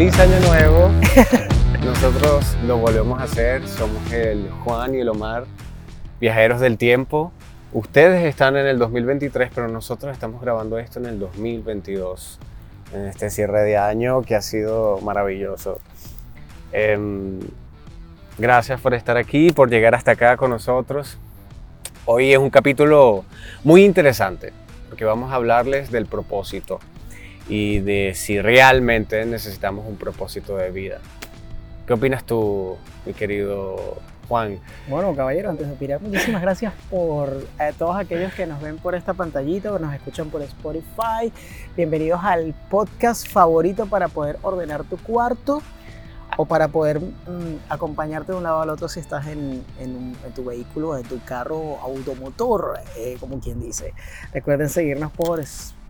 feliz 0.00 0.18
año 0.18 0.40
nuevo. 0.48 0.90
Nosotros 1.84 2.56
lo 2.66 2.78
volvemos 2.78 3.20
a 3.20 3.24
hacer. 3.24 3.68
Somos 3.68 4.10
el 4.10 4.50
Juan 4.64 4.94
y 4.94 5.00
el 5.00 5.10
Omar, 5.10 5.44
viajeros 6.18 6.58
del 6.58 6.78
tiempo. 6.78 7.32
Ustedes 7.74 8.24
están 8.24 8.56
en 8.56 8.66
el 8.66 8.78
2023, 8.78 9.50
pero 9.54 9.68
nosotros 9.68 10.10
estamos 10.10 10.40
grabando 10.40 10.78
esto 10.78 11.00
en 11.00 11.04
el 11.04 11.18
2022, 11.18 12.38
en 12.94 13.04
este 13.08 13.28
cierre 13.28 13.60
de 13.60 13.76
año 13.76 14.22
que 14.22 14.36
ha 14.36 14.40
sido 14.40 15.00
maravilloso. 15.02 15.80
Em, 16.72 17.38
gracias 18.38 18.80
por 18.80 18.94
estar 18.94 19.18
aquí, 19.18 19.52
por 19.52 19.68
llegar 19.68 19.94
hasta 19.94 20.12
acá 20.12 20.38
con 20.38 20.48
nosotros. 20.48 21.18
Hoy 22.06 22.32
es 22.32 22.38
un 22.38 22.48
capítulo 22.48 23.26
muy 23.64 23.84
interesante, 23.84 24.54
porque 24.88 25.04
vamos 25.04 25.30
a 25.30 25.34
hablarles 25.34 25.90
del 25.90 26.06
propósito 26.06 26.80
y 27.50 27.80
de 27.80 28.12
si 28.14 28.40
realmente 28.40 29.26
necesitamos 29.26 29.84
un 29.86 29.96
propósito 29.96 30.56
de 30.56 30.70
vida. 30.70 31.00
¿Qué 31.84 31.92
opinas 31.92 32.22
tú, 32.22 32.76
mi 33.04 33.12
querido 33.12 33.98
Juan? 34.28 34.60
Bueno, 34.88 35.16
caballero, 35.16 35.50
antes 35.50 35.66
de 35.66 35.72
opinar, 35.72 36.00
muchísimas 36.00 36.42
gracias 36.42 36.72
por 36.88 37.44
eh, 37.58 37.72
todos 37.76 37.96
aquellos 37.96 38.32
que 38.34 38.46
nos 38.46 38.62
ven 38.62 38.78
por 38.78 38.94
esta 38.94 39.14
pantallita, 39.14 39.72
que 39.72 39.82
nos 39.82 39.92
escuchan 39.92 40.30
por 40.30 40.42
Spotify. 40.42 41.32
Bienvenidos 41.76 42.20
al 42.22 42.54
podcast 42.70 43.26
favorito 43.26 43.86
para 43.86 44.06
poder 44.06 44.38
ordenar 44.42 44.84
tu 44.84 44.96
cuarto 44.96 45.60
o 46.36 46.46
para 46.46 46.68
poder 46.68 47.00
mm, 47.00 47.56
acompañarte 47.68 48.30
de 48.30 48.38
un 48.38 48.44
lado 48.44 48.60
al 48.60 48.70
otro 48.70 48.88
si 48.88 49.00
estás 49.00 49.26
en, 49.26 49.64
en, 49.80 50.14
tu 50.36 50.44
vehículo, 50.44 50.96
en 50.96 51.02
tu 51.02 51.20
carro 51.24 51.80
automotor, 51.82 52.78
eh, 52.96 53.16
como 53.18 53.40
quien 53.40 53.60
dice. 53.60 53.92
Recuerden 54.32 54.68
seguirnos 54.68 55.10
por, 55.10 55.40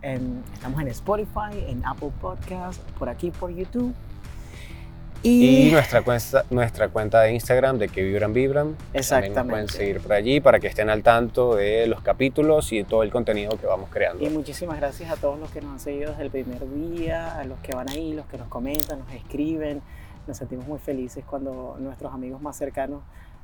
estamos 0.01 0.81
en 0.81 0.87
Spotify, 0.89 1.65
en 1.67 1.85
Apple 1.85 2.11
Podcast, 2.21 2.81
por 2.97 3.09
aquí 3.09 3.31
por 3.31 3.51
YouTube 3.51 3.93
y, 5.23 5.69
nuestra, 5.71 6.01
cuenta, 6.01 6.45
nuestra 6.49 6.89
cuenta 6.89 7.21
de 7.21 7.33
Instagram 7.33 7.77
de 7.77 7.89
que 7.89 8.03
vibran 8.03 8.33
vibran. 8.33 8.75
Exactamente. 8.93 9.35
También 9.35 9.51
pueden 9.51 9.69
seguir 9.69 10.01
por 10.01 10.13
allí 10.13 10.39
para 10.39 10.59
que 10.59 10.67
estén 10.67 10.89
al 10.89 11.03
tanto 11.03 11.55
de 11.55 11.85
los 11.85 12.01
capítulos 12.01 12.71
y 12.73 12.77
de 12.77 12.83
todo 12.85 13.03
el 13.03 13.11
contenido 13.11 13.55
que 13.57 13.67
vamos 13.67 13.89
creando. 13.91 14.25
Y 14.25 14.29
muchísimas 14.29 14.77
gracias 14.77 15.11
a 15.11 15.17
todos 15.17 15.39
los 15.39 15.51
que 15.51 15.61
nos 15.61 15.73
han 15.73 15.79
seguido 15.79 16.11
desde 16.11 16.23
el 16.23 16.31
primer 16.31 16.67
día, 16.73 17.37
a 17.37 17.43
los 17.43 17.59
que 17.59 17.75
van 17.75 17.89
ahí, 17.89 18.13
los 18.13 18.25
que 18.25 18.37
nos 18.37 18.47
comentan, 18.47 18.99
nos 18.99 19.11
escriben. 19.13 19.81
Nos 20.27 20.37
sentimos 20.37 20.67
muy 20.67 20.79
felices 20.79 21.23
cuando 21.25 21.77
nuestros 21.79 22.13
amigos 22.13 22.41
más 22.41 22.55
cercanos 22.55 23.01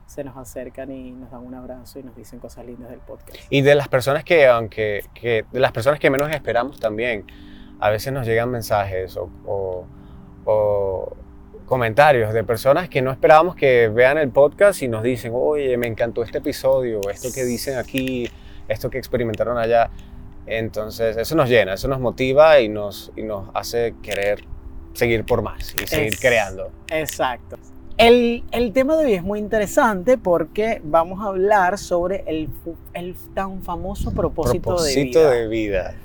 se 0.07 0.23
nos 0.23 0.37
acercan 0.37 0.89
y 0.89 1.11
nos 1.11 1.29
dan 1.29 1.45
un 1.45 1.53
abrazo 1.53 1.99
y 1.99 2.03
nos 2.03 2.15
dicen 2.15 2.39
cosas 2.39 2.65
lindas 2.65 2.89
del 2.89 2.99
podcast. 2.99 3.37
Y 3.49 3.61
de 3.61 3.75
las 3.75 3.89
personas 3.89 4.23
que, 4.23 4.47
aunque, 4.47 5.03
que, 5.13 5.45
de 5.51 5.59
las 5.59 5.73
personas 5.73 5.99
que 5.99 6.09
menos 6.09 6.31
esperamos 6.31 6.79
también, 6.79 7.25
a 7.79 7.89
veces 7.89 8.11
nos 8.13 8.25
llegan 8.25 8.49
mensajes 8.49 9.17
o, 9.17 9.29
o, 9.45 9.85
o 10.45 11.17
comentarios 11.65 12.33
de 12.33 12.43
personas 12.45 12.87
que 12.87 13.01
no 13.01 13.11
esperábamos 13.11 13.55
que 13.55 13.89
vean 13.89 14.17
el 14.17 14.29
podcast 14.29 14.81
y 14.81 14.87
nos 14.87 15.03
dicen, 15.03 15.33
oye, 15.35 15.75
me 15.77 15.87
encantó 15.87 16.23
este 16.23 16.37
episodio, 16.37 17.01
esto 17.11 17.27
que 17.33 17.43
dicen 17.43 17.77
aquí, 17.77 18.29
esto 18.69 18.89
que 18.89 18.97
experimentaron 18.97 19.57
allá. 19.57 19.91
Entonces, 20.45 21.17
eso 21.17 21.35
nos 21.35 21.49
llena, 21.49 21.73
eso 21.73 21.89
nos 21.89 21.99
motiva 21.99 22.61
y 22.61 22.69
nos, 22.69 23.11
y 23.17 23.23
nos 23.23 23.49
hace 23.53 23.93
querer 24.01 24.45
seguir 24.93 25.25
por 25.25 25.41
más 25.41 25.75
y 25.83 25.85
seguir 25.85 26.17
creando. 26.17 26.71
Exacto. 26.89 27.57
El, 27.97 28.43
el, 28.51 28.73
tema 28.73 28.95
de 28.95 29.05
hoy 29.05 29.13
es 29.13 29.23
muy 29.23 29.39
interesante 29.39 30.17
porque 30.17 30.81
vamos 30.83 31.21
a 31.23 31.29
hablar 31.29 31.79
sobre 31.79 32.23
el, 32.27 32.49
el 32.93 33.15
tan 33.33 33.63
famoso 33.63 34.11
propósito, 34.11 34.81
de 34.83 35.03
vida. 35.03 35.31
De 35.31 35.47
vida. 35.47 35.95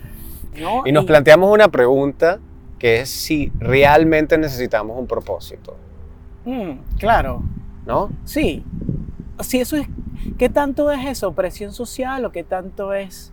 Y 0.84 0.92
nos 0.92 1.04
planteamos 1.04 1.52
una 1.52 1.68
pregunta 1.68 2.38
que 2.78 3.00
es 3.00 3.10
si 3.10 3.52
realmente 3.58 4.38
necesitamos 4.38 4.98
un 4.98 5.06
propósito. 5.06 5.76
Mm, 6.44 6.72
claro. 6.98 7.42
¿No? 7.86 8.10
Sí. 8.24 8.64
Si 9.40 9.60
eso 9.60 9.76
es, 9.76 9.86
¿qué 10.38 10.48
tanto 10.48 10.90
es 10.90 11.06
eso? 11.06 11.32
¿Presión 11.32 11.72
social 11.72 12.24
o 12.24 12.32
qué 12.32 12.42
tanto 12.42 12.94
es 12.94 13.32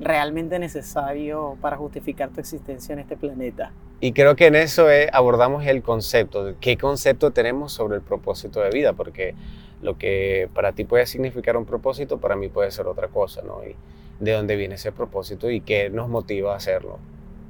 realmente 0.00 0.58
necesario 0.58 1.56
para 1.60 1.76
justificar 1.76 2.30
tu 2.30 2.40
existencia 2.40 2.92
en 2.92 3.00
este 3.00 3.16
planeta? 3.16 3.72
Y 4.00 4.12
creo 4.12 4.34
que 4.34 4.46
en 4.46 4.56
eso 4.56 4.86
abordamos 5.12 5.66
el 5.66 5.82
concepto, 5.82 6.54
qué 6.60 6.78
concepto 6.78 7.32
tenemos 7.32 7.72
sobre 7.72 7.96
el 7.96 8.02
propósito 8.02 8.60
de 8.60 8.70
vida, 8.70 8.94
porque 8.94 9.34
lo 9.82 9.98
que 9.98 10.48
para 10.54 10.72
ti 10.72 10.84
puede 10.84 11.06
significar 11.06 11.56
un 11.56 11.66
propósito, 11.66 12.18
para 12.18 12.34
mí 12.34 12.48
puede 12.48 12.70
ser 12.70 12.86
otra 12.86 13.08
cosa, 13.08 13.42
¿no? 13.42 13.62
Y 13.64 13.76
de 14.20 14.32
dónde 14.32 14.56
viene 14.56 14.74
ese 14.74 14.92
propósito 14.92 15.50
y 15.50 15.60
qué 15.60 15.90
nos 15.90 16.08
motiva 16.08 16.54
a 16.54 16.56
hacerlo. 16.56 16.98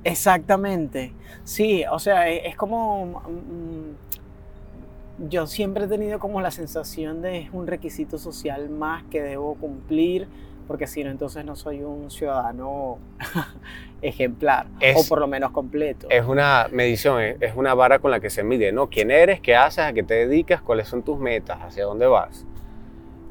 Exactamente. 0.04 1.12
Sí, 1.44 1.84
o 1.90 1.98
sea, 1.98 2.30
e, 2.30 2.48
es 2.48 2.56
como... 2.56 3.22
Mm, 3.28 5.28
yo 5.28 5.46
siempre 5.46 5.84
he 5.84 5.88
tenido 5.88 6.18
como 6.18 6.40
la 6.40 6.50
sensación 6.50 7.20
de 7.20 7.40
es 7.40 7.50
un 7.52 7.66
requisito 7.66 8.16
social 8.16 8.70
más 8.70 9.04
que 9.10 9.20
debo 9.20 9.54
cumplir, 9.56 10.26
porque 10.70 10.86
si 10.86 11.02
no, 11.02 11.10
entonces 11.10 11.44
no 11.44 11.56
soy 11.56 11.82
un 11.82 12.12
ciudadano 12.12 12.98
ejemplar, 14.02 14.68
o 14.94 15.04
por 15.08 15.18
lo 15.18 15.26
menos 15.26 15.50
completo. 15.50 16.06
Es 16.08 16.24
una 16.24 16.68
medición, 16.70 17.20
es 17.20 17.56
una 17.56 17.74
vara 17.74 17.98
con 17.98 18.12
la 18.12 18.20
que 18.20 18.30
se 18.30 18.44
mide, 18.44 18.70
¿no? 18.70 18.88
¿Quién 18.88 19.10
eres? 19.10 19.40
¿Qué 19.40 19.56
haces? 19.56 19.80
¿A 19.80 19.92
qué 19.92 20.04
te 20.04 20.14
dedicas? 20.14 20.62
¿Cuáles 20.62 20.86
son 20.86 21.02
tus 21.02 21.18
metas? 21.18 21.58
¿Hacia 21.60 21.86
dónde 21.86 22.06
vas? 22.06 22.46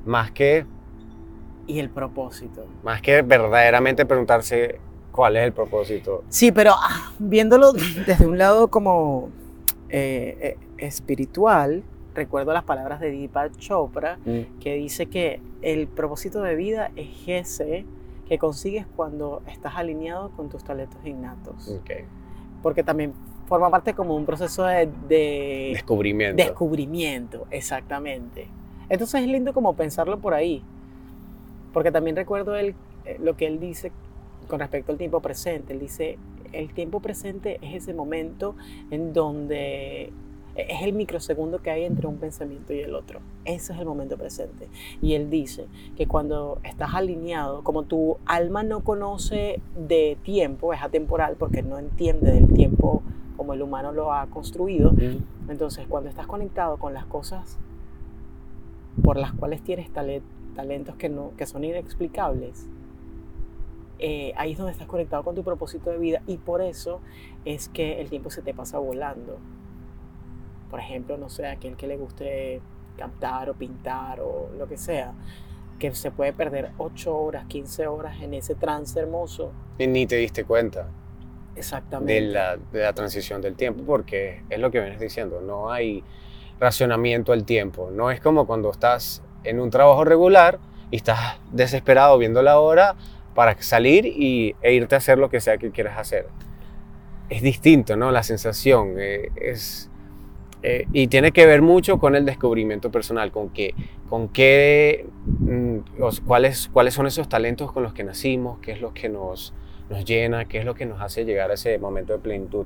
Más 0.03 0.31
que... 0.31 0.66
Y 1.66 1.79
el 1.79 1.89
propósito. 1.89 2.67
Más 2.83 3.01
que 3.01 3.22
verdaderamente 3.22 4.05
preguntarse 4.05 4.81
¿Cuál 5.13 5.38
es 5.38 5.45
el 5.45 5.53
propósito? 5.53 6.25
Sí, 6.28 6.51
pero 6.51 6.73
ah, 6.75 7.13
viéndolo 7.19 7.72
desde 8.05 8.28
un 8.28 8.38
lado 8.38 8.67
como 8.67 9.29
eh, 9.88 10.38
eh, 10.41 10.57
espiritual, 10.78 11.83
recuerdo 12.16 12.53
las 12.53 12.64
palabras 12.64 13.00
de 13.00 13.12
Deepak 13.12 13.58
Chopra, 13.58 14.18
mm. 14.25 14.59
que 14.59 14.75
dice 14.75 15.08
que 15.08 15.42
el 15.62 15.88
propósito 15.88 16.42
de 16.42 16.56
vida 16.56 16.92
es 16.96 17.09
ese 17.28 17.86
que 18.28 18.38
consigues 18.38 18.86
cuando 18.96 19.42
estás 19.47 19.75
alineado 19.75 20.30
con 20.31 20.50
tus 20.50 20.64
talentos 20.64 21.03
innatos. 21.06 21.80
Porque 22.62 22.84
también 22.84 23.14
forma 23.47 23.70
parte 23.72 23.94
como 23.94 24.16
un 24.16 24.25
proceso 24.25 24.64
de, 24.66 24.90
de 25.08 25.72
descubrimiento. 25.74 26.44
Descubrimiento, 26.44 27.47
exactamente. 27.50 28.47
Entonces 28.90 29.22
es 29.22 29.28
lindo 29.28 29.53
como 29.53 29.74
pensarlo 29.74 30.20
por 30.20 30.34
ahí. 30.34 30.64
Porque 31.74 31.91
también 31.91 32.16
recuerdo 32.16 32.56
él, 32.56 32.76
eh, 33.06 33.18
lo 33.20 33.36
que 33.36 33.47
él 33.47 33.59
dice 33.59 33.91
con 34.47 34.59
respecto 34.59 34.91
al 34.91 34.97
tiempo 34.97 35.22
presente. 35.22 35.74
Él 35.74 35.80
dice, 35.80 36.18
el 36.52 36.74
tiempo 36.74 37.00
presente 37.00 37.59
es 37.62 37.76
ese 37.76 37.94
momento 37.94 38.56
en 38.91 39.14
donde 39.14 40.12
es 40.70 40.81
el 40.81 40.94
microsegundo 40.94 41.62
que 41.62 41.72
hay 41.72 41.84
entre 41.84 42.08
un 42.08 42.18
pensamiento 42.18 42.74
y 42.74 42.80
el 42.80 42.96
otro. 42.96 43.20
Ese 43.46 43.74
es 43.74 43.80
el 43.80 43.86
momento 43.86 44.18
presente. 44.18 44.68
Y 45.02 45.14
él 45.14 45.30
dice 45.30 45.68
que 45.96 46.08
cuando 46.08 46.59
estás 46.64 46.94
alineado, 46.94 47.64
como 47.64 47.84
tu 47.84 48.18
alma 48.25 48.64
no 48.64 48.84
conoce 48.84 49.62
de 49.75 50.18
tiempo, 50.24 50.74
es 50.74 50.81
atemporal 50.81 51.36
porque 51.38 51.62
no 51.62 51.78
entiende 51.78 52.31
del 52.31 52.52
tiempo 52.53 53.03
como 53.40 53.53
el 53.53 53.62
humano 53.62 53.94
lo 53.94 54.12
ha 54.12 54.28
construido, 54.28 54.92
entonces 55.47 55.88
cuando 55.88 56.09
estás 56.09 56.28
conectado 56.28 56.76
con 56.76 56.94
las 56.94 57.06
cosas 57.06 57.58
por 59.02 59.16
las 59.16 59.31
cuales 59.31 59.62
tienes 59.62 59.90
talentos 59.94 60.96
que, 60.97 61.08
no, 61.08 61.31
que 61.38 61.46
son 61.46 61.64
inexplicables, 61.64 62.68
eh, 64.00 64.34
ahí 64.36 64.52
es 64.52 64.58
donde 64.58 64.74
estás 64.74 64.88
conectado 64.88 65.24
con 65.24 65.36
tu 65.36 65.44
propósito 65.44 65.90
de 65.90 65.97
vida 65.97 66.22
y 66.28 66.36
por 66.36 66.62
eso 66.62 67.00
es 67.46 67.70
que 67.70 68.02
el 68.02 68.09
tiempo 68.09 68.30
se 68.30 68.41
te 68.41 68.53
pasa 68.53 68.78
volando. 68.78 69.38
Por 70.69 70.80
ejemplo, 70.80 71.18
no 71.18 71.30
sé, 71.30 71.47
aquel 71.47 71.75
que 71.75 71.88
le 71.88 71.97
guste 71.97 72.62
cantar 72.97 73.50
o 73.50 73.53
pintar 73.53 74.19
o 74.19 74.50
lo 74.57 74.68
que 74.68 74.78
sea, 74.78 75.13
que 75.80 75.94
se 75.96 76.12
puede 76.12 76.34
perder 76.34 76.72
8 76.78 77.17
horas, 77.17 77.46
15 77.47 77.88
horas 77.88 78.22
en 78.22 78.34
ese 78.34 78.55
trance 78.55 78.99
hermoso. 78.99 79.52
Y 79.78 79.88
ni 79.88 80.05
te 80.05 80.17
diste 80.17 80.43
cuenta. 80.43 80.88
Exactamente. 81.55 82.14
De 82.14 82.22
la, 82.22 82.58
de 82.58 82.82
la 82.82 82.93
transición 82.93 83.41
del 83.41 83.55
tiempo, 83.55 83.84
porque 83.85 84.43
es 84.49 84.59
lo 84.59 84.72
que 84.72 84.79
vienes 84.79 84.99
diciendo, 84.99 85.41
no 85.41 85.72
hay 85.72 86.03
racionamiento 86.59 87.32
al 87.32 87.46
tiempo. 87.46 87.90
No 87.91 88.11
es 88.11 88.20
como 88.20 88.46
cuando 88.46 88.70
estás 88.72 89.23
en 89.43 89.59
un 89.59 89.70
trabajo 89.70 90.03
regular 90.03 90.59
y 90.91 90.97
estás 90.97 91.40
desesperado 91.52 92.17
viendo 92.17 92.41
la 92.41 92.59
hora 92.59 92.96
para 93.34 93.59
salir 93.61 94.05
y, 94.05 94.55
e 94.61 94.73
irte 94.73 94.96
a 94.96 94.97
hacer 94.97 95.17
lo 95.17 95.29
que 95.29 95.40
sea 95.40 95.58
que 95.58 95.72
quieras 95.72 95.97
hacer. 95.97 96.28
Es 97.29 97.41
distinto, 97.41 97.96
¿no? 97.96 98.11
La 98.11 98.23
sensación 98.23 98.96
eh, 98.97 99.29
es... 99.35 99.89
Eh, 100.61 100.85
y 100.91 101.08
tiene 101.08 101.32
que 101.32 101.46
ver 101.46 101.61
mucho 101.61 102.00
con 102.00 102.16
el 102.16 102.26
descubrimiento 102.26 102.91
personal, 102.91 103.32
con, 103.32 103.50
que, 103.50 103.73
con 104.09 104.28
qué, 104.28 105.06
mm, 105.26 105.78
cuáles, 106.26 106.67
cuáles 106.67 106.94
son 106.94 107.08
esos 107.08 107.29
talentos 107.29 107.72
con 107.72 107.84
los 107.84 107.94
que 107.94 108.03
nacimos, 108.03 108.59
qué 108.59 108.73
es 108.73 108.82
lo 108.82 108.94
que 108.94 109.08
nos, 109.08 109.53
nos 109.90 110.03
llena, 110.03 110.46
qué 110.46 110.59
es 110.59 110.66
lo 110.66 110.76
que 110.76 110.85
nos 110.85 111.02
hace 111.02 111.23
llegar 111.23 111.52
a 111.52 111.53
ese 111.53 111.78
momento 111.79 112.14
de 112.14 112.20
plenitud. 112.20 112.66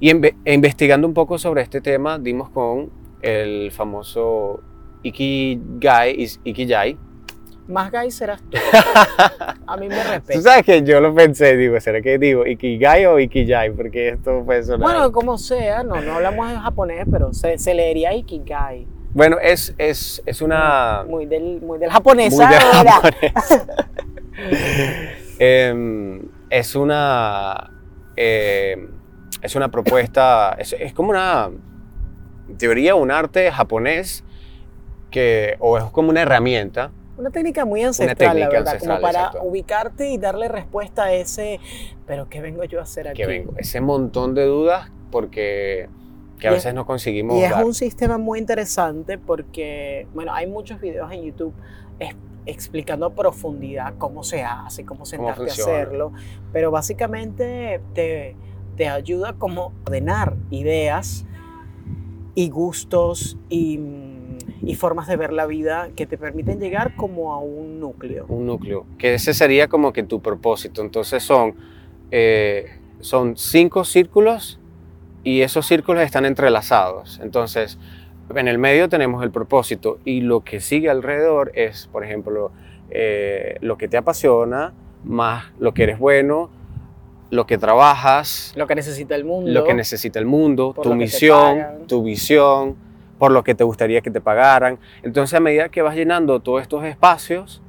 Y 0.00 0.10
e 0.10 0.54
investigando 0.54 1.06
un 1.06 1.14
poco 1.14 1.38
sobre 1.38 1.62
este 1.62 1.80
tema, 1.80 2.18
dimos 2.18 2.50
con 2.50 2.90
el 3.22 3.70
famoso 3.72 4.60
Ikigai 5.02 6.28
Más 7.68 7.92
gay 7.92 8.10
serás 8.10 8.40
tú. 8.50 8.56
A 9.66 9.76
mí 9.76 9.88
me 9.88 9.94
Tú 9.96 10.10
respeta. 10.10 10.40
sabes 10.40 10.64
que 10.64 10.82
yo 10.82 11.00
lo 11.02 11.14
pensé, 11.14 11.54
digo, 11.54 11.78
¿será 11.80 12.00
que 12.00 12.16
digo 12.18 12.46
Ikigai 12.46 13.04
o 13.04 13.18
Ikijai? 13.18 13.72
Porque 13.72 14.08
esto 14.08 14.42
puede 14.46 14.62
sonar... 14.64 14.80
Bueno, 14.80 15.12
como 15.12 15.36
sea, 15.36 15.82
no, 15.82 16.00
no 16.00 16.14
hablamos 16.14 16.50
en 16.50 16.58
japonés, 16.60 17.04
pero 17.10 17.34
se, 17.34 17.58
se 17.58 17.74
leería 17.74 18.14
Ikigai. 18.14 18.86
Bueno, 19.12 19.36
es, 19.40 19.74
es, 19.76 20.22
es 20.24 20.40
una... 20.40 21.04
Muy 21.06 21.26
del, 21.26 21.60
muy 21.60 21.78
del 21.78 21.90
japonés. 21.90 22.32
muy 22.34 22.46
de 22.46 22.56
ahora. 22.56 22.92
japonés. 22.92 23.66
Em, 25.40 26.22
es 26.50 26.74
una... 26.74 27.70
em, 28.16 28.88
es 29.42 29.54
una 29.54 29.70
propuesta... 29.70 30.56
Es, 30.58 30.72
es 30.72 30.94
como 30.94 31.10
una 31.10 31.50
teoría, 32.56 32.94
un 32.94 33.10
arte 33.10 33.50
japonés 33.52 34.24
que... 35.10 35.56
O 35.58 35.76
es 35.76 35.84
como 35.84 36.08
una 36.08 36.22
herramienta 36.22 36.92
Una 37.18 37.30
técnica 37.30 37.64
muy 37.64 37.82
ancestral, 37.82 38.16
técnica 38.16 38.46
la 38.46 38.48
verdad, 38.48 38.68
ancestral, 38.74 38.96
como 38.98 39.02
para 39.08 39.18
exacto. 39.26 39.42
ubicarte 39.48 40.10
y 40.10 40.18
darle 40.18 40.48
respuesta 40.48 41.04
a 41.04 41.12
ese, 41.12 41.58
pero 42.06 42.28
¿qué 42.28 42.40
vengo 42.40 42.62
yo 42.64 42.78
a 42.78 42.84
hacer 42.84 43.08
aquí? 43.08 43.16
que 43.22 43.26
vengo. 43.26 43.52
Ese 43.58 43.80
montón 43.80 44.34
de 44.34 44.44
dudas 44.44 44.90
porque 45.10 45.88
que 46.38 46.46
a 46.46 46.52
Y 46.52 46.54
es- 46.54 46.60
veces 46.62 46.74
no 46.74 46.86
conseguimos 46.86 47.36
Y 47.36 47.42
es 47.42 47.50
dar. 47.50 47.64
un 47.64 47.74
sistema 47.74 48.16
muy 48.18 48.38
interesante 48.38 49.18
porque, 49.18 50.06
bueno, 50.14 50.32
hay 50.32 50.46
muchos 50.46 50.80
videos 50.80 51.10
en 51.10 51.24
YouTube 51.24 51.52
es- 51.98 52.14
explicando 52.46 53.06
a 53.06 53.14
profundidad 53.14 53.94
cómo 53.98 54.22
se 54.22 54.44
hace, 54.44 54.84
cómo 54.84 55.04
sentarte 55.04 55.42
a 55.42 55.46
funciona. 55.46 55.72
hacerlo, 55.72 56.12
pero 56.52 56.70
básicamente 56.70 57.80
te, 57.94 58.36
te 58.76 58.88
ayuda 58.88 59.32
como 59.32 59.62
a 59.64 59.72
ordenar 59.86 60.36
ideas 60.50 61.26
y 62.36 62.48
gustos 62.50 63.36
y, 63.48 63.78
y 64.62 64.74
formas 64.74 65.06
de 65.06 65.16
ver 65.16 65.32
la 65.32 65.46
vida 65.46 65.90
que 65.94 66.06
te 66.06 66.18
permiten 66.18 66.60
llegar 66.60 66.96
como 66.96 67.32
a 67.32 67.38
un 67.38 67.80
núcleo. 67.80 68.26
un 68.28 68.46
núcleo, 68.46 68.86
que 68.98 69.14
ese 69.14 69.34
sería 69.34 69.68
como 69.68 69.92
que 69.92 70.02
tu 70.02 70.20
propósito. 70.20 70.82
Entonces 70.82 71.22
son, 71.22 71.54
eh, 72.10 72.66
son 73.00 73.36
cinco 73.36 73.84
círculos 73.84 74.58
y 75.22 75.42
esos 75.42 75.66
círculos 75.66 76.02
están 76.02 76.24
entrelazados. 76.24 77.20
Entonces, 77.22 77.78
en 78.34 78.48
el 78.48 78.58
medio 78.58 78.88
tenemos 78.88 79.22
el 79.22 79.30
propósito 79.30 79.98
y 80.04 80.20
lo 80.20 80.40
que 80.40 80.60
sigue 80.60 80.90
alrededor 80.90 81.52
es, 81.54 81.88
por 81.92 82.04
ejemplo, 82.04 82.50
eh, 82.90 83.56
lo 83.60 83.78
que 83.78 83.88
te 83.88 83.96
apasiona, 83.96 84.74
más 85.04 85.46
lo 85.58 85.72
que 85.72 85.84
eres 85.84 85.98
bueno, 85.98 86.50
lo 87.30 87.46
que 87.46 87.58
trabajas, 87.58 88.52
Lo 88.56 88.66
que 88.66 88.74
necesita 88.74 89.14
el 89.14 89.24
mundo. 89.24 89.50
lo 89.50 89.64
que 89.64 89.74
necesita 89.74 90.18
el 90.18 90.24
mundo, 90.24 90.74
tu 90.82 90.94
misión, 90.94 91.86
tu 91.86 92.02
visión, 92.02 92.76
por 93.18 93.32
lo 93.32 93.42
que 93.44 93.54
te 93.54 93.64
gustaría 93.64 94.00
que 94.00 94.10
te 94.10 94.20
pagaran. 94.20 94.78
Entonces, 95.02 95.34
a 95.34 95.40
medida 95.40 95.68
que 95.68 95.82
vas 95.82 95.94
llenando 95.96 96.40
todos 96.40 96.62
estos 96.62 96.84
espacios, 96.84 97.60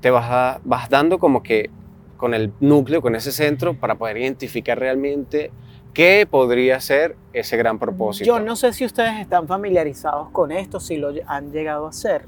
te 0.00 0.10
vas, 0.10 0.26
a- 0.30 0.60
vas 0.64 0.88
dando 0.90 1.18
como 1.18 1.42
que 1.42 1.70
con 2.16 2.34
el 2.34 2.52
núcleo, 2.60 3.00
con 3.02 3.14
ese 3.14 3.30
centro, 3.32 3.74
para 3.74 3.94
poder 3.96 4.16
identificar 4.18 4.78
realmente 4.78 5.50
qué 5.92 6.26
podría 6.30 6.80
ser 6.80 7.16
ese 7.32 7.56
gran 7.56 7.78
propósito. 7.78 8.26
Yo 8.26 8.40
no 8.40 8.56
sé 8.56 8.72
si 8.72 8.84
ustedes 8.84 9.20
están 9.20 9.46
familiarizados 9.46 10.30
con 10.30 10.50
esto, 10.52 10.80
si 10.80 10.96
lo 10.96 11.12
han 11.26 11.52
llegado 11.52 11.86
a 11.86 11.90
hacer 11.90 12.22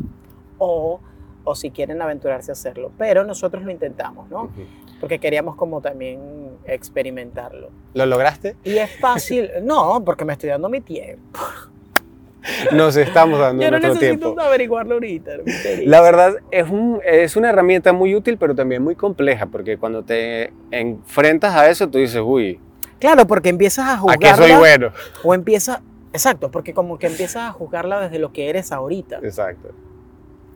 o, 0.59 1.01
o 1.45 1.55
si 1.55 1.71
quieren 1.71 2.01
aventurarse 2.03 2.51
a 2.51 2.55
hacerlo, 2.55 2.93
pero 2.99 3.25
nosotros 3.25 3.63
lo 3.65 3.71
intentamos, 3.71 4.29
¿no? 4.31 4.51
Porque 5.01 5.19
queríamos 5.19 5.55
como 5.57 5.81
también 5.81 6.21
experimentarlo. 6.67 7.71
¿Lo 7.95 8.05
lograste? 8.07 8.57
Y 8.65 8.77
es 8.79 8.91
fácil, 8.99 9.49
no, 9.63 10.03
porque 10.05 10.25
me 10.25 10.33
estoy 10.35 10.51
dando 10.51 10.69
mi 10.69 10.81
tiempo. 10.81 11.39
Nos 12.73 12.96
estamos 12.96 13.38
dando 13.38 13.62
Yo 13.64 13.70
no 13.70 13.79
nuestro 13.79 13.94
necesito 13.94 14.25
tiempo. 14.26 14.40
averiguarlo 14.40 14.94
ahorita. 14.94 15.32
La 15.85 16.00
verdad 16.00 16.35
es, 16.50 16.69
un- 16.70 17.00
es 17.05 17.37
una 17.37 17.50
herramienta 17.50 17.93
muy 17.93 18.14
útil, 18.14 18.38
pero 18.38 18.55
también 18.55 18.82
muy 18.82 18.94
compleja, 18.94 19.46
porque 19.46 19.76
cuando 19.76 20.02
te 20.05 20.52
enfrentas 20.70 21.55
a 21.55 21.69
eso, 21.69 21.88
tú 21.88 21.99
dices, 21.99 22.23
uy, 22.25 22.61
Claro, 23.00 23.26
porque 23.26 23.49
empiezas 23.49 23.87
a 23.87 24.00
¿a 24.08 24.17
qué 24.17 24.35
soy 24.35 24.52
bueno? 24.52 24.90
o 25.23 25.32
empiezas, 25.35 25.81
exacto, 26.12 26.50
porque 26.50 26.75
como 26.75 26.99
que 26.99 27.06
empiezas 27.06 27.49
a 27.49 27.52
juzgarla 27.52 28.00
desde 28.00 28.19
lo 28.19 28.32
que 28.32 28.49
eres 28.49 28.73
ahorita. 28.73 29.19
Exacto. 29.23 29.69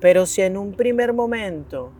Pero 0.00 0.26
si 0.26 0.42
en 0.42 0.56
un 0.56 0.72
primer 0.74 1.12
momento 1.12 1.92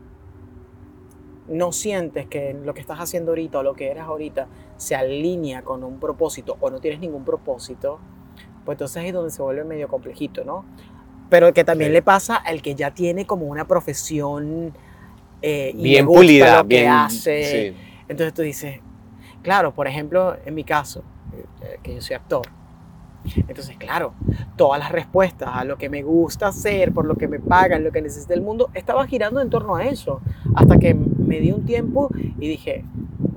no 1.49 1.73
sientes 1.73 2.27
que 2.27 2.55
lo 2.65 2.73
que 2.75 2.81
estás 2.81 2.99
haciendo 2.99 3.33
ahorita 3.33 3.59
o 3.59 3.63
lo 3.63 3.75
que 3.75 3.91
eres 3.91 4.03
ahorita 4.05 4.47
se 4.77 4.95
alinea 4.97 5.63
con 5.63 5.85
un 5.85 5.99
propósito 6.01 6.57
o 6.61 6.71
no 6.71 6.81
tienes 6.81 7.01
ningún 7.01 7.25
propósito, 7.25 7.99
pues 8.65 8.77
entonces 8.77 9.05
es 9.05 9.13
donde 9.13 9.31
se 9.31 9.43
vuelve 9.43 9.65
medio 9.65 9.89
complejito, 9.89 10.45
¿no? 10.45 10.65
Pero 11.31 11.53
que 11.53 11.65
también 11.65 11.91
Sí. 11.91 11.95
le 11.95 12.03
pasa 12.03 12.37
al 12.37 12.61
que 12.63 12.75
ya 12.75 12.93
tiene 12.93 13.27
como 13.27 13.47
una 13.47 13.67
profesión 13.67 14.73
eh, 15.41 15.73
y 15.75 15.83
Bien 15.83 16.07
gusta 16.07 16.19
pulida, 16.21 16.57
lo 16.63 16.69
que 16.69 16.77
bien. 16.81 16.91
hace. 16.91 17.45
sí. 17.73 17.77
Entonces 18.09 18.35
tú 18.35 18.43
dices, 18.43 18.81
claro, 19.43 19.73
por 19.75 19.89
ejemplo, 19.89 20.37
en 20.45 20.55
mi 20.55 20.63
caso, 20.65 21.03
eh, 21.63 21.79
que 21.83 21.95
yo 21.95 22.01
soy 22.03 22.15
actor. 22.17 22.47
Entonces, 23.49 23.77
claro, 23.77 24.15
todas 24.57 24.81
las 24.81 24.91
respuestas 24.91 25.49
a 25.53 25.65
lo 25.65 25.79
que 25.79 25.89
me 25.89 26.03
gusta 26.03 26.49
hacer, 26.49 26.93
por 26.93 27.07
lo 27.07 27.15
que 27.15 27.29
me 27.29 27.39
pagan, 27.39 27.85
lo 27.85 27.93
que 27.93 28.03
necesita 28.03 28.35
el 28.35 28.41
mundo, 28.43 28.69
estaba 28.75 29.07
girando 29.07 29.41
en 29.41 29.49
torno 29.49 29.77
a 29.77 29.85
eso. 29.85 30.21
Hasta 30.57 30.79
que 30.79 30.93
me 30.95 31.39
di 31.41 31.53
un 31.53 31.65
tiempo 31.65 32.11
y 32.39 32.49
dije, 32.49 32.85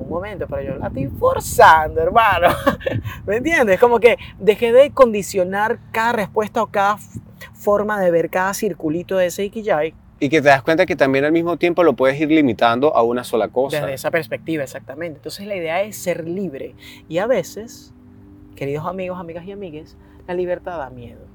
un 0.05 0.11
momento, 0.11 0.45
pero 0.47 0.61
yo 0.61 0.75
la 0.77 0.87
estoy 0.87 1.07
forzando, 1.07 2.01
hermano. 2.01 2.47
¿Me 3.25 3.37
entiendes? 3.37 3.79
Como 3.79 3.99
que 3.99 4.17
dejé 4.39 4.71
de 4.71 4.91
condicionar 4.91 5.79
cada 5.91 6.13
respuesta 6.13 6.63
o 6.63 6.67
cada 6.67 6.97
forma 7.53 7.99
de 7.99 8.11
ver 8.11 8.29
cada 8.29 8.53
circulito 8.53 9.17
de 9.17 9.27
ese 9.27 9.43
Ikigai 9.45 9.93
Y 10.19 10.29
que 10.29 10.41
te 10.41 10.49
das 10.49 10.61
cuenta 10.61 10.85
que 10.85 10.95
también 10.95 11.25
al 11.25 11.31
mismo 11.31 11.57
tiempo 11.57 11.83
lo 11.83 11.93
puedes 11.93 12.19
ir 12.19 12.29
limitando 12.29 12.95
a 12.95 13.03
una 13.03 13.23
sola 13.23 13.49
cosa. 13.49 13.81
Desde 13.81 13.93
esa 13.93 14.11
perspectiva, 14.11 14.63
exactamente. 14.63 15.17
Entonces 15.17 15.47
la 15.47 15.55
idea 15.55 15.81
es 15.81 15.97
ser 15.97 16.27
libre. 16.27 16.75
Y 17.09 17.17
a 17.17 17.27
veces, 17.27 17.93
queridos 18.55 18.85
amigos, 18.85 19.19
amigas 19.19 19.45
y 19.45 19.51
amigues, 19.51 19.97
la 20.27 20.33
libertad 20.33 20.77
da 20.77 20.89
miedo. 20.89 21.34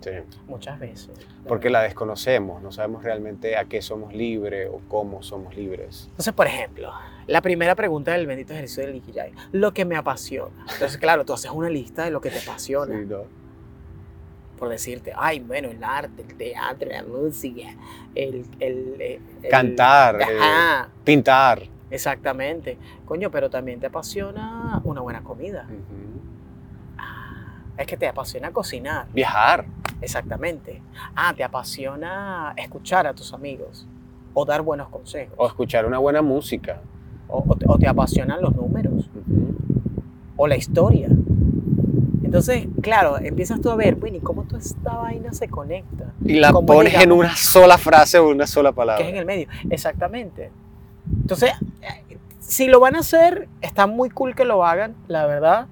Sí. 0.00 0.10
Muchas 0.46 0.78
veces. 0.78 1.10
Porque 1.46 1.70
la 1.70 1.82
desconocemos, 1.82 2.62
no 2.62 2.70
sabemos 2.72 3.02
realmente 3.02 3.56
a 3.56 3.64
qué 3.64 3.82
somos 3.82 4.14
libres 4.14 4.68
o 4.72 4.80
cómo 4.88 5.22
somos 5.22 5.56
libres. 5.56 6.04
Entonces, 6.10 6.32
por 6.34 6.46
ejemplo, 6.46 6.92
la 7.26 7.42
primera 7.42 7.74
pregunta 7.74 8.12
del 8.12 8.26
bendito 8.26 8.52
ejercicio 8.52 8.86
del 8.86 8.96
Ikigai. 8.96 9.32
Lo 9.52 9.72
que 9.74 9.84
me 9.84 9.96
apasiona. 9.96 10.64
Entonces, 10.72 10.96
claro, 10.98 11.24
tú 11.24 11.32
haces 11.32 11.50
una 11.50 11.68
lista 11.68 12.04
de 12.04 12.10
lo 12.10 12.20
que 12.20 12.30
te 12.30 12.38
apasiona. 12.38 12.94
Sí, 12.98 13.06
¿no? 13.06 13.22
Por 14.58 14.68
decirte, 14.70 15.12
ay, 15.16 15.38
bueno, 15.40 15.68
el 15.68 15.82
arte, 15.84 16.22
el 16.22 16.34
teatro, 16.36 16.88
la 16.90 17.04
música, 17.04 17.68
el... 18.14 18.44
el- 18.58 19.00
el- 19.00 19.20
el- 19.42 19.50
Cantar, 19.50 20.20
eh, 20.20 20.24
Ajá, 20.40 20.88
Pintar. 21.04 21.62
exactamente. 21.90 22.76
Coño, 23.04 23.30
pero 23.30 23.50
también 23.50 23.78
te 23.78 23.86
apasiona 23.86 24.80
una 24.82 25.00
buena 25.00 25.22
comida. 25.22 25.68
Es 27.78 27.86
que 27.86 27.96
te 27.96 28.06
apasiona 28.08 28.50
cocinar. 28.50 29.06
Viajar. 29.14 29.64
Exactamente. 30.00 30.82
Ah, 31.14 31.32
te 31.36 31.44
apasiona 31.44 32.52
escuchar 32.56 33.06
a 33.06 33.14
tus 33.14 33.32
amigos 33.32 33.86
o 34.34 34.44
dar 34.44 34.62
buenos 34.62 34.88
consejos. 34.88 35.34
O 35.38 35.46
escuchar 35.46 35.86
una 35.86 35.98
buena 35.98 36.20
música. 36.20 36.80
O, 37.28 37.44
o 37.46 37.56
te, 37.56 37.64
o 37.68 37.78
te 37.78 37.86
apasionan 37.88 38.42
los 38.42 38.54
números 38.54 39.08
o 40.36 40.46
la 40.46 40.56
historia. 40.56 41.08
Entonces, 42.24 42.66
claro, 42.82 43.18
empiezas 43.18 43.60
tú 43.60 43.70
a 43.70 43.76
ver, 43.76 43.94
bueno, 43.96 44.18
¿y 44.18 44.20
cómo 44.20 44.44
toda 44.44 44.58
esta 44.60 44.94
vaina 44.98 45.32
se 45.32 45.48
conecta? 45.48 46.12
Y 46.24 46.34
la 46.38 46.52
¿Cómo 46.52 46.66
pones 46.66 46.94
en 46.94 47.10
una 47.12 47.34
sola 47.36 47.78
frase 47.78 48.18
o 48.18 48.28
una 48.28 48.46
sola 48.46 48.70
Que 48.70 48.76
palabra. 48.76 49.04
es 49.04 49.10
en 49.10 49.16
el 49.16 49.24
medio. 49.24 49.48
Exactamente. 49.70 50.50
Entonces, 51.22 51.52
eh, 51.82 52.18
si 52.40 52.66
lo 52.68 52.80
van 52.80 52.96
a 52.96 53.00
hacer, 53.00 53.48
está 53.62 53.86
muy 53.86 54.10
cool 54.10 54.34
que 54.34 54.44
lo 54.44 54.64
hagan, 54.64 54.94
la 55.08 55.26
verdad, 55.26 55.66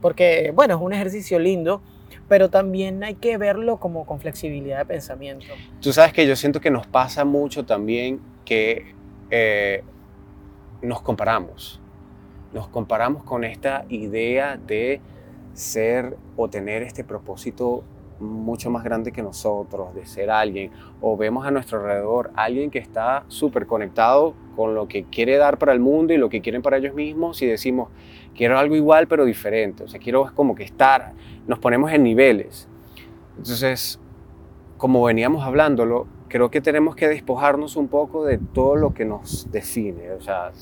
porque, 0.00 0.52
bueno, 0.54 0.76
es 0.76 0.80
un 0.80 0.92
ejercicio 0.92 1.38
lindo, 1.38 1.82
pero 2.28 2.50
también 2.50 3.02
hay 3.02 3.14
que 3.14 3.38
verlo 3.38 3.78
como 3.78 4.06
con 4.06 4.20
flexibilidad 4.20 4.78
de 4.78 4.84
pensamiento. 4.84 5.46
Tú 5.80 5.92
sabes 5.92 6.12
que 6.12 6.26
yo 6.26 6.36
siento 6.36 6.60
que 6.60 6.70
nos 6.70 6.86
pasa 6.86 7.24
mucho 7.24 7.64
también 7.64 8.20
que 8.44 8.94
eh, 9.30 9.82
nos 10.82 11.00
comparamos. 11.02 11.80
Nos 12.52 12.68
comparamos 12.68 13.24
con 13.24 13.44
esta 13.44 13.84
idea 13.88 14.56
de 14.56 15.00
ser 15.52 16.16
o 16.36 16.48
tener 16.48 16.82
este 16.82 17.04
propósito 17.04 17.84
mucho 18.20 18.70
más 18.70 18.84
grande 18.84 19.12
que 19.12 19.22
nosotros, 19.22 19.94
de 19.94 20.06
ser 20.06 20.30
alguien, 20.30 20.72
o 21.00 21.16
vemos 21.16 21.46
a 21.46 21.50
nuestro 21.50 21.78
alrededor 21.78 22.30
alguien 22.34 22.70
que 22.70 22.78
está 22.78 23.24
súper 23.28 23.66
conectado 23.66 24.34
con 24.56 24.74
lo 24.74 24.88
que 24.88 25.04
quiere 25.04 25.36
dar 25.36 25.58
para 25.58 25.72
el 25.72 25.80
mundo 25.80 26.12
y 26.12 26.16
lo 26.16 26.28
que 26.28 26.40
quieren 26.40 26.62
para 26.62 26.78
ellos 26.78 26.94
mismos 26.94 27.40
y 27.42 27.46
decimos, 27.46 27.90
quiero 28.36 28.58
algo 28.58 28.76
igual 28.76 29.06
pero 29.08 29.24
diferente, 29.24 29.84
o 29.84 29.88
sea, 29.88 30.00
quiero 30.00 30.30
como 30.34 30.54
que 30.54 30.64
estar, 30.64 31.12
nos 31.46 31.58
ponemos 31.58 31.92
en 31.92 32.02
niveles. 32.02 32.68
Entonces, 33.36 34.00
como 34.76 35.02
veníamos 35.02 35.44
hablándolo, 35.44 36.06
creo 36.28 36.50
que 36.50 36.60
tenemos 36.60 36.94
que 36.94 37.08
despojarnos 37.08 37.76
un 37.76 37.88
poco 37.88 38.24
de 38.24 38.38
todo 38.38 38.76
lo 38.76 38.94
que 38.94 39.04
nos 39.04 39.50
define, 39.50 40.12
o 40.12 40.20
sea, 40.20 40.52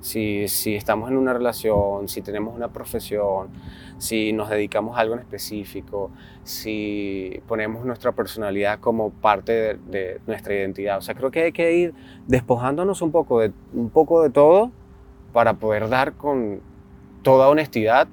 Si, 0.00 0.48
si 0.48 0.74
estamos 0.74 1.08
en 1.10 1.16
una 1.16 1.32
relación, 1.32 2.08
si 2.08 2.22
tenemos 2.22 2.56
una 2.56 2.72
profesión, 2.72 3.50
si 3.98 4.32
nos 4.32 4.50
dedicamos 4.50 4.96
a 4.96 5.00
algo 5.00 5.14
en 5.14 5.20
específico, 5.20 6.10
si 6.42 7.40
ponemos 7.46 7.84
nuestra 7.84 8.10
personalidad 8.10 8.80
como 8.80 9.10
parte 9.10 9.52
de, 9.52 9.74
de 9.90 10.20
nuestra 10.26 10.54
identidad. 10.54 10.98
O 10.98 11.02
sea, 11.02 11.14
creo 11.14 11.30
que 11.30 11.44
hay 11.44 11.52
que 11.52 11.72
ir 11.76 11.94
despojándonos 12.26 13.00
un 13.00 13.12
poco 13.12 13.38
de, 13.38 13.52
un 13.72 13.90
poco 13.90 14.24
de 14.24 14.30
todo 14.30 14.72
para 15.32 15.54
poder 15.54 15.88
dar 15.88 16.14
con 16.14 16.60
toda 17.22 17.48
honestidad 17.48 18.08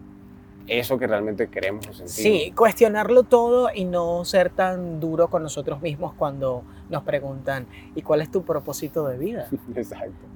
eso 0.67 0.99
que 0.99 1.07
realmente 1.07 1.47
queremos 1.47 1.87
o 1.87 1.93
sentimos. 1.93 2.11
Sí, 2.11 2.53
cuestionarlo 2.55 3.23
todo 3.23 3.69
y 3.73 3.85
no 3.85 4.23
ser 4.23 4.51
tan 4.51 4.99
duro 4.99 5.29
con 5.29 5.41
nosotros 5.41 5.81
mismos 5.81 6.13
cuando 6.13 6.63
nos 6.89 7.01
preguntan, 7.03 7.65
¿y 7.95 8.03
cuál 8.03 8.21
es 8.21 8.29
tu 8.29 8.43
propósito 8.43 9.07
de 9.07 9.17
vida? 9.17 9.49
Exacto. 9.75 10.27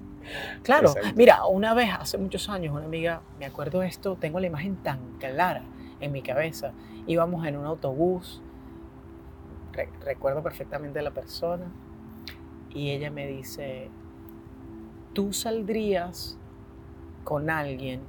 Claro, 0.63 0.88
Exacto. 0.89 1.10
mira, 1.15 1.46
una 1.46 1.74
vez, 1.75 1.89
hace 2.00 2.18
muchos 2.18 2.50
años, 2.50 2.74
una 2.74 2.86
amiga, 2.86 3.22
me 3.38 3.46
acuerdo 3.46 3.82
de 3.82 3.88
esto, 3.88 4.15
tengo 4.20 4.39
la 4.39 4.48
imagen 4.48 4.75
tan 4.77 5.00
clara 5.20 5.63
en 6.00 6.12
mi 6.12 6.22
cabeza. 6.24 6.72
Íbamos 7.06 7.46
en 7.46 7.58
un 7.58 7.65
autobús, 7.65 8.42
re- 9.74 9.89
recuerdo 10.03 10.42
perfectamente 10.42 10.98
a 11.00 11.01
la 11.03 11.12
persona, 11.12 11.65
y 12.74 12.89
ella 12.89 13.12
me 13.12 13.27
dice, 13.27 13.89
tú 15.13 15.32
saldrías 15.34 16.38
con 17.24 17.50
alguien 17.51 18.01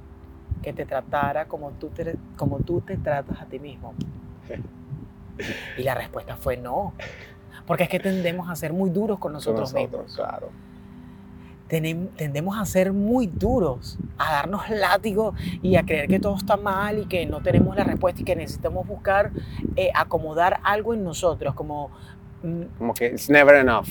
que 0.61 0.73
te 0.73 0.85
tratara 0.85 1.45
como 1.45 1.71
tú 1.71 1.89
te, 1.89 2.15
como 2.37 2.59
tú 2.59 2.81
te 2.81 2.97
tratas 2.97 3.39
a 3.41 3.45
ti 3.45 3.59
mismo. 3.59 3.93
Y 5.77 5.83
la 5.83 5.93
respuesta 5.95 6.37
fue 6.37 6.55
no, 6.55 6.93
porque 7.67 7.83
es 7.83 7.89
que 7.89 7.99
tendemos 7.99 8.49
a 8.49 8.55
ser 8.55 8.71
muy 8.71 8.89
duros 8.89 9.19
con 9.19 9.29
Con 9.31 9.33
nosotros, 9.33 9.73
mismos 9.73 10.15
claro. 10.15 10.49
tendemos 11.67 12.57
a 12.57 12.63
ser 12.65 12.93
muy 12.93 13.27
duros, 13.27 13.97
a 14.17 14.31
darnos 14.31 14.69
látigo 14.69 15.33
y 15.61 15.75
a 15.75 15.83
creer 15.83 16.07
que 16.07 16.19
todo 16.19 16.37
está 16.37 16.55
mal 16.55 16.99
y 16.99 17.05
que 17.05 17.25
no 17.25 17.41
tenemos 17.41 17.75
la 17.75 17.83
respuesta 17.83 18.21
y 18.21 18.23
que 18.23 18.35
necesitamos 18.37 18.87
buscar 18.87 19.31
eh, 19.75 19.89
acomodar 19.93 20.61
algo 20.63 20.93
en 20.93 21.03
nosotros, 21.03 21.53
como, 21.53 21.89
mm, 22.43 22.61
Como 22.77 22.93
que 22.93 23.07
it's 23.07 23.29
never 23.29 23.55
enough. 23.55 23.87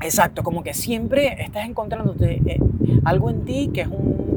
exacto, 0.00 0.42
como 0.42 0.64
que 0.64 0.74
siempre 0.74 1.40
estás 1.42 1.64
encontrándote 1.66 2.40
eh, 2.44 2.58
algo 3.04 3.30
en 3.30 3.44
ti 3.44 3.70
que 3.72 3.82
es, 3.82 3.88
un, 3.88 4.29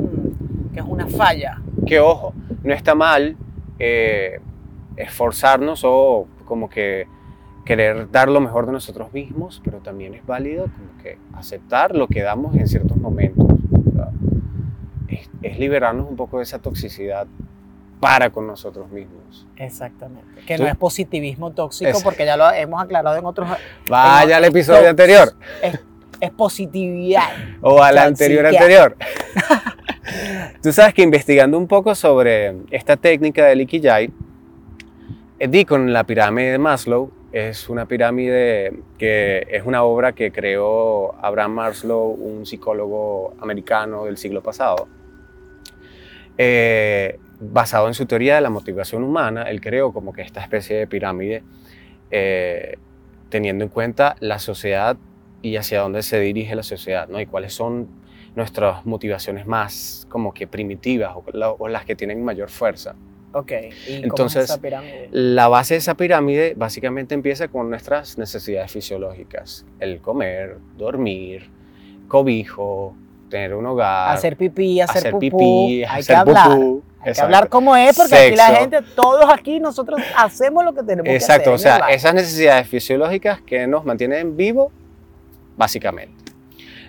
que 0.74 0.80
es 0.80 0.86
una 0.86 1.08
falla. 1.08 1.62
Que 1.86 2.00
ojo, 2.00 2.34
no 2.64 2.74
está 2.74 2.96
mal 2.96 3.36
eh, 3.80 4.40
esforzarnos 4.98 5.82
o 5.86 6.28
como 6.46 6.70
que 6.70 7.08
querer 7.66 8.10
dar 8.12 8.28
lo 8.30 8.40
mejor 8.42 8.66
de 8.66 8.74
nosotros 8.74 9.14
mismos, 9.14 9.62
pero 9.64 9.80
también 9.80 10.14
es 10.14 10.26
válido 10.26 10.64
como 10.66 11.02
que 11.02 11.18
aceptar 11.34 11.96
lo 11.96 12.08
que 12.08 12.22
damos 12.22 12.56
en 12.56 12.68
ciertos 12.68 12.98
momentos. 12.98 13.48
Es, 15.08 15.30
es 15.42 15.60
liberarnos 15.60 16.10
un 16.10 16.16
poco 16.16 16.38
de 16.38 16.44
esa 16.44 16.60
toxicidad 16.60 17.28
para 18.00 18.32
con 18.32 18.48
nosotros 18.48 18.90
mismos. 18.92 19.46
Exactamente. 19.56 20.42
Que 20.46 20.58
Tú- 20.58 20.64
no 20.64 20.70
es 20.70 20.76
positivismo 20.76 21.52
tóxico, 21.52 21.90
Es- 21.92 22.04
porque 22.04 22.26
ya 22.26 22.36
lo 22.36 22.52
hemos 22.52 22.82
aclarado 22.82 23.16
en 23.18 23.26
otros... 23.26 23.48
Vaya 23.88 24.38
al 24.38 24.44
en- 24.44 24.50
episodio 24.50 24.82
tos- 24.82 24.90
anterior 24.90 25.34
Es, 25.62 25.80
es 26.24 26.32
positividad. 26.32 27.30
o 27.62 27.82
al 27.82 27.96
Tóxica. 27.96 28.08
anterior 28.08 28.46
anterior. 28.46 28.98
Tú 30.64 30.72
sabes 30.72 30.94
que 30.94 31.02
investigando 31.02 31.58
un 31.58 31.68
poco 31.68 31.96
sobre 31.96 32.56
esta 32.72 32.98
técnica 32.98 33.46
del 33.46 33.62
Ikigai, 33.62 34.12
eh, 35.40 35.48
di 35.48 35.66
con 35.66 35.92
la 35.92 36.06
pirámide 36.06 36.52
de 36.52 36.58
Maslow, 36.58 37.12
es 37.34 37.68
una 37.68 37.88
pirámide 37.88 38.74
que 38.98 39.48
es 39.50 39.66
una 39.66 39.84
obra 39.84 40.14
que 40.14 40.32
creó 40.32 41.16
Abraham 41.22 41.54
Maslow, 41.54 42.12
un 42.12 42.46
psicólogo 42.46 43.34
americano 43.42 44.06
del 44.06 44.18
siglo 44.18 44.42
pasado. 44.42 44.88
Eh, 46.38 47.20
basado 47.40 47.88
en 47.88 47.94
su 47.94 48.06
teoría 48.06 48.36
de 48.36 48.42
la 48.42 48.50
motivación 48.50 49.04
humana, 49.04 49.44
él 49.44 49.60
creó 49.62 49.92
como 49.92 50.14
que 50.14 50.22
esta 50.22 50.42
especie 50.42 50.78
de 50.78 50.88
pirámide 50.88 51.44
eh, 52.12 52.78
teniendo 53.30 53.64
en 53.64 53.70
cuenta 53.70 54.16
la 54.20 54.38
sociedad 54.40 54.96
y 55.44 55.58
hacia 55.58 55.82
dónde 55.82 56.02
se 56.02 56.20
dirige 56.20 56.56
la 56.56 56.64
sociedad, 56.64 57.08
¿no? 57.08 57.20
Y 57.22 57.28
cuáles 57.28 57.54
son 57.54 57.88
nuestras 58.36 58.84
motivaciones 58.88 59.46
más 59.46 60.08
como 60.10 60.34
que 60.34 60.48
primitivas 60.48 61.14
o, 61.16 61.24
la- 61.34 61.52
o 61.52 61.68
las 61.68 61.86
que 61.86 61.96
tienen 61.96 62.24
mayor 62.26 62.50
fuerza. 62.50 62.96
Ok. 63.34 63.52
¿Y 63.88 63.94
cómo 63.94 64.04
Entonces, 64.06 64.44
es 64.46 64.50
esa 64.52 64.62
pirámide? 64.62 65.10
La 65.12 65.48
base 65.50 65.74
de 65.76 65.80
esa 65.80 65.96
pirámide 65.96 66.54
básicamente 66.56 67.14
empieza 67.14 67.48
con 67.48 67.70
nuestras 67.70 68.18
necesidades 68.18 68.72
fisiológicas, 68.72 69.66
el 69.80 70.02
comer, 70.02 70.58
dormir, 70.78 71.50
cobijo, 72.08 72.96
tener 73.30 73.54
un 73.56 73.66
hogar, 73.66 74.16
hacer 74.16 74.38
pipí, 74.38 74.80
hacer, 74.82 74.98
hacer 74.98 75.12
pupú, 75.14 75.22
pipí, 75.22 75.84
hay 75.84 76.00
hacer 76.02 76.06
que 76.06 76.20
hablar. 76.20 76.50
pupú. 76.50 76.84
Hay 77.00 77.04
que 77.06 77.10
Exacto. 77.10 77.26
hablar 77.26 77.50
como 77.50 77.76
es, 77.76 77.98
porque 77.98 78.16
aquí 78.16 78.36
la 78.36 78.46
gente, 78.56 78.80
todos 78.96 79.26
aquí, 79.34 79.60
nosotros 79.60 80.00
hacemos 80.16 80.64
lo 80.64 80.74
que 80.74 80.84
tenemos 80.84 81.12
Exacto, 81.12 81.46
que 81.46 81.50
o 81.50 81.54
hacer. 81.56 81.64
sea, 81.72 81.74
¿verdad? 81.80 81.94
esas 81.96 82.14
necesidades 82.14 82.68
fisiológicas 82.68 83.42
que 83.42 83.68
nos 83.68 83.84
mantienen 83.84 84.38
vivos, 84.38 84.72
básicamente. 85.58 86.32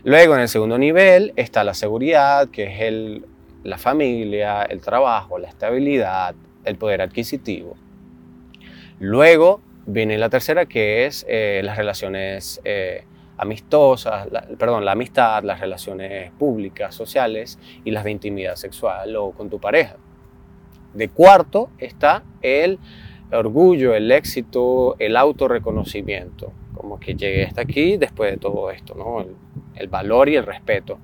Luego, 0.05 0.35
en 0.35 0.43
el 0.43 0.49
segundo 0.49 0.79
nivel, 0.79 1.33
está 1.37 1.65
la 1.65 1.75
seguridad, 1.75 2.49
que 2.51 2.65
es 2.65 2.81
el, 2.83 3.25
la 3.63 3.79
familia, 3.79 4.63
el 4.63 4.81
trabajo, 4.81 5.39
la 5.39 5.49
estabilidad, 5.49 6.35
el 6.65 6.77
poder 6.77 7.01
adquisitivo. 7.01 7.77
Luego 9.01 9.61
viene 9.87 10.19
la 10.19 10.29
tercera, 10.29 10.67
que 10.67 11.07
es 11.07 11.25
eh, 11.29 11.63
las 11.65 11.77
relaciones 11.77 12.61
eh, 12.65 13.05
amistosas, 13.37 14.29
perdón, 14.59 14.85
la 14.85 14.93
amistad, 14.93 15.43
las 15.43 15.61
relaciones 15.61 16.31
públicas, 16.33 16.95
sociales 16.95 17.59
y 17.85 17.91
las 17.91 18.05
de 18.05 18.11
intimidad 18.11 18.57
sexual 18.57 19.17
o 19.17 19.33
con 19.33 19.51
tu 19.51 19.59
pareja. 19.61 19.97
De 20.93 21.09
cuarto 21.09 21.71
está 21.79 22.23
el 22.43 22.79
orgullo, 23.33 23.95
el 23.95 24.13
éxito, 24.13 24.97
el 24.99 25.17
autorreconocimiento, 25.17 26.53
como 26.75 26.99
que 27.01 27.15
llegué 27.15 27.45
hasta 27.45 27.63
aquí 27.63 27.97
después 27.97 28.31
de 28.33 28.37
todo 28.39 28.71
esto, 28.71 28.95
¿no? 28.95 29.21
El, 29.21 29.35
el 29.77 29.89
valor 29.89 30.29
y 30.29 30.37
el 30.37 30.45
respeto. 30.45 30.99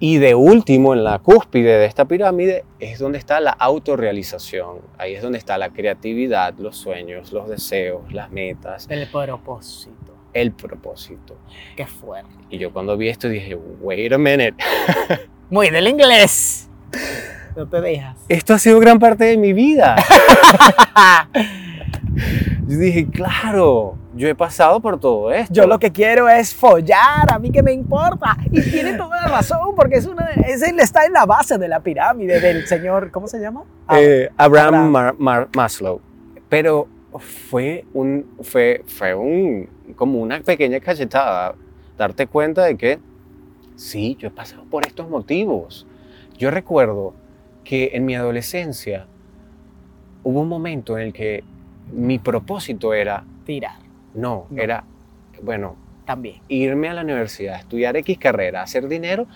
Y 0.00 0.18
de 0.18 0.34
último, 0.34 0.92
en 0.92 1.02
la 1.04 1.18
cúspide 1.20 1.78
de 1.78 1.86
esta 1.86 2.04
pirámide, 2.04 2.64
es 2.78 2.98
donde 2.98 3.16
está 3.18 3.40
la 3.40 3.52
autorrealización. 3.52 4.78
Ahí 4.98 5.14
es 5.14 5.22
donde 5.22 5.38
está 5.38 5.56
la 5.56 5.70
creatividad, 5.70 6.52
los 6.58 6.76
sueños, 6.76 7.32
los 7.32 7.48
deseos, 7.48 8.12
las 8.12 8.30
metas, 8.30 8.86
El 8.90 9.08
propósito. 9.08 10.12
el 10.34 10.52
propósito. 10.52 11.36
Qué 11.76 11.86
fuerte. 11.86 12.28
Y 12.50 12.58
yo 12.58 12.70
cuando 12.72 12.96
vi 12.98 13.08
esto 13.08 13.28
dije, 13.28 13.54
wait 13.80 14.12
a 14.12 14.18
minute, 14.18 14.54
Muy 15.50 15.70
del 15.70 15.86
inglés. 15.88 16.68
No 17.56 17.66
te 17.68 17.80
dejas. 17.80 18.16
esto 18.28 18.52
ha 18.54 18.58
sido 18.58 18.80
gran 18.80 18.98
parte 18.98 19.24
de 19.24 19.36
mi 19.36 19.52
vida. 19.52 19.96
Yo 22.66 22.78
dije, 22.78 23.06
claro, 23.10 23.96
yo 24.16 24.28
he 24.28 24.34
pasado 24.34 24.80
por 24.80 24.98
todo 25.00 25.32
esto. 25.32 25.52
Yo 25.52 25.66
lo 25.66 25.78
que 25.78 25.90
quiero 25.92 26.28
es 26.28 26.54
follar, 26.54 27.32
a 27.32 27.38
mí 27.38 27.50
que 27.50 27.62
me 27.62 27.72
importa. 27.72 28.36
Y 28.50 28.62
tiene 28.70 28.94
toda 28.94 29.22
la 29.22 29.28
razón, 29.28 29.74
porque 29.74 29.96
es 29.96 30.06
una, 30.06 30.30
es 30.46 30.62
está 30.62 31.04
en 31.06 31.12
la 31.12 31.26
base 31.26 31.58
de 31.58 31.68
la 31.68 31.80
pirámide 31.80 32.40
del 32.40 32.66
señor, 32.66 33.10
¿cómo 33.10 33.26
se 33.26 33.40
llama? 33.40 33.64
Ah, 33.86 34.00
Eh, 34.00 34.30
Abraham, 34.36 34.66
Abraham. 34.74 34.90
Mar- 34.90 35.14
Mar- 35.18 35.48
Maslow. 35.54 36.00
Pero 36.48 36.86
fue 37.18 37.84
un, 37.92 38.26
fue, 38.42 38.82
fue 38.86 39.14
un, 39.14 39.68
como 39.96 40.20
una 40.20 40.40
pequeña 40.40 40.80
cachetada 40.80 41.54
darte 41.96 42.26
cuenta 42.26 42.64
de 42.64 42.76
que 42.76 42.98
sí, 43.76 44.16
yo 44.20 44.28
he 44.28 44.30
pasado 44.30 44.64
por 44.64 44.86
estos 44.86 45.08
motivos. 45.08 45.86
Yo 46.38 46.50
recuerdo 46.50 47.14
que 47.64 47.90
en 47.94 48.04
mi 48.04 48.14
adolescencia 48.14 49.06
hubo 50.22 50.40
un 50.40 50.48
momento 50.48 50.98
en 50.98 51.06
el 51.06 51.12
que 51.12 51.44
mi 51.92 52.18
propósito 52.18 52.92
era, 52.94 53.24
tirar, 53.44 53.76
no, 54.14 54.46
No. 54.50 54.62
era, 54.62 54.84
bueno, 55.42 55.76
también. 56.04 56.40
irme 56.48 56.88
a 56.88 56.94
la 56.94 57.02
universidad, 57.02 57.58
estudiar 57.58 57.96
X 57.96 58.18
carrera, 58.18 58.62
hacer 58.62 58.88
dinero, 58.88 59.26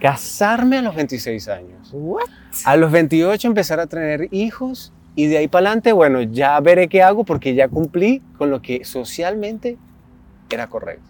casarme 0.00 0.78
a 0.78 0.82
los 0.82 0.94
26 0.94 1.48
años. 1.48 1.90
What? 1.92 2.24
A 2.64 2.76
los 2.76 2.92
28 2.92 3.48
empezar 3.48 3.80
a 3.80 3.86
tener 3.86 4.28
hijos 4.30 4.92
y 5.14 5.26
de 5.26 5.38
ahí 5.38 5.48
para 5.48 5.66
adelante, 5.66 5.92
bueno, 5.92 6.22
ya 6.22 6.60
veré 6.60 6.88
qué 6.88 7.02
hago 7.02 7.24
porque 7.24 7.54
ya 7.54 7.68
cumplí 7.68 8.22
con 8.36 8.50
lo 8.50 8.62
que 8.62 8.84
socialmente 8.84 9.76
era 10.50 10.68
correcto. 10.68 11.08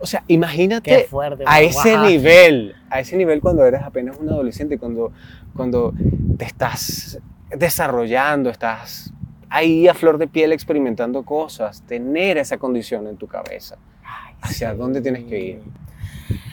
O 0.00 0.06
sea, 0.06 0.22
imagínate 0.28 1.04
fuerte. 1.04 1.44
a 1.46 1.60
ese 1.60 1.98
nivel, 1.98 2.74
a 2.88 3.00
ese 3.00 3.16
nivel 3.16 3.40
cuando 3.40 3.64
eres 3.64 3.82
apenas 3.82 4.16
un 4.18 4.28
adolescente, 4.28 4.78
cuando, 4.78 5.12
cuando 5.54 5.92
te 6.36 6.44
estás 6.44 7.20
desarrollando, 7.50 8.50
estás 8.50 9.12
ahí 9.50 9.88
a 9.88 9.94
flor 9.94 10.18
de 10.18 10.26
piel 10.28 10.52
experimentando 10.52 11.22
cosas, 11.24 11.82
tener 11.82 12.38
esa 12.38 12.58
condición 12.58 13.06
en 13.06 13.16
tu 13.16 13.26
cabeza. 13.26 13.76
Ay, 14.04 14.34
¿Hacia 14.40 14.74
dónde 14.74 15.00
tienes 15.00 15.24
que 15.24 15.40
ir? 15.40 15.62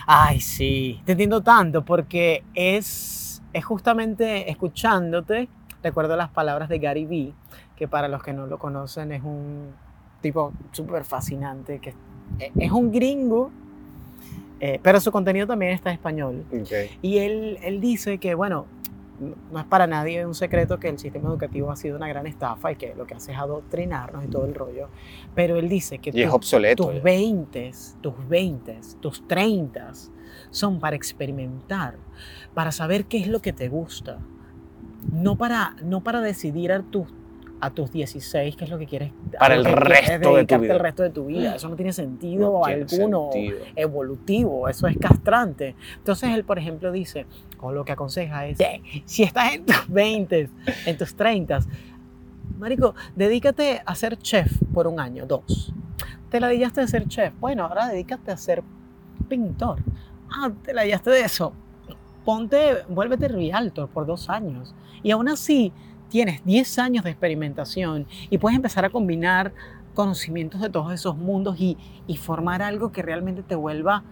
Ay, 0.08 0.40
sí, 0.40 1.02
te 1.06 1.14
entiendo 1.14 1.42
tanto 1.42 1.84
porque 1.84 2.44
es, 2.54 3.42
es 3.54 3.66
justamente 3.66 4.50
escuchándote, 4.50 5.50
recuerdo 5.84 6.16
las 6.16 6.30
palabras 6.30 6.70
de 6.70 6.80
Gary 6.80 7.06
Vee, 7.06 7.34
que 7.76 7.88
para 7.88 8.08
los 8.08 8.24
que 8.24 8.34
no 8.34 8.48
lo 8.48 8.58
conocen 8.60 9.12
es 9.12 9.24
un 9.24 9.72
tipo 10.22 10.54
súper 10.72 11.04
fascinante, 11.06 11.80
que 11.80 11.94
es- 12.60 12.72
un 12.72 12.92
gringo 12.92 13.52
Eh, 14.62 14.80
pero 14.82 15.02
su 15.02 15.12
contenido 15.12 15.46
también 15.46 15.74
está 15.74 15.90
en 15.90 15.96
español. 15.96 16.46
Y 17.02 17.18
él, 17.18 17.60
él 17.62 17.82
dice 17.82 18.20
que, 18.20 18.36
bueno, 18.36 18.66
no 19.20 19.60
es 19.60 19.66
para 19.66 19.88
nadie 19.88 20.26
un 20.26 20.34
secreto 20.36 20.80
que 20.80 20.90
el 20.90 21.00
sistema 21.00 21.30
educativo 21.30 21.72
ha 21.72 21.76
sido 21.76 21.96
una 21.96 22.08
gran 22.08 22.28
estafa 22.28 22.72
y 22.72 22.76
que 22.76 22.94
lo 22.96 23.06
que 23.08 23.14
hace 23.16 23.32
es 23.32 23.38
adoctrinarnos 23.38 24.26
y 24.26 24.28
todo 24.28 24.46
el 24.46 24.54
rollo. 24.56 24.90
Pero 25.34 25.56
él 25.58 25.70
dice 25.70 26.00
que 26.00 26.10
Y 26.14 26.24
tus- 26.26 26.34
obsoleto. 26.34 26.86
tus 26.86 26.96
ya. 26.96 27.02
20, 27.02 27.72
tus 28.02 28.28
20, 28.28 28.80
tus 29.00 29.28
30 29.28 29.92
son 30.52 30.80
para 30.80 30.96
experimentar, 30.96 31.98
para 32.54 32.72
saber 32.72 33.06
qué 33.06 33.18
es 33.20 33.28
lo 33.28 33.42
que 33.42 33.54
te 33.54 33.70
gusta. 33.70 34.20
No 35.12 35.38
para, 35.38 35.76
no 35.84 36.04
para 36.04 36.20
decidir 36.22 36.72
a 36.72 36.82
tus, 36.82 37.08
a 37.66 37.70
tus 37.72 37.92
16 37.92 38.56
qué 38.56 38.64
es 38.64 38.70
lo 38.70 38.78
que 38.78 38.86
quieres. 38.86 39.12
Para 39.40 39.56
el 39.56 39.64
que 39.66 39.76
resto 39.76 40.36
de 40.36 40.46
tu 40.46 40.58
vida. 40.60 40.74
el 40.74 40.80
resto 40.80 41.04
de 41.04 41.10
tu 41.10 41.26
vida. 41.26 41.56
Eso 41.56 41.70
no 41.70 41.76
tiene 41.76 41.94
sentido 41.94 42.52
No 42.60 42.62
tiene 42.66 42.82
alguno 42.84 43.30
sentido. 43.32 43.58
evolutivo, 43.76 44.70
eso 44.70 44.88
es 44.88 44.98
castrante. 44.98 45.76
Entonces 45.98 46.30
él, 46.32 46.44
por 46.44 46.58
ejemplo, 46.60 46.92
dice, 46.92 47.26
o 47.60 47.72
lo 47.72 47.84
que 47.86 47.92
aconseja 47.94 48.46
es, 48.48 48.60
"Eh, 48.60 48.82
si 49.06 49.24
estás 49.24 49.54
en 49.56 49.66
tus 49.66 49.88
20, 49.90 50.50
en 50.86 50.98
tus 50.98 51.16
30, 51.16 51.60
Marico, 52.60 52.96
dedícate 53.16 53.82
a 53.86 53.96
ser 53.96 54.18
chef 54.18 54.52
por 54.74 54.88
un 54.88 55.00
año, 55.00 55.26
dos. 55.26 55.74
Te 56.30 56.40
la 56.40 56.48
dedicaste 56.48 56.82
a 56.82 56.88
ser 56.88 57.08
chef, 57.08 57.34
bueno, 57.40 57.66
ahora 57.66 57.88
dedícate 57.88 58.32
a 58.32 58.38
ser 58.38 58.64
pintor. 59.28 59.80
Ah, 60.30 60.52
te 60.64 60.74
la 60.74 60.82
dedicaste 60.82 61.10
de 61.10 61.22
eso. 61.22 61.54
Ponte, 62.24 62.84
vuélvete 62.90 63.28
realtor 63.28 63.90
por 63.90 64.06
dos 64.06 64.30
años. 64.30 64.74
Y 65.04 65.12
aún 65.12 65.28
así 65.30 65.72
tienes 66.10 66.44
10 66.46 66.80
años 66.80 67.04
de 67.04 67.12
experimentación 67.12 68.06
y 68.30 68.38
puedes 68.38 68.56
empezar 68.56 68.86
a 68.86 68.90
combinar 68.90 69.54
conocimientos 69.94 70.62
de 70.62 70.70
todos 70.70 70.94
esos 70.94 71.16
mundos 71.18 71.56
y, 71.60 71.78
y 72.08 72.18
formar 72.18 72.62
algo 72.62 72.92
que 72.92 73.02
realmente 73.02 73.44
te 73.44 73.56
vuelva, 73.56 74.04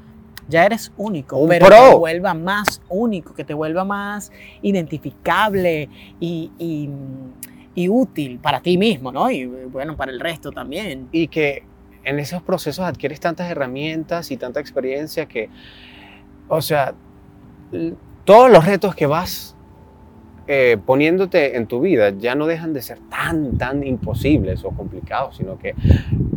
ya 0.47 0.65
eres 0.65 0.91
único, 0.97 1.37
Un 1.37 1.49
pero 1.49 1.67
pro. 1.67 1.89
te 1.89 1.95
vuelva 1.95 2.33
más 2.33 2.81
único, 2.89 3.33
que 3.33 3.43
te 3.43 3.53
vuelva 3.53 3.83
más 3.83 4.31
identificable 4.61 5.89
y, 6.19 6.51
y, 6.57 6.89
y 7.75 7.89
útil 7.89 8.39
para 8.39 8.61
ti 8.61 8.77
mismo, 8.77 9.11
¿no? 9.11 9.29
Y 9.29 9.45
bueno, 9.45 9.95
para 9.95 10.11
el 10.11 10.19
resto 10.19 10.51
también. 10.51 11.07
y 11.11 11.27
que 11.27 11.63
en 12.05 12.19
esos 12.19 12.41
procesos 12.43 12.85
adquieres 12.85 13.19
tantas 13.19 13.49
herramientas 13.49 14.31
y 14.31 14.37
tanta 14.37 14.59
experiencia 14.59 15.25
que, 15.25 15.49
o 16.49 16.61
sea, 16.61 16.93
todos 18.25 18.51
los 18.51 18.65
retos 18.65 18.95
que 18.95 19.05
vas 19.05 19.55
eh, 20.47 20.77
poniéndote 20.85 21.55
en 21.55 21.67
tu 21.67 21.79
vida 21.79 22.09
ya 22.09 22.35
no 22.35 22.47
dejan 22.47 22.73
de 22.73 22.81
ser 22.81 22.99
tan, 23.09 23.57
tan 23.57 23.85
imposibles 23.85 24.63
o 24.65 24.71
complicados, 24.71 25.37
sino 25.37 25.57
que 25.57 25.73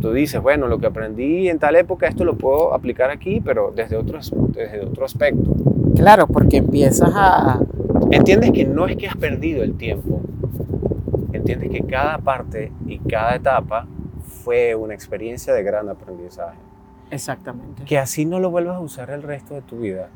tú 0.01 0.13
dices, 0.13 0.41
bueno, 0.41 0.67
lo 0.67 0.79
que 0.79 0.87
aprendí 0.87 1.49
en 1.49 1.59
tal 1.59 1.75
época, 1.75 2.07
esto 2.07 2.23
lo 2.23 2.37
puedo 2.37 2.73
aplicar 2.73 3.09
aquí, 3.09 3.41
pero 3.41 3.73
desde 3.75 3.97
otro, 3.97 4.19
desde 4.49 4.85
otro 4.85 5.05
aspecto. 5.05 5.53
Claro, 5.95 6.27
porque 6.27 6.57
empiezas 6.57 7.11
a... 7.13 7.59
Entiendes 8.11 8.51
que 8.51 8.63
no 8.63 8.87
es 8.87 8.95
que 8.95 9.07
has 9.07 9.17
perdido 9.17 9.63
el 9.63 9.75
tiempo, 9.75 10.21
entiendes 11.33 11.69
que 11.69 11.81
cada 11.81 12.17
parte 12.19 12.71
y 12.85 12.99
cada 12.99 13.35
etapa 13.35 13.87
fue 14.43 14.75
una 14.75 14.93
experiencia 14.93 15.53
de 15.53 15.63
gran 15.63 15.89
aprendizaje. 15.89 16.57
Exactamente. 17.11 17.83
Que 17.83 17.97
así 17.97 18.25
no 18.25 18.39
lo 18.39 18.51
vuelvas 18.51 18.77
a 18.77 18.79
usar 18.79 19.09
el 19.09 19.23
resto 19.23 19.55
de 19.55 19.61
tu 19.61 19.79
vida. 19.79 20.09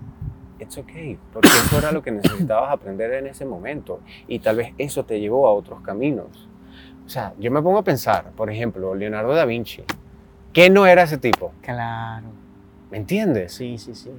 It's 0.62 0.78
okay, 0.78 1.18
porque 1.34 1.48
eso 1.50 1.80
era 1.80 1.92
lo 1.92 2.04
que 2.04 2.12
necesitabas 2.12 2.72
aprender 2.72 3.12
en 3.14 3.26
ese 3.28 3.46
momento 3.46 4.00
y 4.28 4.40
tal 4.40 4.58
vez 4.58 4.74
eso 4.78 5.04
te 5.04 5.20
llevó 5.20 5.48
a 5.48 5.52
otros 5.54 5.82
caminos. 5.82 6.48
O 7.06 7.10
sea, 7.10 7.34
yo 7.40 7.50
me 7.52 7.62
pongo 7.62 7.80
a 7.80 7.84
pensar, 7.84 8.32
por 8.38 8.52
ejemplo, 8.52 8.94
Leonardo 8.94 9.34
da 9.34 9.44
Vinci. 9.46 9.82
¿Qué 10.54 10.70
no 10.70 10.86
era 10.86 11.04
ese 11.04 11.18
tipo? 11.18 11.52
Claro. 11.62 12.28
¿Me 12.92 12.98
entiendes? 12.98 13.54
Sí, 13.54 13.78
sí, 13.80 13.96
sí. 13.96 14.12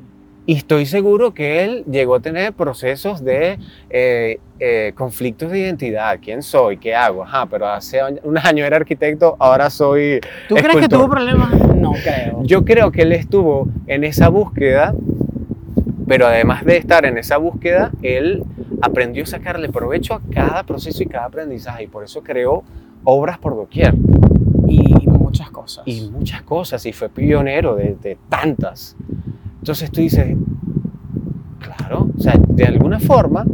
Y 0.44 0.56
estoy 0.56 0.86
seguro 0.86 1.32
que 1.32 1.62
él 1.62 1.84
llegó 1.88 2.16
a 2.16 2.20
tener 2.20 2.52
procesos 2.52 3.22
de 3.22 3.60
eh, 3.90 4.40
eh, 4.58 4.92
conflictos 4.96 5.52
de 5.52 5.60
identidad. 5.60 6.18
¿Quién 6.20 6.42
soy? 6.42 6.78
¿Qué 6.78 6.96
hago? 6.96 7.22
Ajá, 7.22 7.46
pero 7.46 7.68
hace 7.68 8.00
año- 8.00 8.18
un 8.24 8.36
año 8.36 8.64
era 8.64 8.76
arquitecto, 8.78 9.36
ahora 9.38 9.70
soy... 9.70 10.18
¿Tú 10.48 10.56
crees 10.56 10.62
que 10.72 10.80
Escultor. 10.80 10.98
tuvo 10.98 11.08
problemas? 11.10 11.52
No 11.76 11.92
creo. 11.92 12.42
Yo 12.42 12.64
creo 12.64 12.90
que 12.90 13.02
él 13.02 13.12
estuvo 13.12 13.68
en 13.86 14.02
esa 14.02 14.28
búsqueda, 14.30 14.92
pero 16.12 16.26
además 16.26 16.62
de 16.66 16.76
estar 16.76 17.06
en 17.06 17.16
esa 17.16 17.38
búsqueda, 17.38 17.90
él 18.02 18.44
aprendió 18.82 19.22
a 19.22 19.26
sacarle 19.26 19.70
provecho 19.70 20.12
a 20.12 20.20
cada 20.30 20.62
proceso 20.62 21.02
y 21.02 21.06
cada 21.06 21.24
aprendizaje. 21.24 21.84
Y 21.84 21.86
por 21.86 22.04
eso 22.04 22.22
creó 22.22 22.64
obras 23.02 23.38
por 23.38 23.56
doquier 23.56 23.94
Y 24.68 25.06
muchas 25.08 25.50
cosas. 25.50 25.84
y 25.88 26.10
muchas 26.10 26.42
cosas. 26.42 26.84
Y 26.84 26.92
fue 26.92 27.08
pionero 27.08 27.76
de, 27.76 27.96
de 28.02 28.18
tantas. 28.28 28.94
Entonces 29.60 29.90
tú 29.90 30.02
dices, 30.02 30.36
claro, 31.60 32.08
o 32.14 32.20
sea, 32.20 32.34
de 32.46 32.64
alguna 32.66 33.00
forma, 33.00 33.46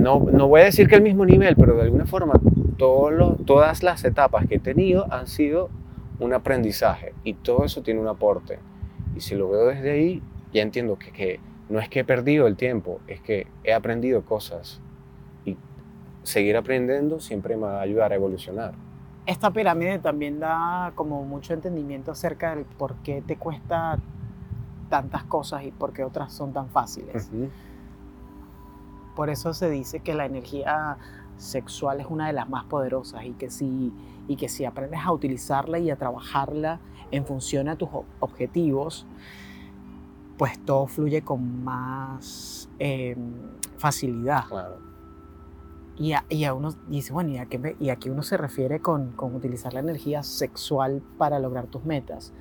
no, 0.00 0.26
no 0.32 0.48
voy 0.48 0.62
a 0.62 0.64
decir 0.64 0.88
que 0.88 0.96
al 0.96 1.02
mismo 1.02 1.24
nivel, 1.24 1.54
pero 1.54 1.76
de 1.76 1.82
alguna 1.82 2.06
forma 2.06 2.34
todos 2.76 3.12
los- 3.12 3.36
todas 3.44 3.84
las 3.84 4.04
etapas 4.04 4.48
que 4.48 4.56
he 4.56 4.58
tenido 4.58 5.06
han 5.12 5.28
sido 5.28 5.70
un 6.18 6.32
aprendizaje 6.32 7.14
y 7.22 7.34
todo 7.34 7.64
eso 7.64 7.82
tiene 7.82 8.00
un 8.00 8.08
aporte. 8.08 8.58
Y 9.16 9.20
si 9.20 9.36
lo 9.36 9.48
veo 9.48 9.66
desde 9.66 9.92
ahí, 9.92 10.22
ya 10.56 10.62
entiendo 10.62 10.98
que, 10.98 11.12
que 11.12 11.40
no 11.68 11.78
es 11.78 11.88
que 11.88 12.00
he 12.00 12.04
perdido 12.04 12.46
el 12.46 12.56
tiempo, 12.56 13.00
es 13.06 13.20
que 13.20 13.46
he 13.64 13.72
aprendido 13.72 14.24
cosas. 14.24 14.80
Y 15.44 15.56
seguir 16.22 16.56
aprendiendo 16.56 17.20
siempre 17.20 17.56
me 17.56 17.62
va 17.62 17.78
a 17.78 17.82
ayudar 17.82 18.12
a 18.12 18.14
evolucionar. 18.16 18.74
Esta 19.26 19.50
pirámide 19.50 19.98
también 19.98 20.40
da 20.40 20.92
como 20.94 21.24
mucho 21.24 21.52
entendimiento 21.52 22.12
acerca 22.12 22.54
del 22.54 22.64
por 22.64 22.94
qué 22.96 23.22
te 23.22 23.36
cuesta 23.36 23.98
tantas 24.88 25.24
cosas 25.24 25.64
y 25.64 25.72
por 25.72 25.92
qué 25.92 26.04
otras 26.04 26.32
son 26.32 26.52
tan 26.52 26.68
fáciles. 26.68 27.28
Por 29.16 29.30
eso 29.30 29.52
se 29.52 29.68
dice 29.70 30.00
que 30.00 30.14
la 30.14 30.26
energía 30.26 30.98
sexual 31.38 32.00
es 32.00 32.06
una 32.08 32.28
de 32.28 32.32
las 32.34 32.48
más 32.48 32.64
poderosas 32.64 33.24
y 33.24 33.32
que 33.32 33.50
si, 33.50 33.92
y 34.28 34.36
que 34.36 34.48
si 34.48 34.64
aprendes 34.64 35.00
a 35.04 35.10
utilizarla 35.12 35.78
y 35.78 35.90
a 35.90 35.96
trabajarla 35.96 36.80
en 37.10 37.24
función 37.24 37.68
a 37.68 37.76
tus 37.76 37.88
ob- 37.88 38.04
objetivos, 38.20 39.06
pues 40.38 40.58
todo 40.64 40.86
fluye 40.86 41.22
con 41.22 41.64
más 41.64 42.68
eh, 42.78 43.16
facilidad. 43.78 44.44
Claro. 44.48 44.76
Y 45.98 46.12
a, 46.12 46.24
y 46.28 46.44
a 46.44 46.52
uno 46.52 46.74
dice, 46.88 47.12
bueno, 47.14 47.30
¿y 47.30 47.38
a 47.38 47.46
qué, 47.46 47.58
me- 47.58 47.76
y 47.80 47.88
a 47.88 47.96
qué 47.96 48.10
uno 48.10 48.22
se 48.22 48.36
refiere 48.36 48.80
con, 48.80 49.12
con 49.12 49.34
utilizar 49.34 49.72
la 49.72 49.80
energía 49.80 50.22
sexual 50.22 51.02
para 51.16 51.38
lograr 51.38 51.66
tus 51.68 51.84
metas? 51.86 52.34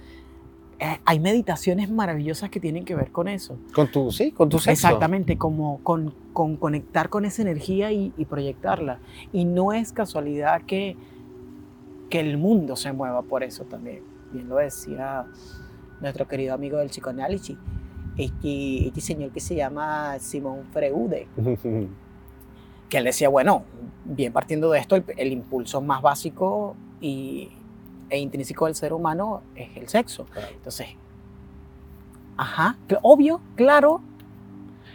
Eh, 0.78 1.00
hay 1.06 1.22
meditaciones 1.22 1.90
maravillosas 1.90 2.50
que 2.50 2.60
tienen 2.60 2.84
que 2.84 2.96
ver 2.96 3.14
con 3.14 3.30
eso. 3.30 3.58
Con 3.74 3.90
tu, 3.90 4.12
sí, 4.12 4.32
con 4.34 4.50
tu 4.50 4.60
sexo. 4.60 4.72
Exactamente, 4.88 5.38
como 5.38 5.80
con, 5.84 6.14
con 6.34 6.58
conectar 6.58 7.08
con 7.08 7.24
esa 7.24 7.44
energía 7.44 7.94
y, 7.94 8.12
y 8.18 8.26
proyectarla. 8.26 9.00
Y 9.32 9.46
no 9.46 9.72
es 9.72 9.94
casualidad 9.94 10.64
que, 10.64 10.98
que 12.10 12.20
el 12.20 12.38
mundo 12.38 12.76
se 12.76 12.92
mueva 12.92 13.22
por 13.22 13.42
eso 13.44 13.64
también. 13.64 14.04
Bien 14.34 14.50
lo 14.50 14.58
decía 14.58 15.28
nuestro 16.02 16.28
querido 16.28 16.54
amigo 16.54 16.78
del 16.78 16.90
psicoanálisis, 16.90 17.58
este, 18.18 18.88
este 18.88 19.02
señor 19.02 19.32
que 19.32 19.40
se 19.40 19.56
llama 19.56 20.18
Simón 20.20 20.64
Freude, 20.72 21.28
que 22.90 22.98
él 22.98 23.04
decía, 23.04 23.30
bueno, 23.30 23.64
bien 24.06 24.32
partiendo 24.32 24.70
de 24.72 24.80
esto, 24.80 24.96
el, 24.96 25.04
el 25.18 25.32
impulso 25.32 25.82
más 25.82 26.02
básico 26.02 26.76
y, 27.02 27.50
e 28.10 28.20
intrínseco 28.20 28.66
del 28.66 28.76
ser 28.76 28.94
humano 28.94 29.42
es 29.56 29.76
el 29.76 29.88
sexo. 29.88 30.26
Claro. 30.26 30.48
Entonces, 30.54 30.88
ajá, 32.38 32.78
obvio, 33.02 33.42
claro, 33.56 34.02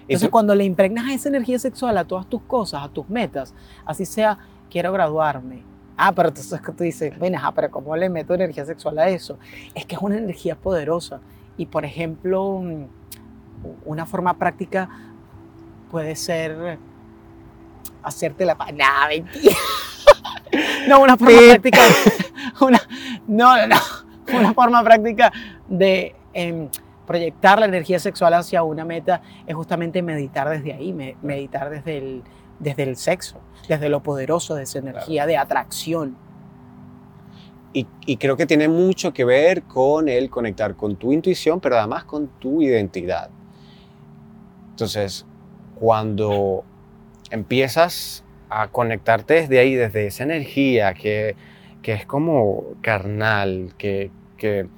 entonces, 0.03 0.29
tú- 0.29 0.31
cuando 0.31 0.55
le 0.55 0.65
impregnas 0.65 1.11
esa 1.11 1.29
energía 1.29 1.59
sexual 1.59 1.97
a 1.99 2.05
todas 2.05 2.27
tus 2.27 2.43
cosas, 2.43 2.83
a 2.85 2.89
tus 2.89 3.09
metas, 3.09 3.55
así 3.85 4.05
sea, 4.05 4.39
quiero 4.71 4.93
graduarme. 4.93 5.63
Ah, 5.97 6.13
pero 6.15 6.29
entonces 6.31 6.61
tú 6.77 6.83
dices, 6.83 7.19
ven, 7.19 7.35
ajá, 7.35 7.53
pero 7.53 7.71
¿cómo 7.71 7.95
le 7.95 8.09
meto 8.09 8.35
energía 8.35 8.65
sexual 8.65 8.99
a 8.99 9.09
eso? 9.11 9.39
Es 9.75 9.85
que 9.85 9.97
es 9.97 10.01
una 10.01 10.17
energía 10.17 10.57
poderosa. 10.57 11.21
Y, 11.59 11.67
por 11.67 11.85
ejemplo, 11.85 12.61
mm, 12.63 12.85
una 13.85 14.07
forma 14.07 14.35
práctica 14.39 14.89
puede 15.91 16.17
ser 16.17 16.79
hacerte 18.03 18.45
la... 18.45 18.57
pa- 18.57 18.73
Nah, 18.73 19.09
mentira. 19.09 19.55
No, 20.89 21.01
una 21.03 21.17
forma 21.17 21.39
práctica... 21.39 21.79
Una, 22.61 22.81
no, 23.29 23.57
no, 23.57 23.67
no. 23.69 23.77
Una 24.39 24.53
forma 24.55 24.83
práctica 24.83 25.33
de... 25.69 26.15
em, 26.33 26.69
proyectar 27.07 27.59
la 27.59 27.67
energía 27.67 27.99
sexual 27.99 28.35
hacia 28.35 28.63
una 28.63 28.85
meta 28.85 29.21
es 29.45 29.55
justamente 29.57 30.01
meditar 30.01 30.49
desde 30.49 30.73
ahí, 30.73 30.93
me- 30.93 31.17
meditar 31.23 31.69
desde 31.69 31.99
el, 31.99 32.23
desde 32.61 32.85
el 32.85 32.97
sexo, 32.97 33.41
desde 33.69 33.89
lo 33.89 34.01
poderoso 34.01 34.55
de 34.55 34.63
esa 34.63 34.79
energía 34.79 35.27
de 35.27 35.37
atracción. 35.37 36.17
Y, 37.73 37.87
y 38.07 38.17
creo 38.17 38.37
que 38.37 38.47
tiene 38.47 38.69
mucho 38.69 39.13
que 39.13 39.25
ver 39.25 39.63
con 39.65 40.09
el 40.09 40.31
conectar 40.31 40.77
con 40.77 40.95
tu 40.97 41.13
intuición, 41.13 41.59
pero 41.61 41.79
además 41.79 42.05
con 42.05 42.29
tu 42.39 42.63
identidad. 42.63 43.29
Entonces, 44.81 45.27
cuando 45.75 46.65
empiezas 47.31 48.25
a 48.49 48.69
conectarte 48.69 49.35
desde 49.35 49.59
ahí, 49.59 49.75
desde 49.75 50.07
esa 50.07 50.25
energía 50.25 50.95
que, 50.95 51.37
que 51.83 51.93
es 51.93 52.07
como 52.07 52.65
carnal, 52.81 53.75
que, 53.77 54.11
que 54.39 54.69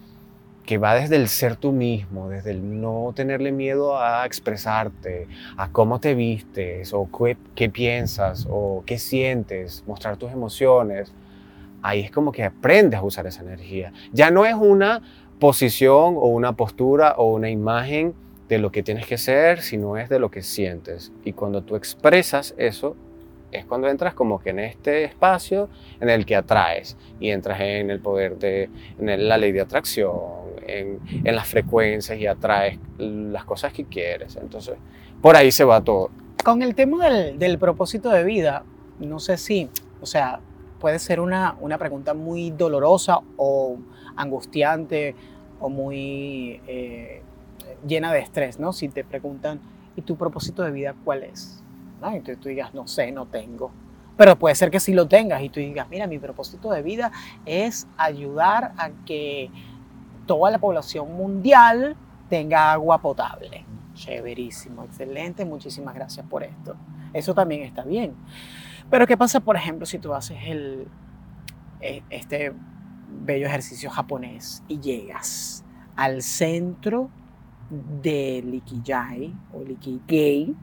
que 0.65 0.79
va 0.79 0.95
desde 0.95 1.17
el 1.17 1.29
ser 1.29 1.57
tú 1.57 1.73
mismo, 1.73 2.29
desde 2.29 2.53
el 2.53 2.81
no 2.81 3.13
tenerle 3.15 3.53
miedo 3.53 3.99
a 4.01 4.25
expresarte, 4.27 5.27
a 5.57 5.71
cómo 5.71 5.99
te 5.99 6.15
vistes, 6.15 6.93
o 6.93 7.09
qué, 7.11 7.37
qué 7.55 7.69
piensas, 7.69 8.47
o 8.49 8.83
qué 8.87 8.99
sientes, 8.99 9.83
mostrar 9.87 10.17
tus 10.17 10.31
emociones, 10.31 11.13
ahí 11.83 12.01
es 12.01 12.11
como 12.11 12.31
que 12.31 12.45
aprendes 12.45 13.01
a 13.01 13.03
usar 13.03 13.27
esa 13.27 13.43
energía. 13.43 13.93
Ya 14.13 14.31
no 14.31 14.47
es 14.47 14.55
una 14.55 15.03
posición 15.41 16.15
o 16.17 16.27
una 16.27 16.53
postura 16.53 17.15
o 17.19 17.35
una 17.35 17.51
imagen 17.51 18.15
de 18.53 18.59
lo 18.59 18.71
que 18.71 18.83
tienes 18.83 19.07
que 19.07 19.17
ser, 19.17 19.63
sino 19.63 19.97
es 19.97 20.11
de 20.11 20.19
lo 20.19 20.31
que 20.31 20.43
sientes. 20.43 21.11
Y 21.25 21.33
cuando 21.33 21.63
tú 21.63 21.75
expresas 21.75 22.55
eso, 22.59 22.97
es 23.51 23.65
cuando 23.65 23.89
entras 23.89 24.13
como 24.13 24.41
que 24.41 24.51
en 24.51 24.59
este 24.59 25.05
espacio 25.05 25.71
en 26.03 26.11
el 26.11 26.27
que 26.27 26.37
atraes 26.37 26.99
y 27.19 27.31
entras 27.31 27.63
en 27.63 27.91
el 27.91 28.01
poder 28.01 28.37
de 28.37 28.69
en 28.99 29.27
la 29.27 29.39
ley 29.39 29.53
de 29.53 29.63
atracción, 29.63 30.13
en, 30.67 31.01
las 31.25 31.49
frecuencias 31.49 32.19
y 32.19 32.27
atraes 32.27 32.79
las 32.99 33.47
cosas 33.47 33.73
que 33.73 33.87
quieres. 33.87 34.37
Entonces, 34.37 34.75
por 35.23 35.35
ahí 35.35 35.51
se 35.51 35.65
va 35.65 35.83
todo. 35.83 36.11
Con 36.45 36.61
el 36.61 36.75
tema 36.75 37.09
del, 37.09 37.59
propósito 37.59 38.11
de 38.11 38.23
vida, 38.23 38.65
no 38.99 39.19
sé 39.19 39.39
si, 39.39 39.71
o 40.03 40.05
sea, 40.05 40.41
puede 40.79 40.99
ser 40.99 41.21
una, 41.21 41.57
una 41.59 41.79
pregunta 41.79 42.13
muy 42.13 42.51
dolorosa 42.51 43.21
o 43.39 43.79
angustiante 44.15 45.15
o 45.59 45.71
muy 45.71 46.61
eh, 46.67 47.22
llena 47.87 48.13
de 48.13 48.21
estrés, 48.21 48.59
¿no? 48.59 48.73
Si 48.73 48.89
te 48.89 49.05
preguntan, 49.05 49.61
¿y 49.97 50.03
tu 50.03 50.17
propósito 50.17 50.63
de 50.63 50.71
vida 50.71 50.95
cuál 51.05 51.23
es? 51.23 51.63
¿No? 52.01 52.09
Entonces 52.11 52.41
tú 52.41 52.49
digas, 52.49 52.75
no 52.75 52.87
sé, 52.87 53.13
no 53.13 53.27
tengo. 53.27 53.71
Pero 54.17 54.39
puede 54.39 54.55
ser 54.55 54.71
que 54.71 54.81
sí 54.81 54.93
lo 54.93 55.09
tengas 55.09 55.43
y 55.43 55.49
tú 55.49 55.61
digas, 55.61 55.89
mira, 55.89 56.07
mi 56.07 56.19
propósito 56.19 56.71
de 56.71 56.83
vida 56.83 57.11
es 57.47 57.87
ayudar 57.97 58.73
a 58.77 58.91
que 59.07 59.51
toda 60.27 60.51
la 60.51 60.59
población 60.59 61.15
mundial 61.17 61.97
tenga 62.29 62.73
agua 62.73 63.01
potable. 63.01 63.65
Chéverísimo, 63.95 64.85
excelente, 64.85 65.45
muchísimas 65.45 65.95
gracias 65.95 66.27
por 66.27 66.43
esto. 66.43 66.77
Eso 67.13 67.35
también 67.35 67.63
está 67.63 67.85
bien. 67.85 68.15
Pero 68.91 69.07
¿qué 69.07 69.17
pasa, 69.17 69.41
por 69.41 69.57
ejemplo, 69.57 69.87
si 69.87 69.99
tú 69.99 70.15
haces 70.15 70.39
el, 70.45 70.87
e, 71.81 72.03
este 72.11 72.53
bello 73.25 73.47
ejercicio 73.47 73.91
japonés 73.91 74.63
y 74.69 74.81
llegas 74.81 75.65
al 75.97 76.23
centro 76.23 77.11
de 78.03 78.43
Likijai 78.45 79.33
o 79.53 79.63
Likigei 79.63 80.55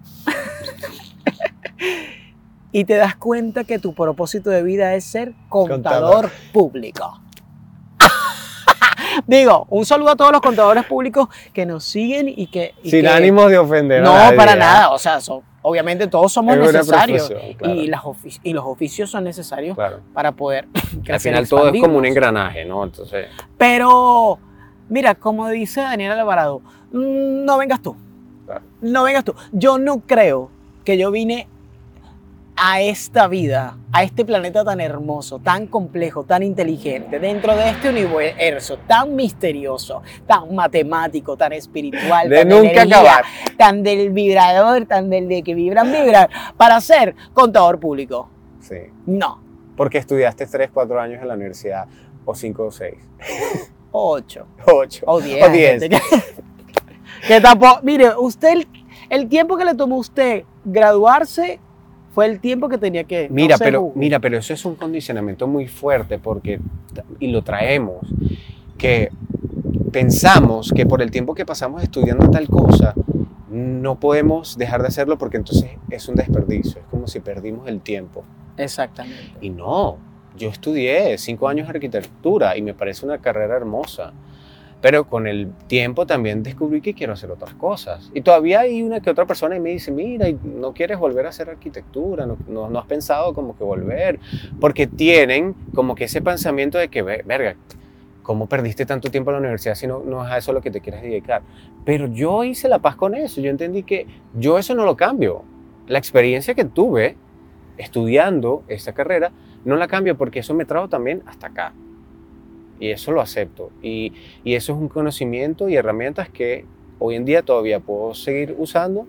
y 2.71 2.85
te 2.85 2.95
das 2.95 3.15
cuenta 3.15 3.63
que 3.63 3.79
tu 3.79 3.93
propósito 3.93 4.49
de 4.49 4.61
vida 4.61 4.93
es 4.93 5.03
ser 5.03 5.33
contador, 5.49 6.29
público. 6.53 7.19
Digo, 9.27 9.65
un 9.69 9.85
saludo 9.85 10.11
a 10.11 10.15
todos 10.15 10.31
los 10.31 10.41
contadores 10.41 10.85
públicos 10.85 11.29
que 11.51 11.65
nos 11.65 11.83
siguen 11.83 12.29
y 12.29 12.47
que... 12.47 12.75
Sin 12.83 13.07
ánimo 13.07 13.47
de 13.47 13.57
ofender. 13.57 14.03
No, 14.03 14.13
para 14.35 14.55
nada. 14.55 14.91
O 14.91 14.99
sea, 14.99 15.19
son, 15.19 15.41
obviamente 15.63 16.05
todos 16.07 16.31
somos 16.31 16.57
necesarios 16.57 17.31
y, 17.63 17.87
las 17.87 18.01
y, 18.43 18.53
los 18.53 18.65
oficios 18.65 19.09
son 19.09 19.23
necesarios 19.23 19.75
para 20.13 20.31
poder 20.33 20.67
crecer. 21.03 21.13
Al 21.13 21.19
final 21.19 21.49
todo 21.49 21.69
es 21.69 21.81
como 21.81 21.97
un 21.97 22.05
engranaje, 22.05 22.65
¿no? 22.65 22.83
Entonces... 22.83 23.27
Pero, 23.57 24.37
mira, 24.89 25.15
como 25.15 25.49
dice 25.49 25.81
Daniel 25.81 26.11
Alvarado, 26.11 26.61
no 26.91 27.57
vengas 27.57 27.81
tú. 27.81 27.95
No 28.81 29.03
vengas 29.03 29.23
tú. 29.23 29.35
Yo 29.51 29.77
no 29.77 29.99
creo 29.99 30.49
que 30.83 30.97
yo 30.97 31.11
vine 31.11 31.47
a 32.61 32.81
esta 32.81 33.29
vida, 33.29 33.77
a 33.93 34.03
este 34.03 34.25
planeta 34.25 34.65
tan 34.65 34.81
hermoso, 34.81 35.39
tan 35.39 35.67
complejo, 35.67 36.25
tan 36.25 36.43
inteligente, 36.43 37.17
dentro 37.17 37.55
de 37.55 37.69
este 37.69 37.89
universo 37.89 38.79
tan 38.79 39.15
misterioso, 39.15 40.01
tan 40.27 40.53
matemático, 40.53 41.37
tan 41.37 41.53
espiritual, 41.53 42.27
de 42.27 42.39
tan 42.39 42.49
nunca 42.49 42.81
acabar, 42.81 43.23
tan 43.57 43.81
del 43.81 44.09
vibrador, 44.09 44.85
tan 44.87 45.09
del 45.09 45.29
de 45.29 45.41
que 45.41 45.55
vibran 45.55 45.89
vibrar, 45.89 46.29
para 46.57 46.81
ser 46.81 47.15
contador 47.33 47.79
público. 47.79 48.29
Sí. 48.59 48.79
No. 49.05 49.41
Porque 49.77 49.97
estudiaste 49.97 50.45
3, 50.45 50.69
4 50.73 50.99
años 50.99 51.21
en 51.21 51.29
la 51.29 51.35
universidad, 51.35 51.87
o 52.25 52.35
5 52.35 52.65
o 52.65 52.71
6. 52.71 52.93
8. 53.91 54.47
8. 54.65 55.03
O 55.07 55.21
10. 55.21 55.45
O 55.45 55.49
10. 55.49 55.89
Que 57.27 57.41
tampoco, 57.41 57.79
mire, 57.83 58.11
usted, 58.17 58.53
el, 58.53 58.67
el 59.09 59.27
tiempo 59.27 59.57
que 59.57 59.65
le 59.65 59.75
tomó 59.75 59.95
a 59.95 59.99
usted 59.99 60.43
graduarse 60.65 61.59
fue 62.13 62.25
el 62.25 62.39
tiempo 62.39 62.69
que 62.69 62.77
tenía 62.77 63.03
que... 63.03 63.27
Mira, 63.29 63.57
pero, 63.57 63.91
mira, 63.95 64.19
pero 64.19 64.37
eso 64.37 64.53
es 64.53 64.65
un 64.65 64.75
condicionamiento 64.75 65.47
muy 65.47 65.67
fuerte 65.67 66.19
porque, 66.19 66.59
y 67.19 67.27
lo 67.27 67.43
traemos, 67.43 67.99
que 68.77 69.11
pensamos 69.91 70.71
que 70.75 70.85
por 70.85 71.01
el 71.01 71.11
tiempo 71.11 71.35
que 71.35 71.45
pasamos 71.45 71.83
estudiando 71.83 72.29
tal 72.29 72.47
cosa, 72.47 72.93
no 73.49 73.99
podemos 73.99 74.57
dejar 74.57 74.81
de 74.81 74.87
hacerlo 74.87 75.17
porque 75.17 75.37
entonces 75.37 75.71
es 75.89 76.07
un 76.07 76.15
desperdicio, 76.15 76.81
es 76.81 76.87
como 76.89 77.07
si 77.07 77.19
perdimos 77.19 77.67
el 77.67 77.81
tiempo. 77.81 78.23
Exactamente. 78.57 79.33
Y 79.41 79.49
no, 79.49 79.97
yo 80.37 80.49
estudié 80.49 81.17
cinco 81.17 81.47
años 81.47 81.67
de 81.67 81.71
arquitectura 81.71 82.57
y 82.57 82.61
me 82.61 82.73
parece 82.73 83.05
una 83.05 83.19
carrera 83.19 83.55
hermosa. 83.55 84.13
Pero 84.81 85.05
con 85.05 85.27
el 85.27 85.51
tiempo 85.67 86.05
también 86.05 86.41
descubrí 86.41 86.79
que 86.79 86.93
quiero 86.93 87.13
hacer 87.13 87.29
otras 87.31 87.53
cosas. 87.53 88.09
Y 88.13 88.21
todavía 88.21 88.61
hay 88.61 88.81
una 88.81 89.01
que 89.01 89.09
otra 89.09 89.25
persona 89.25 89.55
y 89.57 89.59
me 89.59 89.71
dice, 89.71 89.91
mira, 89.91 90.27
¿no 90.43 90.73
quieres 90.73 90.97
volver 90.97 91.25
a 91.25 91.29
hacer 91.29 91.49
arquitectura? 91.49 92.25
¿No, 92.25 92.79
has 92.79 92.85
pensado 92.85 93.33
como 93.33 93.57
que 93.57 93.63
volver? 93.63 94.19
Porque 94.61 94.87
tienen 94.87 95.53
como 95.75 95.95
que 95.95 96.05
ese 96.05 96.21
pensamiento 96.21 96.77
de 96.77 96.87
que, 96.87 97.01
verga, 97.01 97.55
¿cómo 98.23 98.47
perdiste 98.47 98.85
tanto 98.85 99.11
tiempo 99.11 99.31
en 99.31 99.35
la 99.35 99.39
universidad 99.39 99.75
si 99.75 99.85
no, 99.85 99.99
no 99.99 100.25
es 100.25 100.31
a 100.31 100.37
eso 100.37 100.53
lo 100.53 100.61
que 100.61 100.71
te 100.71 100.79
quieres 100.79 101.01
dedicar? 101.01 101.41
Pero 101.83 102.07
yo 102.07 102.45
hice 102.45 102.69
la 102.69 102.79
paz 102.79 102.95
con 102.95 103.15
eso. 103.15 103.41
Yo 103.41 103.49
entendí 103.49 103.83
que 103.83 104.07
yo 104.33 104.57
eso 104.57 104.75
no 104.75 104.85
lo 104.85 104.95
cambio. 104.95 105.43
La 105.87 105.99
experiencia 105.99 106.53
que 106.53 106.63
tuve 106.63 107.17
estudiando 107.77 108.63
esta 108.67 108.93
carrera 108.93 109.31
no 109.65 109.75
la 109.75 109.87
cambio 109.87 110.17
porque 110.17 110.39
eso 110.39 110.53
me 110.53 110.63
trajo 110.63 110.87
también 110.87 111.21
hasta 111.25 111.47
acá. 111.47 111.73
Y 112.79 112.91
eso 112.91 113.11
lo 113.11 113.21
acepto. 113.21 113.71
Y, 113.81 114.13
y 114.43 114.55
eso 114.55 114.73
es 114.73 114.79
un 114.79 114.87
conocimiento 114.87 115.69
y 115.69 115.75
herramientas 115.75 116.29
que 116.29 116.65
hoy 116.99 117.15
en 117.15 117.25
día 117.25 117.43
todavía 117.43 117.79
puedo 117.79 118.13
seguir 118.13 118.55
usando, 118.57 119.07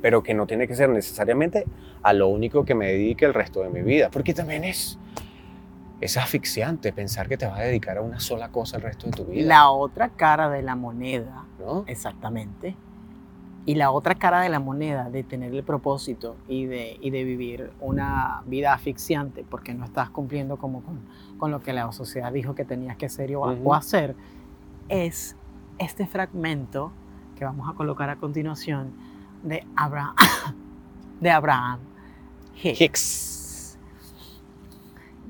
pero 0.00 0.22
que 0.22 0.34
no 0.34 0.46
tiene 0.46 0.68
que 0.68 0.76
ser 0.76 0.88
necesariamente 0.88 1.64
a 2.02 2.12
lo 2.12 2.28
único 2.28 2.64
que 2.64 2.74
me 2.74 2.86
dedique 2.86 3.24
el 3.24 3.34
resto 3.34 3.62
de 3.62 3.70
mi 3.70 3.82
vida. 3.82 4.10
Porque 4.10 4.32
también 4.32 4.64
es, 4.64 4.98
es 6.00 6.16
asfixiante 6.16 6.92
pensar 6.92 7.28
que 7.28 7.36
te 7.36 7.46
vas 7.46 7.58
a 7.58 7.62
dedicar 7.62 7.98
a 7.98 8.02
una 8.02 8.20
sola 8.20 8.50
cosa 8.50 8.76
el 8.76 8.82
resto 8.82 9.06
de 9.06 9.12
tu 9.12 9.24
vida. 9.24 9.46
La 9.46 9.70
otra 9.70 10.10
cara 10.10 10.48
de 10.48 10.62
la 10.62 10.76
moneda, 10.76 11.44
¿no? 11.58 11.84
Exactamente, 11.86 12.76
y 13.66 13.74
la 13.74 13.90
otra 13.90 14.14
cara 14.14 14.40
de 14.40 14.48
la 14.48 14.60
moneda, 14.60 15.10
de 15.10 15.24
tener 15.24 15.52
el 15.52 15.64
propósito 15.64 16.36
y 16.46 16.66
de, 16.66 16.98
y 17.00 17.10
de 17.10 17.24
vivir 17.24 17.72
una 17.80 18.42
vida 18.46 18.72
asfixiante 18.72 19.44
porque 19.50 19.74
no 19.74 19.84
estás 19.84 20.08
cumpliendo 20.08 20.56
como 20.56 20.82
con, 20.82 21.00
con 21.36 21.50
lo 21.50 21.60
que 21.60 21.72
la 21.72 21.90
sociedad 21.90 22.32
dijo 22.32 22.54
que 22.54 22.64
tenías 22.64 22.96
que 22.96 23.08
ser 23.08 23.34
o, 23.34 23.74
hacer, 23.74 24.14
es 24.88 25.36
este 25.78 26.06
fragmento 26.06 26.92
que 27.36 27.44
vamos 27.44 27.68
a 27.68 27.74
colocar 27.74 28.08
a 28.08 28.16
continuación 28.16 28.92
de 29.42 29.66
Abraham, 29.74 30.14
de 31.20 31.30
Abraham 31.30 31.80
Hicks. 32.62 33.78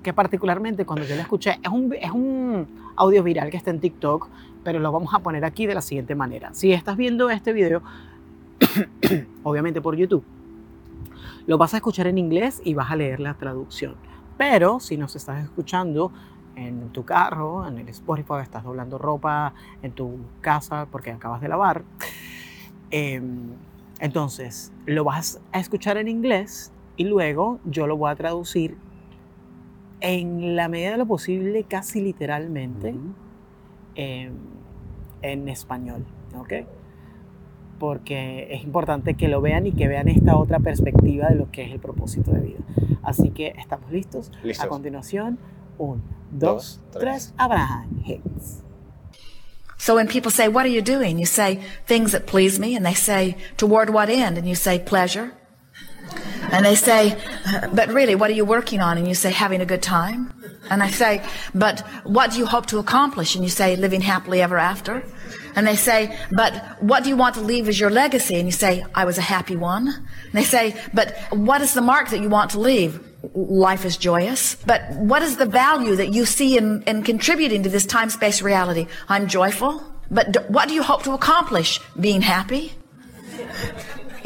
Que 0.03 0.13
particularmente 0.13 0.85
cuando 0.85 1.07
yo 1.07 1.17
lo 1.17 1.23
escuché, 1.23 1.59
es 1.63 1.71
un, 1.71 1.93
es 1.95 2.11
un 2.11 2.93
audio 2.97 3.23
viral 3.23 3.51
que 3.51 3.57
está 3.57 3.71
en 3.71 3.81
TikTok, 3.81 4.29
pero 4.63 4.79
lo 4.79 4.93
vamos 4.93 5.15
a 5.15 5.21
poner 5.21 5.45
aquí 5.45 5.67
de 5.67 5.75
la 5.75 5.81
siguiente 5.81 6.15
manera. 6.15 6.53
Si 6.53 6.73
estás 6.73 6.99
viendo 6.99 7.31
este 7.31 7.55
video, 7.55 7.83
obviamente 9.43 9.81
por 9.81 9.97
YouTube. 9.97 10.25
Lo 11.47 11.59
vas 11.59 11.75
a 11.75 11.79
escuchar 11.79 12.07
en 12.07 12.19
inglés 12.19 12.61
y 12.65 12.75
vas 12.75 12.91
a 12.91 12.97
leer 12.97 13.21
la 13.21 13.35
traducción. 13.35 13.95
Pero 14.37 14.81
si 14.81 14.97
nos 14.97 15.17
estás 15.17 15.45
escuchando 15.45 16.13
en 16.57 16.89
tu 16.91 17.05
carro, 17.05 17.67
en 17.67 17.79
el 17.79 17.89
Spotify, 17.89 18.41
estás 18.43 18.65
doblando 18.65 18.99
ropa 18.99 19.55
en 19.83 19.93
tu 19.93 20.19
casa 20.41 20.87
porque 20.91 21.11
acabas 21.11 21.41
de 21.41 21.49
lavar, 21.49 21.85
em, 22.91 23.51
entonces 24.01 24.73
lo 24.87 25.05
vas 25.05 25.41
a 25.53 25.61
escuchar 25.61 25.97
en 25.99 26.09
inglés 26.09 26.73
y 26.97 27.05
luego 27.05 27.61
yo 27.65 27.87
lo 27.87 27.97
voy 27.97 28.11
a 28.11 28.17
traducir 28.17 28.77
en 30.01 30.57
la 30.57 30.69
medida 30.69 30.93
de 30.93 30.99
lo 30.99 31.07
posible, 31.07 31.65
casi 31.65 32.01
literalmente, 32.01 32.95
em, 33.95 34.35
en 35.23 35.49
español. 35.49 36.05
¿ok? 36.39 36.53
Porque 37.79 38.49
es 38.51 38.63
importante 38.65 39.15
que 39.15 39.29
lo 39.29 39.41
vean 39.41 39.67
y 39.67 39.73
que 39.73 39.89
vean 39.89 40.09
esta 40.09 40.37
otra 40.37 40.59
perspectiva 40.61 41.29
de 41.29 41.37
lo 41.37 41.51
que 41.51 41.63
es 41.63 41.73
el 41.73 41.79
propósito 41.79 42.33
de 42.33 42.41
vida. 42.41 42.59
Así 43.03 43.31
que 43.31 43.55
estamos 43.59 43.91
listos. 43.91 44.33
A 44.59 44.69
continuación, 44.69 45.39
un, 45.79 46.03
dos, 46.31 46.81
tres, 46.93 47.35
Abraham 47.37 48.03
Hicks. 48.05 48.63
So 49.79 49.95
when 49.95 50.09
people 50.09 50.31
say, 50.31 50.49
what 50.49 50.65
are 50.65 50.73
you 50.73 50.83
doing? 50.83 51.19
You 51.19 51.27
say, 51.27 51.61
things 51.87 52.13
that 52.13 52.27
please 52.27 52.59
me. 52.59 52.75
And 52.75 52.85
they 52.85 52.95
say, 52.95 53.37
toward 53.57 53.91
what 53.91 54.09
end? 54.09 54.39
And 54.39 54.49
you 54.49 54.55
say, 54.55 54.79
pleasure. 54.79 55.33
And 56.53 56.65
they 56.65 56.75
say, 56.75 57.17
"Uh, 57.47 57.69
but 57.73 57.89
really, 57.89 58.15
what 58.15 58.31
are 58.31 58.35
you 58.35 58.45
working 58.45 58.81
on? 58.81 58.99
And 58.99 59.07
you 59.09 59.15
say, 59.15 59.31
having 59.31 59.61
a 59.61 59.67
good 59.67 59.83
time. 59.83 60.33
And 60.71 60.83
I 60.83 60.91
say, 60.91 61.23
but 61.55 61.81
what 62.05 62.33
do 62.33 62.39
you 62.39 62.47
hope 62.47 62.67
to 62.67 62.79
accomplish? 62.79 63.35
And 63.35 63.45
you 63.45 63.51
say, 63.51 63.77
living 63.77 64.01
happily 64.01 64.43
ever 64.43 64.59
after. 64.59 65.05
And 65.55 65.67
they 65.67 65.77
say, 65.77 66.17
but 66.33 66.53
what 66.83 67.03
do 67.03 67.09
you 67.09 67.17
want 67.17 67.35
to 67.37 67.41
leave 67.41 67.69
as 67.69 67.81
your 67.81 67.91
legacy? 67.91 68.37
And 68.37 68.47
you 68.47 68.53
say, 68.53 68.85
I 68.95 69.05
was 69.05 69.17
a 69.17 69.23
happy 69.23 69.57
one. 69.57 69.89
And 69.89 70.33
they 70.33 70.45
say, 70.45 70.77
but 70.93 71.17
what 71.31 71.63
is 71.63 71.73
the 71.73 71.81
mark 71.81 72.11
that 72.11 72.21
you 72.21 72.29
want 72.29 72.51
to 72.51 72.61
leave? 72.61 73.01
Life 73.35 73.85
is 73.85 73.97
joyous. 73.97 74.57
But 74.57 74.83
what 74.93 75.23
is 75.23 75.37
the 75.37 75.47
value 75.47 75.97
that 75.97 76.13
you 76.13 76.27
see 76.27 76.59
in, 76.59 76.83
in 76.83 77.03
contributing 77.03 77.63
to 77.63 77.69
this 77.69 77.87
time 77.87 78.11
space 78.11 78.43
reality? 78.43 78.87
I'm 79.09 79.29
joyful. 79.29 79.83
But 80.11 80.33
d- 80.33 80.41
what 80.49 80.69
do 80.69 80.75
you 80.75 80.83
hope 80.83 81.03
to 81.05 81.13
accomplish? 81.13 81.81
Being 81.99 82.23
happy? 82.23 82.75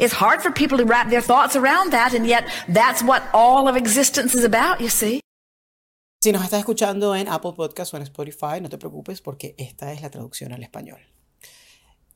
It's 0.01 0.15
hard 0.15 0.41
for 0.41 0.51
people 0.51 0.79
to 0.79 0.83
wrap 0.83 1.11
their 1.11 1.21
thoughts 1.21 1.55
around 1.55 1.91
that, 1.91 2.15
and 2.15 2.25
yet 2.25 2.45
that's 2.67 3.03
what 3.03 3.21
all 3.35 3.67
of 3.67 3.77
existence 3.77 4.33
is 4.33 4.43
about, 4.43 4.81
you 4.81 4.89
see. 4.89 5.19
Si 6.23 6.31
nos 6.31 6.43
estás 6.43 6.57
escuchando 6.57 7.15
en 7.15 7.27
Apple 7.27 7.53
Podcast 7.55 7.93
o 7.93 7.97
en 7.97 8.03
Spotify, 8.03 8.59
no 8.59 8.69
te 8.69 8.79
preocupes 8.79 9.21
porque 9.21 9.53
esta 9.59 9.93
es 9.93 10.01
la 10.01 10.09
traducción 10.09 10.53
al 10.53 10.63
español. 10.63 11.01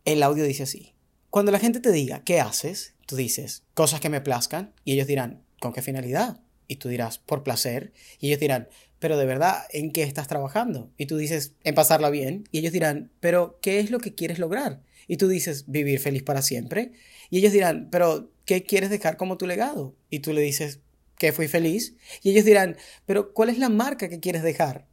El 0.04 0.24
audio 0.24 0.46
dice 0.46 0.64
así. 0.64 0.96
Cuando 1.30 1.52
la 1.52 1.60
gente 1.60 1.80
te 1.80 1.92
diga, 1.92 2.24
¿qué 2.24 2.40
haces? 2.40 2.96
Tú 3.06 3.16
dices, 3.18 3.62
cosas 3.76 4.00
que 4.00 4.10
me 4.10 4.20
plazcan. 4.20 4.74
Y 4.84 4.94
ellos 4.94 5.06
dirán, 5.06 5.44
¿con 5.60 5.72
qué 5.72 5.84
finalidad? 5.84 6.42
Y 6.68 6.78
tú 6.78 6.90
dirás, 6.90 7.20
por 7.20 7.44
placer. 7.44 7.94
Y 8.20 8.30
ellos 8.30 8.40
dirán, 8.40 8.68
pero 8.98 9.16
de 9.16 9.28
verdad, 9.28 9.64
¿en 9.70 9.92
qué 9.92 10.02
estás 10.02 10.28
trabajando? 10.28 10.92
Y 10.98 11.06
tú 11.06 11.18
dices, 11.18 11.54
en 11.64 11.76
pasarla 11.76 12.10
bien. 12.10 12.50
Y 12.52 12.60
ellos 12.60 12.74
dirán, 12.74 13.12
pero 13.20 13.60
¿qué 13.62 13.80
es 13.80 13.92
lo 13.92 14.00
que 14.00 14.16
quieres 14.16 14.40
lograr? 14.40 14.82
Y 15.08 15.18
tú 15.18 15.28
dices, 15.28 15.66
vivir 15.68 16.00
feliz 16.00 16.24
para 16.24 16.42
siempre. 16.42 16.94
Y 17.30 17.40
ellos 17.40 17.54
dirán, 17.54 17.90
pero 17.92 18.32
¿qué 18.46 18.64
quieres 18.64 18.90
dejar 18.90 19.18
como 19.18 19.38
tu 19.38 19.48
legado? 19.48 19.96
Y 20.10 20.20
tú 20.20 20.34
le 20.34 20.42
dices, 20.42 20.80
que 21.18 21.32
fui 21.32 21.48
feliz. 21.48 21.96
Y 22.22 22.32
ellos 22.32 22.46
dirán, 22.46 22.78
pero 23.06 23.34
¿cuál 23.34 23.50
es 23.50 23.58
la 23.58 23.70
marca 23.70 24.10
que 24.10 24.20
quieres 24.20 24.44
dejar? 24.44 24.88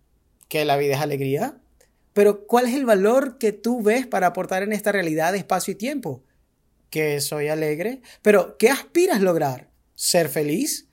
Que 0.49 0.65
la 0.65 0.77
vida 0.77 0.95
es 0.95 1.01
alegría. 1.01 1.59
Pero 2.13 2.47
¿cuál 2.47 2.67
es 2.67 2.75
el 2.75 2.85
valor 2.85 3.39
que 3.39 3.53
tú 3.53 3.83
ves 3.83 4.07
para 4.07 4.29
aportar 4.29 4.63
en 4.63 4.73
esta 4.73 4.93
realidad 4.93 5.33
de 5.33 5.39
espacio 5.39 5.73
y 5.73 5.77
tiempo? 5.77 6.23
Que 6.91 7.21
soy 7.21 7.49
alegre. 7.49 8.03
Pero 8.21 8.57
¿qué 8.59 8.69
aspiras 8.69 9.21
lograr? 9.21 9.71
¿Ser 9.95 10.29
feliz? 10.29 10.89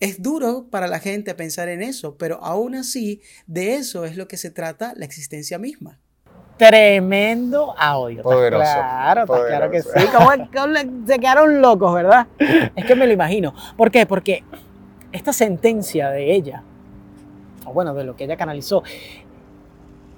Es 0.00 0.22
duro 0.22 0.68
para 0.70 0.88
la 0.88 0.98
gente 0.98 1.34
pensar 1.34 1.68
en 1.68 1.82
eso, 1.82 2.16
pero 2.16 2.42
aún 2.42 2.74
así 2.74 3.20
de 3.46 3.74
eso 3.74 4.04
es 4.04 4.16
lo 4.16 4.26
que 4.26 4.36
se 4.36 4.50
trata 4.50 4.94
la 4.96 5.04
existencia 5.04 5.58
misma. 5.58 6.00
Tremendo 6.56 7.74
audio. 7.76 8.22
Poderoso, 8.22 8.62
Claro, 8.64 9.26
claro 9.26 9.70
que 9.70 9.82
sí. 9.82 9.88
¿Cómo- 10.16 10.30
cómo 10.54 10.74
se 11.06 11.18
quedaron 11.18 11.60
locos, 11.60 11.94
¿verdad? 11.94 12.26
Es 12.76 12.84
que 12.84 12.94
me 12.94 13.06
lo 13.06 13.12
imagino. 13.12 13.52
¿Por 13.76 13.90
qué? 13.90 14.06
Porque 14.06 14.44
esta 15.12 15.32
sentencia 15.32 16.10
de 16.10 16.34
ella, 16.34 16.62
o 17.66 17.72
bueno, 17.72 17.94
de 17.94 18.04
lo 18.04 18.16
que 18.16 18.24
ella 18.24 18.36
canalizó, 18.36 18.82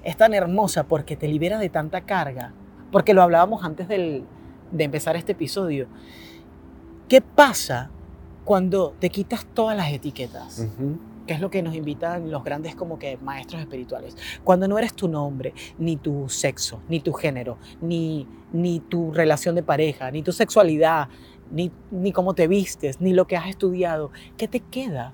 es 0.03 0.17
tan 0.17 0.35
hermosa 0.35 0.85
porque 0.85 1.17
te 1.17 1.29
libera 1.29 1.59
de 1.59 1.69
tanta 1.71 2.03
carga. 2.03 2.53
Porque 2.93 3.15
lo 3.15 3.23
hablábamos 3.23 3.65
antes 3.65 3.89
del- 3.89 4.25
de 4.71 4.85
empezar 4.85 5.17
este 5.17 5.33
episodio. 5.33 5.87
¿Qué 7.09 7.21
pasa 7.21 7.91
cuando 8.45 8.95
te 8.99 9.09
quitas 9.09 9.47
todas 9.47 9.77
las 9.77 9.91
etiquetas? 9.91 10.67
Que 11.27 11.35
es 11.35 11.41
lo 11.41 11.51
que 11.51 11.63
nos 11.63 11.75
invitan 11.75 12.31
los 12.31 12.45
grandes 12.45 12.75
como 12.75 12.99
que 12.99 13.17
maestros 13.19 13.61
espirituales. 13.63 14.17
Cuando 14.45 14.69
no 14.69 14.79
eres 14.79 14.95
tu 14.95 15.09
nombre, 15.09 15.55
ni 15.79 15.97
tu 15.97 16.29
sexo, 16.29 16.81
ni 16.89 17.01
tu 17.01 17.13
género, 17.13 17.57
ni, 17.81 18.27
ni 18.53 18.81
tu 18.81 19.11
relación 19.13 19.55
de 19.55 19.63
pareja, 19.63 20.11
ni 20.11 20.23
tu 20.23 20.33
sexualidad, 20.33 21.09
ni, 21.51 21.71
ni 21.91 22.13
cómo 22.13 22.35
te 22.35 22.47
vistes, 22.49 23.01
ni 23.01 23.13
lo 23.13 23.27
que 23.27 23.37
has 23.37 23.49
estudiado, 23.49 24.11
¿qué 24.37 24.49
te 24.49 24.61
queda? 24.61 25.13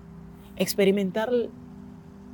Experimentar 0.56 1.30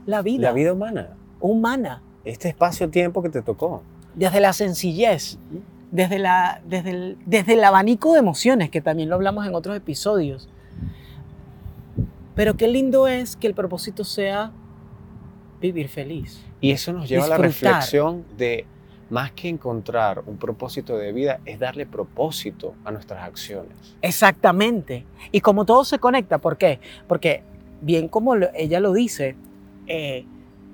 la 0.06 0.22
vida, 0.22 0.48
La 0.48 0.52
vida 0.52 0.72
humana. 0.72 1.16
humana, 1.40 2.02
Este 2.24 2.48
espacio-tiempo 2.48 3.22
que 3.22 3.28
te 3.28 3.42
tocó. 3.42 3.82
desde 4.14 4.40
la 4.40 4.52
sencillez, 4.52 5.38
desde, 5.90 6.18
la, 6.18 6.60
desde, 6.66 6.90
el, 6.90 7.18
desde 7.26 7.54
el 7.54 7.62
abanico 7.64 8.12
de 8.14 8.18
emociones, 8.20 8.70
que 8.70 8.80
también 8.80 9.08
lo 9.08 9.14
hablamos 9.16 9.46
en 9.46 9.54
otros 9.54 9.76
episodios. 9.76 10.48
Pero 12.36 12.56
qué 12.56 12.68
lindo 12.68 13.08
es 13.08 13.34
que 13.34 13.48
el 13.48 13.54
propósito 13.54 14.04
sea 14.04 14.52
vivir 15.60 15.88
feliz. 15.88 16.44
Y 16.60 16.70
eso 16.70 16.92
nos 16.92 17.08
lleva 17.08 17.24
a 17.24 17.28
la 17.28 17.38
reflexión 17.38 18.24
de 18.36 18.66
más 19.08 19.32
que 19.32 19.48
encontrar 19.48 20.22
un 20.26 20.36
propósito 20.36 20.98
de 20.98 21.12
vida, 21.12 21.40
es 21.46 21.58
darle 21.58 21.86
propósito 21.86 22.74
a 22.84 22.90
nuestras 22.90 23.24
acciones. 23.24 23.96
Exactamente. 24.02 25.06
Y 25.32 25.40
como 25.40 25.64
todo 25.64 25.84
se 25.84 25.98
conecta, 25.98 26.38
¿por 26.38 26.58
qué? 26.58 26.78
Porque 27.08 27.42
bien 27.80 28.08
como 28.08 28.34
ella 28.34 28.80
lo 28.80 28.92
dice, 28.92 29.34
eh, 29.86 30.26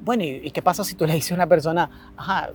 bueno, 0.02 0.24
¿y, 0.24 0.50
qué 0.50 0.62
pasa 0.62 0.82
si 0.82 0.96
tú 0.96 1.06
le 1.06 1.14
dices 1.14 1.30
a 1.32 1.34
una 1.36 1.46
persona, 1.46 2.12
ajá, 2.16 2.50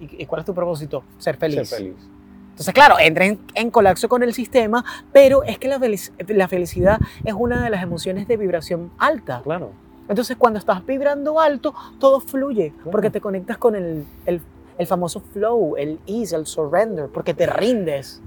¿y, 0.00 0.22
y 0.22 0.26
cuál 0.26 0.40
es 0.40 0.46
tu 0.46 0.54
propósito? 0.54 1.04
Ser 1.18 1.36
feliz. 1.36 1.68
Ser 1.68 1.78
feliz. 1.78 2.17
Entonces, 2.58 2.74
claro, 2.74 2.96
entra 2.98 3.24
en, 3.24 3.38
en 3.54 3.70
colapso 3.70 4.08
con 4.08 4.24
el 4.24 4.34
sistema, 4.34 4.84
pero 5.12 5.44
es 5.44 5.58
que 5.58 5.68
la, 5.68 5.78
felic- 5.78 6.10
la 6.28 6.48
felicidad 6.48 7.00
es 7.24 7.32
una 7.34 7.62
de 7.62 7.70
las 7.70 7.84
emociones 7.84 8.26
de 8.26 8.36
vibración 8.36 8.90
alta. 8.98 9.42
Claro. 9.44 9.70
Entonces, 10.08 10.36
cuando 10.36 10.58
estás 10.58 10.84
vibrando 10.84 11.38
alto, 11.38 11.72
todo 12.00 12.18
fluye, 12.20 12.72
Claro. 12.74 12.90
porque 12.90 13.10
te 13.10 13.20
conectas 13.20 13.58
con 13.58 13.76
el, 13.76 14.04
el- 14.26 14.40
el 14.76 14.86
famoso 14.86 15.20
flow, 15.20 15.76
el 15.76 16.00
ease, 16.06 16.34
el 16.36 16.46
surrender, 16.46 17.06
porque 17.12 17.32
te 17.34 17.46
rindes. 17.46 18.20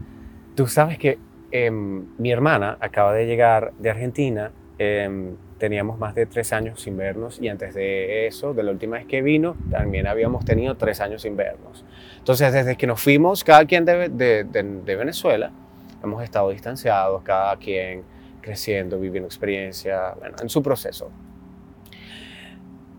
Tú 0.56 0.68
sabes 0.68 0.98
que 0.98 1.18
em, 1.52 2.06
mi 2.18 2.32
hermana 2.32 2.78
acaba 2.80 3.14
de 3.14 3.26
llegar 3.26 3.74
de 3.80 3.90
Argentina. 3.90 4.52
em, 4.78 5.36
teníamos 5.60 6.00
más 6.00 6.16
de 6.16 6.26
tres 6.26 6.54
años 6.54 6.82
sin 6.82 6.98
vernos 6.98 7.40
y 7.40 7.48
antes 7.48 7.76
de 7.76 8.26
eso, 8.26 8.54
de 8.56 8.64
la 8.64 8.72
última 8.72 8.98
vez 8.98 9.06
que 9.06 9.22
vino, 9.22 9.56
también 9.70 10.08
habíamos 10.08 10.44
tenido 10.44 10.76
tres 10.76 11.00
años 11.02 11.22
sin 11.22 11.36
vernos. 11.38 11.86
Entonces, 12.22 12.54
desde 12.54 12.78
que 12.78 12.86
nos 12.88 13.02
fuimos, 13.02 13.44
cada 13.44 13.66
quien 13.66 13.84
de, 13.84 14.08
de- 14.10 14.44
de- 14.44 14.64
de 14.86 14.96
Venezuela, 14.96 15.52
hemos 16.04 16.24
estado 16.24 16.50
distanciados, 16.52 17.24
cada 17.24 17.58
quien 17.58 18.04
creciendo, 18.42 19.00
viviendo 19.00 19.28
experiencia, 19.28 20.14
bueno, 20.20 20.36
en 20.42 20.48
su 20.50 20.62
proceso. 20.64 21.10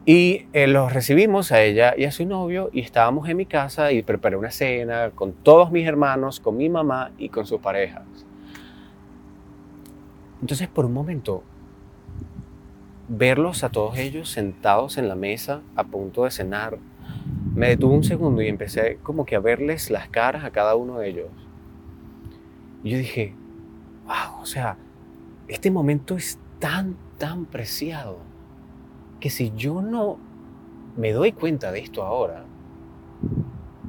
Y 0.04 0.46
eh, 0.52 0.66
los 0.66 0.92
recibimos 0.92 1.52
a 1.52 1.62
ella 1.62 1.94
y 1.96 2.04
a 2.04 2.10
su 2.10 2.26
novio 2.26 2.70
y 2.72 2.80
estábamos 2.80 3.28
en 3.28 3.36
mi 3.36 3.46
casa 3.46 3.92
y 3.92 4.02
preparé 4.02 4.36
una 4.36 4.50
cena 4.50 5.10
con 5.14 5.32
todos 5.32 5.70
mis 5.70 5.86
hermanos, 5.86 6.40
con 6.40 6.56
mi 6.56 6.68
mamá 6.68 7.12
y 7.18 7.28
con 7.28 7.46
sus 7.46 7.60
parejas. 7.60 8.02
Entonces 10.40 10.66
por 10.68 10.84
un 10.86 10.92
momento, 10.92 11.44
verlos 13.06 13.62
a 13.62 13.68
todos 13.68 13.96
ellos 13.98 14.28
sentados 14.28 14.98
en 14.98 15.08
la 15.08 15.14
mesa 15.14 15.60
a 15.76 15.84
punto 15.84 16.24
de 16.24 16.32
cenar, 16.32 16.78
me 17.54 17.68
detuvo 17.68 17.94
un 17.94 18.04
segundo 18.04 18.42
y 18.42 18.48
empecé 18.48 18.98
como 19.02 19.24
que 19.24 19.36
a 19.36 19.40
verles 19.40 19.90
las 19.90 20.08
caras 20.08 20.44
a 20.44 20.50
cada 20.50 20.74
uno 20.74 20.98
de 20.98 21.08
ellos. 21.08 21.28
Y 22.82 22.90
yo 22.90 22.98
dije, 22.98 23.34
wow, 24.04 24.40
o 24.40 24.46
sea, 24.46 24.76
este 25.48 25.70
momento 25.70 26.16
es 26.16 26.38
tan, 26.58 26.96
tan 27.18 27.44
preciado 27.44 28.18
que 29.20 29.30
si 29.30 29.52
yo 29.54 29.82
no 29.82 30.18
me 30.96 31.12
doy 31.12 31.32
cuenta 31.32 31.72
de 31.72 31.80
esto 31.80 32.02
ahora, 32.02 32.44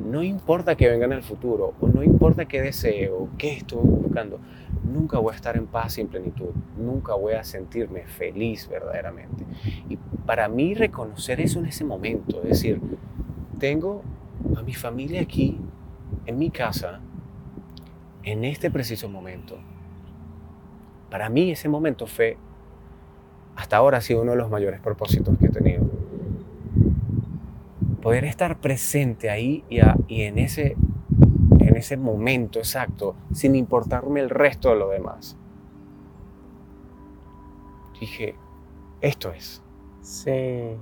no 0.03 0.21
importa 0.21 0.75
que 0.75 0.89
venga 0.89 1.05
en 1.05 1.13
el 1.13 1.23
futuro, 1.23 1.73
o 1.79 1.87
no 1.87 2.03
importa 2.03 2.45
qué 2.45 2.61
deseo, 2.61 3.29
qué 3.37 3.53
estoy 3.53 3.79
buscando, 3.81 4.39
nunca 4.83 5.19
voy 5.19 5.33
a 5.33 5.35
estar 5.35 5.55
en 5.55 5.65
paz 5.65 5.97
y 5.97 6.01
en 6.01 6.07
plenitud, 6.07 6.51
nunca 6.77 7.15
voy 7.15 7.33
a 7.33 7.43
sentirme 7.43 8.05
feliz 8.05 8.67
verdaderamente. 8.67 9.45
Y 9.89 9.97
para 10.25 10.47
mí 10.49 10.73
reconocer 10.73 11.39
eso 11.39 11.59
en 11.59 11.67
ese 11.67 11.85
momento, 11.85 12.41
es 12.43 12.49
decir, 12.49 12.81
tengo 13.59 14.01
a 14.55 14.61
mi 14.61 14.73
familia 14.73 15.21
aquí, 15.21 15.59
en 16.25 16.37
mi 16.37 16.49
casa, 16.49 16.99
en 18.23 18.43
este 18.43 18.71
preciso 18.71 19.09
momento. 19.09 19.57
Para 21.09 21.29
mí 21.29 21.51
ese 21.51 21.69
momento 21.69 22.07
fue 22.07 22.37
hasta 23.55 23.77
ahora 23.77 23.99
ha 23.99 24.01
sido 24.01 24.21
uno 24.21 24.31
de 24.31 24.37
los 24.37 24.49
mayores 24.49 24.79
propósitos 24.79 25.37
que 25.37 25.45
he 25.45 25.49
tenido. 25.49 25.83
Poder 28.01 28.25
estar 28.25 28.59
presente 28.59 29.29
ahí 29.29 29.63
y, 29.69 30.21
en, 30.23 30.39
ese, 30.39 30.75
en 31.59 31.77
ese 31.77 31.95
momento 31.97 32.59
exacto, 32.59 33.15
sin 33.31 33.55
importarme 33.55 34.19
el 34.19 34.29
resto 34.29 34.69
de 34.69 34.75
lo 34.75 34.89
demás. 34.89 35.37
Dije, 37.99 38.35
esto 39.01 39.31
es, 39.31 39.61
Sí. 40.01 40.75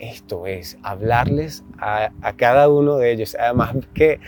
Esto 0.00 0.46
es, 0.46 0.78
hablarles 0.82 1.64
a, 1.78 2.10
a 2.22 2.32
cada 2.32 2.68
uno 2.68 2.96
de 2.96 3.12
ellos. 3.12 3.36
Además 3.38 3.76
que 3.94 4.20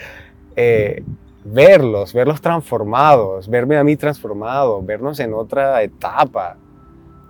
eh, 0.57 1.03
verlos, 1.45 2.13
verlos 2.13 2.41
transformados, 2.41 3.49
verme 3.49 3.77
a 3.77 3.85
mí 3.85 3.97
transformado, 3.97 4.83
vernos 4.83 5.19
en 5.21 5.35
otra 5.35 5.83
etapa. 5.83 6.57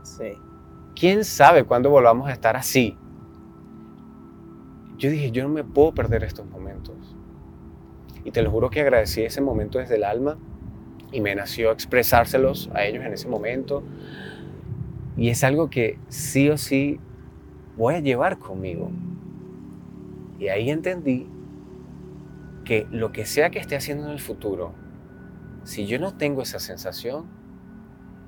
Sí. 0.03 0.33
¿Quién 0.95 1.25
sabe 1.25 1.65
cuándo 1.65 1.91
volvamos 1.91 2.29
a 2.29 2.33
estar 2.33 2.57
así? 2.57 2.97
Yo 4.99 5.11
dije, 5.11 5.31
yo 5.31 5.43
no 5.45 5.49
me 5.49 5.65
puedo 5.65 5.93
perder 5.93 6.23
estos 6.25 6.47
momentos. 6.47 7.17
Y 8.25 8.31
te 8.31 8.43
lo 8.43 8.51
juro 8.51 8.71
que 8.71 8.83
agradecí 8.83 9.23
ese 9.23 9.41
momento 9.41 9.79
desde 9.79 9.97
el 9.97 10.05
alma 10.05 10.39
y 11.11 11.21
me 11.21 11.35
nació 11.35 11.73
expresárselos 11.73 12.71
a 12.75 12.85
ellos 12.85 13.05
en 13.05 13.13
ese 13.13 13.29
momento. 13.29 13.83
Y 15.17 15.31
es 15.31 15.43
algo 15.43 15.71
que 15.71 15.99
sí 16.09 16.49
o 16.51 16.57
sí 16.57 17.01
voy 17.77 17.95
a 17.95 18.01
llevar 18.01 18.39
conmigo. 18.39 18.91
Y 20.39 20.49
ahí 20.49 20.71
entendí 20.71 21.29
que 22.65 22.87
lo 22.91 23.13
que 23.13 23.27
sea 23.27 23.51
que 23.51 23.59
esté 23.59 23.77
haciendo 23.77 24.07
en 24.07 24.13
el 24.13 24.21
futuro, 24.21 24.73
si 25.65 25.87
yo 25.87 25.99
no 25.99 26.17
tengo 26.17 26.43
esa 26.43 26.59
sensación, 26.59 27.27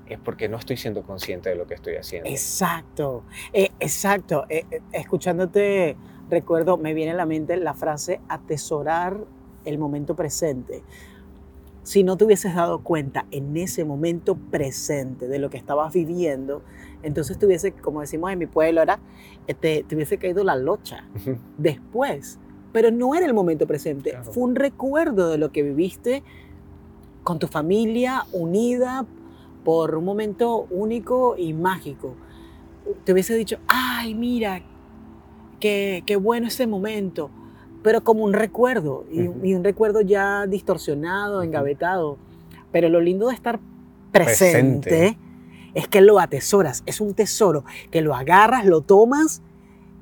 es 0.07 0.19
porque 0.19 0.47
no 0.47 0.57
estoy 0.57 0.77
siendo 0.77 1.03
consciente 1.03 1.49
de 1.49 1.55
lo 1.55 1.65
que 1.67 1.73
estoy 1.73 1.95
haciendo. 1.95 2.29
Exacto, 2.29 3.23
eh, 3.53 3.71
exacto. 3.79 4.45
Eh, 4.49 4.65
eh, 4.69 4.81
escuchándote, 4.93 5.97
recuerdo, 6.29 6.77
me 6.77 6.93
viene 6.93 7.11
a 7.11 7.15
la 7.15 7.25
mente 7.25 7.57
la 7.57 7.73
frase 7.73 8.21
atesorar 8.29 9.17
el 9.65 9.77
momento 9.77 10.15
presente. 10.15 10.83
Si 11.85 12.03
no 12.03 12.17
te 12.17 12.25
hubieses 12.25 12.55
dado 12.55 12.79
cuenta 12.79 13.27
en 13.29 13.55
ese 13.57 13.85
momento 13.85 14.35
presente 14.35 15.27
de 15.27 15.37
lo 15.37 15.51
que 15.51 15.57
estabas 15.57 15.93
viviendo, 15.93 16.63
entonces 17.03 17.37
te 17.37 17.45
hubiese, 17.45 17.73
como 17.73 18.01
decimos 18.01 18.31
en 18.31 18.39
mi 18.39 18.47
pueblo, 18.47 18.81
ahora, 18.81 18.99
te, 19.61 19.83
te 19.83 19.95
hubiese 19.95 20.17
caído 20.17 20.43
la 20.43 20.55
locha 20.55 21.05
después. 21.59 22.39
Pero 22.73 22.89
no 22.89 23.13
era 23.13 23.27
el 23.27 23.35
momento 23.35 23.67
presente, 23.67 24.09
Claro. 24.09 24.33
fue 24.33 24.43
un 24.43 24.55
recuerdo 24.55 25.29
de 25.29 25.37
lo 25.37 25.51
que 25.51 25.61
viviste 25.61 26.23
con 27.23 27.37
tu 27.37 27.45
familia 27.47 28.25
unida 28.33 29.05
por 29.63 29.95
un 29.95 30.05
momento 30.05 30.65
único 30.71 31.35
y 31.37 31.53
mágico. 31.53 32.15
Te 33.03 33.13
hubiese 33.13 33.35
dicho, 33.35 33.57
ay, 33.67 34.15
mira, 34.15 34.61
qué, 35.59 36.01
qué 36.05 36.15
bueno 36.15 36.47
ese 36.47 36.65
momento, 36.67 37.29
pero 37.85 38.03
como 38.03 38.23
un 38.23 38.33
recuerdo, 38.33 39.05
y, 39.11 39.27
Ujú. 39.27 39.45
y 39.45 39.53
un 39.53 39.63
recuerdo 39.63 40.01
ya 40.01 40.47
distorsionado, 40.47 41.43
engavetado. 41.43 42.17
Pero 42.71 42.89
lo 42.89 42.99
lindo 42.99 43.27
de 43.27 43.35
estar 43.35 43.59
presente, 44.11 44.89
Presente. 44.89 45.17
es 45.75 45.87
que 45.87 46.01
lo 46.01 46.19
atesoras, 46.19 46.81
es 46.87 46.99
un 46.99 47.13
tesoro, 47.13 47.63
que 47.91 48.01
lo 48.01 48.15
agarras, 48.15 48.65
lo 48.65 48.81
tomas 48.81 49.43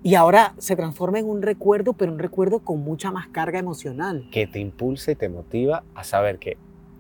y 0.01 0.15
ahora 0.15 0.53
se 0.59 0.77
transforma 0.77 1.19
en 1.19 1.27
un 1.29 1.41
recuerdo, 1.41 1.91
pero 1.91 2.13
un 2.13 2.19
recuerdo 2.19 2.59
con 2.59 2.79
mucha 2.79 3.11
más 3.11 3.27
carga 3.27 3.59
emocional, 3.59 4.29
Que 4.31 4.47
te 4.47 4.59
impulsa 4.59 5.11
y 5.11 5.15
te 5.15 5.27
motiva 5.27 5.83
a 5.93 6.05
saber 6.05 6.39
que 6.39 6.55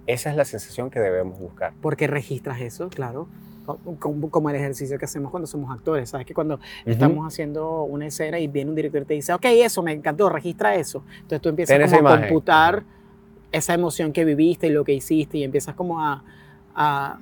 esa 0.05 0.31
es 0.31 0.35
la 0.35 0.43
sensación 0.43 0.89
que 0.89 0.99
debemos 0.99 1.39
buscar. 1.39 1.71
porque 1.81 2.07
registras 2.07 2.59
eso, 2.59 2.89
claro. 2.89 3.27
Co- 3.65 3.79
Como, 3.99 4.29
como 4.29 4.49
el 4.49 4.55
ejercicio 4.55 4.97
que 4.97 5.05
hacemos 5.05 5.31
cuando 5.31 5.47
somos 5.47 5.71
actores, 5.75 6.09
¿sabes? 6.09 6.25
Que 6.25 6.33
cuando 6.33 6.59
estamos 6.85 7.25
haciendo 7.27 7.83
una 7.83 8.07
escena 8.07 8.39
y 8.39 8.47
viene 8.47 8.69
un 8.69 8.75
director 8.75 9.01
y 9.01 9.05
te 9.05 9.13
dice, 9.15 9.33
ok, 9.33 9.45
eso 9.45 9.81
me 9.83 9.91
encantó, 9.93 10.29
registra 10.29 10.75
eso. 10.75 11.03
Entonces 11.21 11.41
tú 11.41 11.49
empiezas 11.49 11.75
como 11.79 11.95
a 11.95 11.99
imagen. 11.99 12.27
computar 12.27 12.83
esa 13.51 13.73
emoción 13.73 14.11
que 14.13 14.25
viviste 14.25 14.67
y 14.67 14.71
lo 14.71 14.83
que 14.83 14.93
hiciste 14.93 15.37
y 15.37 15.43
empiezas 15.43 15.75
como 15.75 16.01
a, 16.01 16.23
a, 16.75 17.19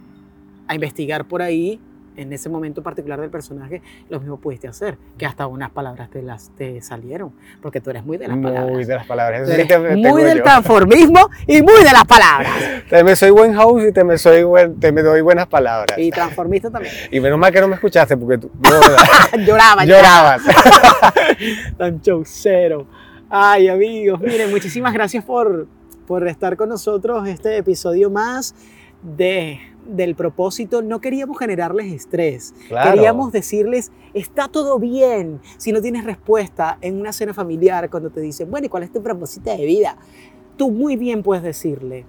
a 0.68 0.76
investigar 0.76 1.28
por 1.28 1.42
ahí, 1.42 1.80
en 2.17 2.34
ese 2.34 2.50
momento 2.50 2.84
particular 2.84 3.19
del 3.21 3.30
personaje, 3.30 3.82
lo 4.10 4.19
mismo 4.19 4.38
pudiste 4.38 4.67
hacer, 4.67 4.97
que 5.17 5.26
hasta 5.26 5.47
unas 5.47 5.71
palabras 5.71 6.10
te, 6.10 6.21
las, 6.21 6.52
te 6.58 6.82
salieron, 6.82 7.32
porque 7.62 7.80
tú 7.82 7.89
eres 7.89 8.04
muy 8.06 8.17
de 8.17 8.28
las 8.28 8.38
palabras. 8.38 8.71
Muy 8.71 8.86
de 8.86 8.95
las 8.95 9.06
palabras. 9.08 9.41
Eso 9.50 9.62
sí 9.62 9.67
te- 9.67 9.78
muy 9.80 10.24
del 10.24 10.38
yo. 10.39 10.43
transformismo 10.43 11.30
y 11.47 11.62
muy 11.62 11.84
de 11.84 11.91
las 11.91 12.06
palabras. 12.06 12.52
Te 12.89 13.04
me 13.04 13.15
soy 13.15 13.30
buen 13.32 13.54
house 13.54 13.84
y 13.89 13.91
te 13.93 14.04
me, 14.04 14.17
soy 14.17 14.43
buen, 14.43 14.78
te 14.80 14.91
me 14.91 15.02
doy 15.02 15.21
buenas 15.21 15.47
palabras. 15.47 15.97
Y 15.97 16.08
Y, 16.08 16.12
transformista 16.12 16.69
también. 16.69 16.93
menos 17.21 17.39
mal 17.39 17.52
que 17.54 17.62
no 17.62 17.67
me 17.69 17.76
escuchaste 17.76 18.17
porque 18.17 18.38
tú 18.38 18.52
no, 18.60 19.38
Lloraba. 19.45 19.86
ya. 19.86 19.97
llorabas. 19.97 20.41
tan 21.78 22.02
chaucero. 22.02 22.86
Ay, 23.30 23.69
amigos, 23.69 24.19
miren, 24.19 24.50
muchísimas 24.52 24.91
gracias 24.93 25.24
por, 25.24 25.67
por 26.06 26.28
estar 26.28 26.58
con 26.58 26.67
nosotros 26.69 27.26
este 27.28 27.56
episodio 27.58 28.10
más 28.10 28.54
de, 29.02 29.60
del 29.86 30.15
propósito. 30.15 30.82
No 30.82 31.02
queríamos 31.02 31.38
generarles 31.38 31.91
estrés. 31.91 32.54
Claro. 32.67 32.91
Queríamos 32.91 33.32
decirles, 33.32 33.91
está 34.13 34.48
todo 34.48 34.80
bien. 34.80 35.39
Si 35.58 35.72
no 35.72 35.82
tienes 35.82 36.04
respuesta 36.04 36.78
en 36.82 37.00
una 37.00 37.13
cena 37.13 37.34
familiar, 37.34 37.89
cuando 37.89 38.10
te 38.10 38.22
dicen, 38.22 38.50
bueno, 38.50 38.67
¿y 38.67 38.70
cuál 38.70 38.84
es 38.84 38.91
tu 38.91 39.02
propósito 39.02 39.56
de 39.56 39.65
vida? 39.65 39.98
Tú 40.58 40.72
muy 40.72 40.96
bien 40.96 41.24
puedes 41.24 41.44
decirle, 41.44 42.06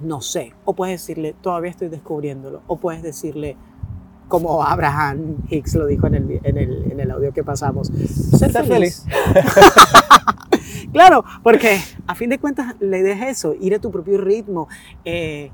no 0.00 0.20
sé. 0.20 0.52
O 0.64 0.74
puedes 0.74 1.00
decirle, 1.00 1.34
todavía 1.40 1.70
estoy 1.70 1.88
descubriéndolo. 1.88 2.62
O 2.66 2.76
puedes 2.76 3.02
decirle, 3.02 3.56
como 4.28 4.62
Abraham 4.62 5.36
Hicks 5.48 5.74
lo 5.74 5.86
dijo 5.86 6.06
en 6.06 6.14
el, 6.14 6.40
en 6.42 6.58
el, 6.58 6.92
en 6.92 7.00
el 7.00 7.10
audio 7.10 7.32
que 7.32 7.44
pasamos, 7.44 7.88
ser 7.88 8.52
Ser 8.52 8.64
feliz. 8.66 9.04
Claro, 10.92 11.24
porque 11.42 11.80
a 12.06 12.14
fin 12.14 12.30
de 12.30 12.38
cuentas 12.38 12.76
la 12.78 12.98
idea 12.98 13.14
es 13.28 13.38
eso, 13.38 13.54
ir 13.60 13.74
a 13.74 13.80
tu 13.80 13.90
propio 13.90 14.16
ritmo, 14.16 14.68
eh, 15.04 15.50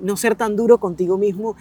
no 0.00 0.16
ser 0.16 0.36
tan 0.36 0.56
duro 0.56 0.78
contigo 0.78 1.18
mismo 1.18 1.54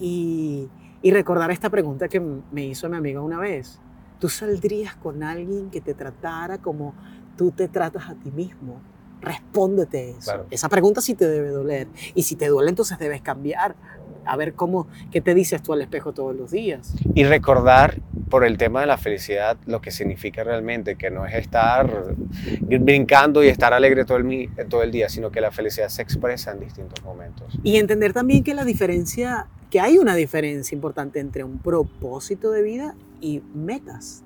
y, 0.00 0.66
y 1.02 1.10
recordar 1.10 1.50
esta 1.50 1.68
pregunta 1.68 2.08
que 2.08 2.18
me 2.18 2.64
hizo 2.64 2.88
mi 2.88 2.96
amiga 2.96 3.20
una 3.20 3.38
vez. 3.38 3.78
¿Tú 4.18 4.30
saldrías 4.30 4.96
con 4.96 5.22
alguien 5.22 5.68
que 5.68 5.82
te 5.82 5.92
tratara 5.92 6.56
como 6.56 6.94
tú 7.36 7.50
te 7.50 7.68
tratas 7.68 8.08
a 8.08 8.14
ti 8.14 8.30
mismo? 8.30 8.80
Respóndete 9.20 10.10
eso. 10.10 10.20
Claro. 10.22 10.46
Esa 10.50 10.68
pregunta 10.68 11.00
sí 11.02 11.14
te 11.14 11.28
debe 11.28 11.50
doler. 11.50 11.88
Y 12.14 12.22
si 12.22 12.36
te 12.36 12.48
duele, 12.48 12.70
entonces 12.70 12.98
debes 12.98 13.20
cambiar. 13.20 13.76
A 14.26 14.36
ver 14.36 14.54
cómo, 14.54 14.88
qué 15.10 15.20
te 15.20 15.34
dices 15.34 15.62
tú 15.62 15.72
al 15.72 15.82
espejo 15.82 16.12
todos 16.12 16.34
los 16.34 16.50
días. 16.50 16.94
Y 17.14 17.24
recordar 17.24 18.00
por 18.28 18.44
el 18.44 18.58
tema 18.58 18.80
de 18.80 18.86
la 18.86 18.96
felicidad 18.96 19.56
lo 19.66 19.80
que 19.80 19.90
significa 19.90 20.42
realmente, 20.42 20.96
que 20.96 21.10
no 21.10 21.26
es 21.26 21.34
estar 21.34 22.14
brincando 22.60 23.44
y 23.44 23.48
estar 23.48 23.72
alegre 23.72 24.04
todo 24.04 24.18
el, 24.18 24.50
todo 24.68 24.82
el 24.82 24.90
día, 24.90 25.08
sino 25.08 25.30
que 25.30 25.40
la 25.40 25.50
felicidad 25.50 25.88
se 25.88 26.02
expresa 26.02 26.52
en 26.52 26.60
distintos 26.60 27.04
momentos. 27.04 27.58
Y 27.62 27.76
entender 27.76 28.12
también 28.12 28.42
que 28.42 28.54
la 28.54 28.64
diferencia, 28.64 29.46
que 29.70 29.80
hay 29.80 29.98
una 29.98 30.14
diferencia 30.14 30.74
importante 30.74 31.20
entre 31.20 31.44
un 31.44 31.58
propósito 31.58 32.50
de 32.50 32.62
vida 32.62 32.94
y 33.20 33.42
metas. 33.54 34.24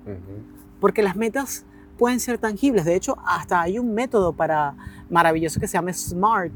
Porque 0.79 1.03
las 1.03 1.15
metas 1.15 1.65
pueden 1.97 2.19
ser 2.19 2.39
tangibles. 2.39 2.85
De 2.85 2.95
hecho, 2.95 3.17
hasta 3.25 3.61
hay 3.61 3.77
un 3.77 3.93
método 3.93 4.33
para 4.33 4.75
maravilloso 5.09 5.59
que 5.59 5.67
se 5.67 5.73
llama 5.73 5.93
SMART, 5.93 6.51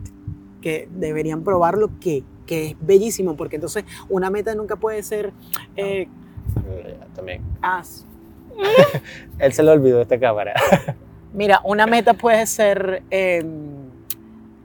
que 0.61 0.89
deberían 0.91 1.43
probarlo, 1.43 1.91
que, 1.99 2.23
que 2.45 2.67
es 2.67 2.75
bellísimo, 2.79 3.35
porque 3.35 3.55
entonces 3.55 3.83
una 4.09 4.29
meta 4.29 4.53
nunca 4.55 4.75
puede 4.75 5.01
ser... 5.03 5.33
eh, 5.75 6.07
Eh, 6.67 6.97
También. 7.15 7.41
as- 7.61 8.05
Él 9.39 9.51
se 9.53 9.63
lo 9.63 9.71
olvidó 9.71 10.01
esta 10.01 10.19
cámara. 10.19 10.53
Mira, 11.33 11.59
una 11.63 11.85
meta 11.87 12.13
puede 12.13 12.45
ser... 12.45 13.03
eh, 13.11 13.43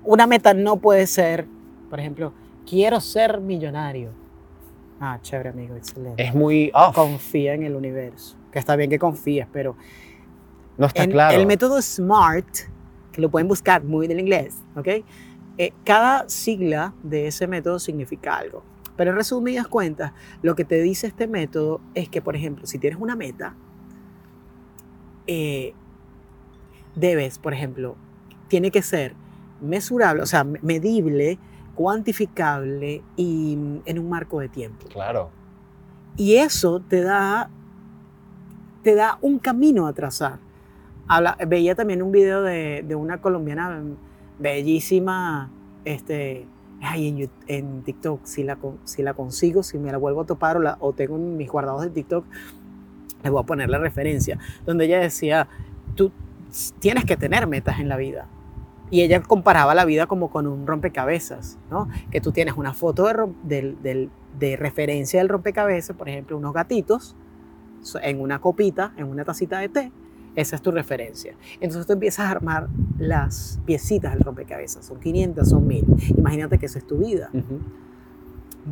una 0.04 0.26
meta 0.26 0.54
no 0.54 0.76
puede 0.78 1.06
ser, 1.06 1.46
por 1.90 2.00
ejemplo, 2.00 2.32
quiero 2.68 3.00
ser 3.00 3.40
millonario. 3.40 4.10
Ah, 5.00 5.18
chévere, 5.22 5.50
amigo, 5.50 5.76
excelente. 5.76 6.22
Es 6.22 6.34
muy 6.34 6.70
off. 6.74 6.94
confía 6.94 7.54
en 7.54 7.62
el 7.64 7.74
universo. 7.76 8.36
Que 8.52 8.58
está 8.58 8.76
bien 8.76 8.90
que 8.90 8.98
confíes, 8.98 9.46
pero 9.52 9.76
No 10.78 10.86
está 10.86 11.02
en 11.04 11.10
claro. 11.10 11.38
el 11.38 11.46
método 11.46 11.80
SMART, 11.82 12.46
que 13.12 13.20
lo 13.20 13.30
pueden 13.30 13.46
buscar 13.48 13.82
muy 13.84 14.06
del 14.08 14.20
inglés, 14.20 14.56
¿ok? 14.76 14.88
Eh, 15.62 15.74
cada 15.84 16.26
sigla 16.30 16.94
de 17.02 17.26
ese 17.26 17.46
método 17.46 17.78
significa 17.78 18.34
algo. 18.38 18.62
Pero 18.96 19.10
en 19.10 19.16
resumidas 19.18 19.68
cuentas, 19.68 20.12
lo 20.40 20.54
que 20.54 20.64
te 20.64 20.80
dice 20.80 21.06
este 21.06 21.26
método 21.26 21.82
es 21.92 22.08
que, 22.08 22.22
por 22.22 22.34
ejemplo, 22.34 22.66
si 22.66 22.78
tienes 22.78 22.98
una 22.98 23.14
meta, 23.14 23.54
eh, 25.26 25.74
debes, 26.94 27.38
por 27.38 27.52
ejemplo, 27.52 27.96
tiene 28.48 28.70
que 28.70 28.80
ser 28.80 29.14
mesurable, 29.60 30.22
o 30.22 30.26
sea, 30.26 30.44
medible, 30.44 31.38
cuantificable 31.74 33.02
y 33.16 33.54
mm, 33.56 33.80
en 33.84 33.98
un 33.98 34.08
marco 34.08 34.40
de 34.40 34.48
tiempo. 34.48 34.86
Claro. 34.88 35.28
Y 36.16 36.36
eso 36.36 36.80
te 36.80 37.02
da, 37.02 37.50
te 38.82 38.94
da 38.94 39.18
un 39.20 39.38
camino 39.38 39.86
a 39.86 39.92
trazar. 39.92 40.38
Habla- 41.06 41.36
veía 41.46 41.74
también 41.74 42.00
un 42.00 42.12
video 42.12 42.40
de, 42.42 42.82
de 42.82 42.94
una 42.94 43.20
colombiana 43.20 43.82
bellísima, 44.40 45.50
este, 45.84 46.46
ay, 46.82 47.28
en, 47.46 47.82
TikTok, 47.82 48.24
si 48.24 48.42
la, 48.42 48.56
con- 48.56 48.78
si 48.84 49.02
la 49.02 49.14
consigo, 49.14 49.62
si 49.62 49.78
me 49.78 49.92
la 49.92 49.98
vuelvo 49.98 50.22
a 50.22 50.26
topar 50.26 50.56
o, 50.56 50.60
la, 50.60 50.76
o 50.80 50.92
tengo 50.92 51.16
en 51.16 51.36
mis 51.36 51.48
guardados 51.50 51.82
de 51.82 51.90
TikTok, 51.90 52.24
les 53.22 53.30
voy 53.32 53.42
a 53.42 53.46
poner 53.46 53.68
la 53.68 53.78
referencia, 53.78 54.38
donde 54.66 54.86
ella 54.86 54.98
decía, 55.00 55.46
tú 55.94 56.10
tienes 56.78 57.04
que 57.04 57.16
tener 57.16 57.46
metas 57.46 57.78
en 57.80 57.88
la 57.88 57.96
vida. 57.96 58.26
Y 58.92 59.02
ella 59.02 59.22
comparaba 59.22 59.72
la 59.74 59.84
vida 59.84 60.06
como 60.08 60.30
con 60.30 60.48
un 60.48 60.66
rompecabezas, 60.66 61.58
¿no? 61.70 61.88
Que 62.10 62.20
tú 62.20 62.32
tienes 62.32 62.54
una 62.56 62.72
foto 62.74 63.06
de, 63.06 63.14
del- 63.44 63.82
del- 63.82 64.10
de 64.38 64.56
referencia 64.56 65.20
del 65.20 65.28
rompecabezas, 65.28 65.94
por 65.96 66.08
ejemplo, 66.08 66.36
unos 66.36 66.52
gatitos 66.54 67.14
en 68.02 68.20
una 68.20 68.40
copita, 68.40 68.92
en 68.96 69.06
una 69.06 69.24
tacita 69.24 69.58
de 69.60 69.68
té. 69.68 69.92
Esa 70.36 70.56
es 70.56 70.62
tu 70.62 70.70
referencia. 70.70 71.34
Entonces 71.60 71.86
tú 71.86 71.92
empiezas 71.94 72.26
a 72.26 72.30
armar 72.30 72.68
las 72.98 73.60
piecitas 73.66 74.12
del 74.14 74.22
rompecabezas. 74.22 74.84
Son 74.86 75.00
500, 75.00 75.48
son 75.48 75.66
1000. 75.66 75.84
Imagínate 76.16 76.58
que 76.58 76.66
esa 76.66 76.78
es 76.78 76.86
tu 76.86 76.98
vida. 76.98 77.30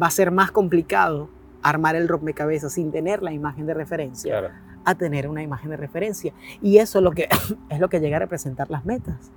Va 0.00 0.06
a 0.06 0.10
ser 0.10 0.30
más 0.30 0.50
complicado 0.52 1.28
armar 1.62 1.96
el 1.96 2.06
rompecabezas 2.08 2.72
sin 2.72 2.92
tener 2.92 3.22
la 3.22 3.32
imagen 3.32 3.66
de 3.66 3.74
referencia 3.74 4.38
Claro. 4.38 4.54
a 4.84 4.94
tener 4.94 5.28
una 5.28 5.42
imagen 5.42 5.70
de 5.70 5.76
referencia. 5.76 6.32
Y 6.62 6.78
eso 6.78 6.98
es 6.98 7.04
lo 7.04 7.10
que, 7.10 7.28
es 7.70 7.80
lo 7.80 7.88
que 7.88 7.98
llega 8.00 8.16
a 8.16 8.20
representar 8.20 8.70
las 8.70 8.84
metas. 8.84 9.32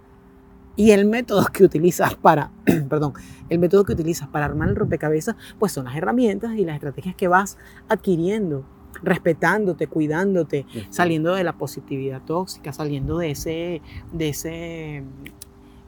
Y 0.75 0.91
el 0.91 1.05
método 1.05 1.45
que 1.51 1.63
utilizas 1.63 2.15
para, 2.15 2.51
perdón, 2.89 3.13
el 3.49 3.59
método 3.59 3.83
que 3.83 3.93
utilizas 3.93 4.27
para 4.29 4.45
armar 4.45 4.69
el 4.69 4.75
rompecabezas, 4.75 5.35
pues 5.59 5.71
son 5.71 5.85
las 5.85 5.95
herramientas 5.95 6.53
y 6.55 6.63
las 6.65 6.75
estrategias 6.75 7.15
que 7.15 7.27
vas 7.27 7.57
adquiriendo, 7.89 8.63
respetándote, 9.03 9.87
cuidándote, 9.87 10.65
Ujú. 10.69 10.79
saliendo 10.89 11.33
de 11.35 11.43
la 11.43 11.53
positividad 11.53 12.21
tóxica, 12.25 12.73
saliendo 12.73 13.17
de 13.17 13.31
ese, 13.31 13.81
de 14.11 14.29
ese, 14.29 15.03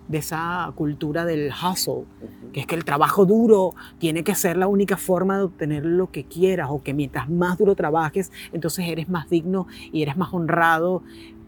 de 0.07 0.17
esa 0.17 0.71
cultura 0.75 1.25
del 1.25 1.49
hustle, 1.51 1.93
Ujú. 1.93 2.51
que 2.51 2.59
es 2.61 2.65
que 2.67 2.75
el 2.75 2.85
trabajo 2.85 3.25
duro 3.25 3.71
tiene 3.99 4.23
que 4.23 4.35
ser 4.35 4.57
la 4.57 4.67
única 4.67 4.97
forma 4.97 5.37
de 5.37 5.43
obtener 5.43 5.85
lo 5.85 6.11
que 6.11 6.25
quieras 6.25 6.67
o 6.71 6.81
que 6.83 6.93
mientras 6.93 7.29
más 7.29 7.57
duro 7.57 7.75
trabajes, 7.75 8.31
entonces 8.51 8.85
eres 8.87 9.09
más 9.09 9.29
digno 9.29 9.67
y 9.91 10.01
eres 10.01 10.17
más 10.17 10.33
honrado 10.33 11.03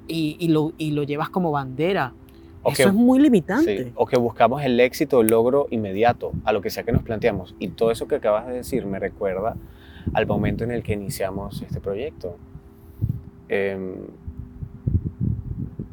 y, 0.08 0.38
y 0.40 0.48
lo, 0.50 0.74
y 0.78 0.92
lo 0.92 1.04
llevas 1.04 1.30
como 1.30 1.52
bandera. 1.52 2.14
O 2.68 2.72
Eso 2.72 2.88
es 2.88 2.94
muy 2.96 3.20
Sí, 3.20 3.24
limitante. 3.26 3.92
O 3.96 4.08
que 4.08 4.18
buscamos 4.18 4.64
el 4.64 4.80
éxito 4.80 5.22
el 5.22 5.28
logro 5.28 5.68
inmediato 5.70 6.32
a 6.46 6.52
lo 6.52 6.62
que 6.62 6.72
sea 6.72 6.84
que 6.84 6.92
nos 6.92 7.04
planteamos. 7.04 7.54
Y 7.60 7.68
todo 7.68 7.92
eso 7.92 8.08
que 8.08 8.16
acabas 8.16 8.48
de 8.48 8.54
decir 8.54 8.88
me 8.88 8.98
recuerda 8.98 9.56
al 10.14 10.28
momento 10.28 10.64
en 10.64 10.72
el 10.72 10.84
que 10.84 10.94
iniciamos 10.94 11.62
este 11.62 11.80
proyecto. 11.80 12.38
Em, 13.50 13.96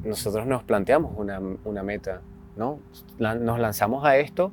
nosotros 0.05 0.47
nos 0.47 0.63
planteamos 0.65 1.13
una, 1.17 1.41
una 1.65 1.83
meta, 1.83 2.23
¿no? 2.57 2.81
Nos 3.19 3.59
lanzamos 3.59 4.05
a 4.05 4.17
esto 4.17 4.53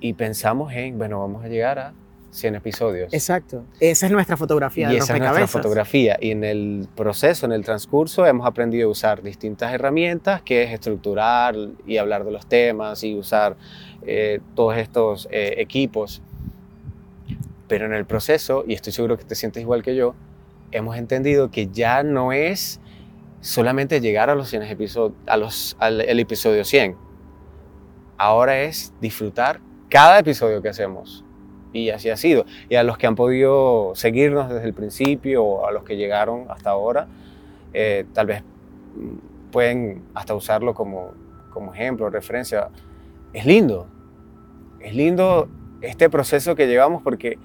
y 0.00 0.14
pensamos 0.14 0.72
en, 0.72 0.98
bueno, 0.98 1.20
vamos 1.20 1.44
a 1.44 1.48
llegar 1.48 1.78
a 1.78 1.94
100 2.32 2.54
episodios. 2.56 3.14
Exacto. 3.14 3.64
Esa 3.78 4.06
es 4.06 4.12
nuestra 4.12 4.36
fotografía 4.36 4.88
Y 4.88 4.92
de 4.94 4.98
esa 4.98 5.14
es 5.14 5.20
nuestra 5.20 5.46
fotografía. 5.46 6.16
Y 6.20 6.30
en 6.30 6.44
el 6.44 6.88
proceso, 6.96 7.46
en 7.46 7.52
el 7.52 7.64
transcurso, 7.64 8.26
hemos 8.26 8.46
aprendido 8.46 8.88
a 8.88 8.90
usar 8.90 9.22
distintas 9.22 9.72
herramientas, 9.72 10.42
que 10.42 10.62
es 10.64 10.72
estructurar 10.72 11.54
y 11.86 11.98
hablar 11.98 12.24
de 12.24 12.32
los 12.32 12.46
temas 12.46 13.04
y 13.04 13.14
usar 13.14 13.56
eh, 14.02 14.40
todos 14.54 14.76
estos 14.78 15.28
eh, 15.30 15.54
equipos. 15.58 16.22
Pero 17.72 17.86
en 17.86 17.94
el 17.94 18.04
proceso, 18.04 18.64
y 18.68 18.74
estoy 18.74 18.92
seguro 18.92 19.16
que 19.16 19.24
te 19.24 19.34
sientes 19.34 19.62
igual 19.62 19.82
que 19.82 19.96
yo, 19.96 20.14
hemos 20.72 20.94
entendido 20.98 21.50
que 21.50 21.68
ya 21.68 22.02
no 22.02 22.30
es 22.30 22.82
solamente 23.40 24.02
llegar 24.02 24.28
a 24.28 24.34
los 24.34 24.50
100 24.50 24.64
episodios, 24.64 25.16
a 25.26 25.38
los, 25.38 25.74
al 25.78 26.02
el 26.02 26.20
episodio 26.20 26.66
100. 26.66 26.96
Ahora 28.18 28.60
es 28.60 28.92
disfrutar 29.00 29.60
cada 29.88 30.18
episodio 30.18 30.60
que 30.60 30.68
hacemos. 30.68 31.24
Y 31.72 31.88
así 31.88 32.10
ha 32.10 32.18
sido. 32.18 32.44
Y 32.68 32.74
a 32.74 32.82
los 32.82 32.98
que 32.98 33.06
han 33.06 33.14
podido 33.14 33.92
seguirnos 33.94 34.50
desde 34.50 34.66
el 34.66 34.74
principio 34.74 35.42
o 35.42 35.66
a 35.66 35.72
los 35.72 35.82
que 35.82 35.96
llegaron 35.96 36.50
hasta 36.50 36.68
ahora, 36.68 37.08
eh, 37.72 38.04
tal 38.12 38.26
vez 38.26 38.42
mm, 38.42 39.50
pueden 39.50 40.02
hasta 40.12 40.34
usarlo 40.34 40.74
como, 40.74 41.12
como 41.48 41.72
ejemplo, 41.72 42.10
referencia. 42.10 42.68
Es 43.32 43.46
lindo. 43.46 43.86
Es 44.78 44.94
lindo 44.94 45.48
este 45.80 46.10
proceso 46.10 46.54
que 46.54 46.66
llevamos 46.66 47.00
porque 47.02 47.38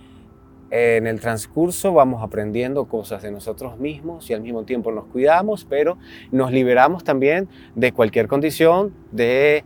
en 0.69 1.07
el 1.07 1.19
transcurso 1.19 1.93
vamos 1.93 2.21
aprendiendo 2.21 2.85
cosas 2.85 3.23
de 3.23 3.31
nosotros 3.31 3.79
mismos 3.79 4.29
y 4.29 4.33
al 4.33 4.41
mismo 4.41 4.63
tiempo 4.63 4.91
nos 4.91 5.05
cuidamos, 5.05 5.65
pero 5.65 5.97
nos 6.31 6.51
liberamos 6.51 7.03
también 7.03 7.47
de 7.75 7.91
cualquier 7.93 8.27
condición, 8.27 8.93
de, 9.11 9.63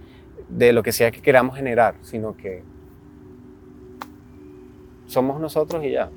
de 0.50 0.74
lo 0.74 0.84
que 0.84 0.92
sea 0.92 1.12
que 1.12 1.22
queramos 1.22 1.56
generar, 1.56 1.96
sino 2.02 2.36
que 2.38 2.64
somos 5.08 5.40
nosotros 5.40 5.84
y 5.84 5.92
ya. 5.92 6.10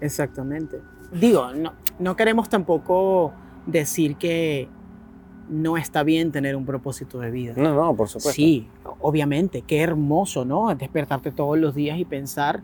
Exactamente. 0.00 0.78
Digo, 1.12 1.52
no, 1.54 1.72
no 1.98 2.16
queremos 2.16 2.48
tampoco 2.48 3.32
decir 3.66 4.16
que 4.16 4.68
no 5.48 5.76
está 5.76 6.02
bien 6.02 6.32
tener 6.32 6.56
un 6.56 6.66
propósito 6.66 7.20
de 7.20 7.30
vida. 7.30 7.54
No, 7.56 7.74
no, 7.74 7.94
por 7.94 8.08
supuesto. 8.08 8.32
Sí, 8.32 8.68
obviamente, 9.00 9.62
qué 9.62 9.80
hermoso, 9.80 10.44
¿no? 10.44 10.74
Despertarte 10.74 11.30
todos 11.30 11.58
los 11.58 11.74
días 11.74 11.98
y 11.98 12.04
pensar, 12.04 12.62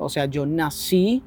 o 0.00 0.08
sea, 0.08 0.26
yo 0.26 0.46
nací 0.46 1.22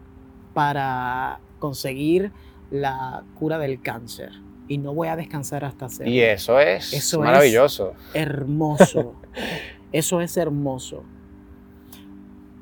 para 0.54 1.40
conseguir 1.60 2.32
la 2.72 3.24
cura 3.36 3.58
del 3.60 3.82
cáncer 3.82 4.32
y 4.68 4.78
no 4.78 4.94
voy 4.94 5.08
a 5.08 5.16
descansar 5.16 5.64
hasta 5.66 5.86
hacerlo. 5.86 6.12
Y 6.12 6.20
eso 6.22 6.60
es 6.60 6.92
Eso 6.94 7.18
es- 7.18 7.24
maravilloso. 7.26 7.94
hermoso. 8.14 9.16
Eso 9.92 10.22
es 10.22 10.36
hermoso. 10.38 11.04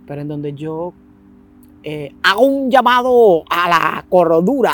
Pero 0.06 0.22
en 0.22 0.28
donde 0.28 0.54
yo 0.54 0.94
eh, 1.84 2.14
hago 2.24 2.42
un 2.42 2.70
llamado 2.70 3.44
a 3.50 3.70
la 3.70 4.06
cordura 4.10 4.74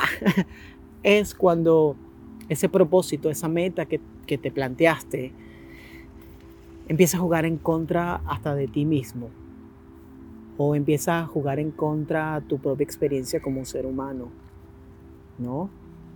es 1.03 1.35
cuando 1.35 1.95
ese 2.49 2.67
propósito, 2.67 3.29
esa 3.29 3.47
meta 3.47 3.85
que, 3.85 4.01
que 4.25 4.37
te 4.39 4.49
planteaste, 4.51 5.33
empieza 6.87 7.17
a 7.17 7.19
jugar 7.19 7.45
en 7.45 7.57
contra 7.57 8.21
hasta 8.25 8.55
de 8.55 8.67
ti 8.67 8.85
mismo. 8.85 9.29
O 10.57 10.73
empieza 10.75 11.19
a 11.19 11.25
jugar 11.27 11.59
en 11.59 11.71
contra 11.71 12.41
tu 12.47 12.57
propia 12.57 12.83
experiencia 12.83 13.39
como 13.41 13.59
un 13.59 13.65
ser 13.65 13.85
humano. 13.85 14.29
¿No? 15.37 15.69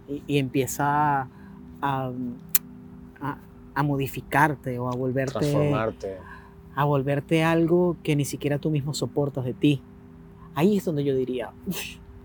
Y, 0.07 0.23
y 0.27 0.37
empieza 0.39 1.21
a, 1.21 1.27
a- 1.81 3.37
a 3.73 3.83
modificarte 3.83 4.77
o 4.79 4.89
a 4.89 4.95
volverte 4.95 5.39
Transformarte. 5.39 6.17
a 6.75 6.83
volverte 6.83 7.43
algo 7.43 7.95
que 8.03 8.15
ni 8.15 8.25
siquiera 8.25 8.57
tú 8.59 8.69
mismo 8.69 8.93
soportas 8.93 9.45
de 9.45 9.53
ti. 9.53 9.81
Ahí 10.55 10.77
es 10.77 10.83
donde 10.85 11.03
yo 11.05 11.15
diría, 11.15 11.51
"Uf, 11.67 11.77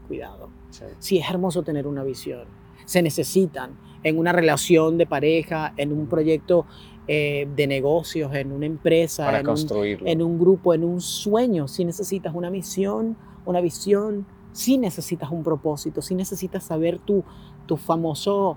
cuidado. 0.08 0.48
Sí. 0.70 0.84
Sí, 0.98 1.18
es 1.18 1.30
hermoso 1.30 1.62
tener 1.62 1.86
una 1.86 2.02
visión. 2.02 2.44
Se 2.84 3.00
necesitan 3.02 3.70
en 4.02 4.18
una 4.18 4.32
relación 4.32 4.98
de 4.98 5.06
pareja, 5.06 5.72
en 5.76 5.92
un 5.92 6.06
proyecto 6.08 6.66
eh, 7.08 7.48
de 7.54 7.66
negocios, 7.66 8.34
en 8.34 8.50
una 8.50 8.66
empresa, 8.66 9.26
Para 9.26 9.40
en 9.40 9.48
un, 9.48 9.58
en 10.06 10.22
un 10.22 10.38
grupo, 10.38 10.74
en 10.74 10.84
un 10.84 11.00
sueño. 11.00 11.68
Si 11.68 11.84
necesitas 11.84 12.34
una 12.34 12.50
misión, 12.50 13.16
una 13.44 13.60
visión, 13.60 14.26
si 14.52 14.78
necesitas 14.78 15.30
un 15.30 15.42
propósito, 15.42 16.02
si 16.02 16.14
necesitas 16.14 16.64
saber 16.64 16.98
tu, 16.98 17.22
tu 17.66 17.76
famoso 17.76 18.56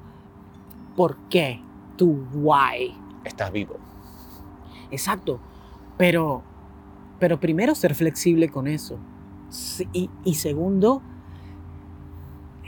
por 0.95 1.17
qué, 1.29 1.61
tu 1.95 2.25
why. 2.33 2.95
Estás 3.23 3.51
vivo. 3.51 3.75
Exacto. 4.89 5.39
Pero, 5.97 6.41
pero 7.19 7.39
primero 7.39 7.75
ser 7.75 7.93
flexible 7.93 8.49
con 8.49 8.67
eso. 8.67 8.97
Y, 9.93 10.09
y 10.23 10.35
segundo, 10.35 11.01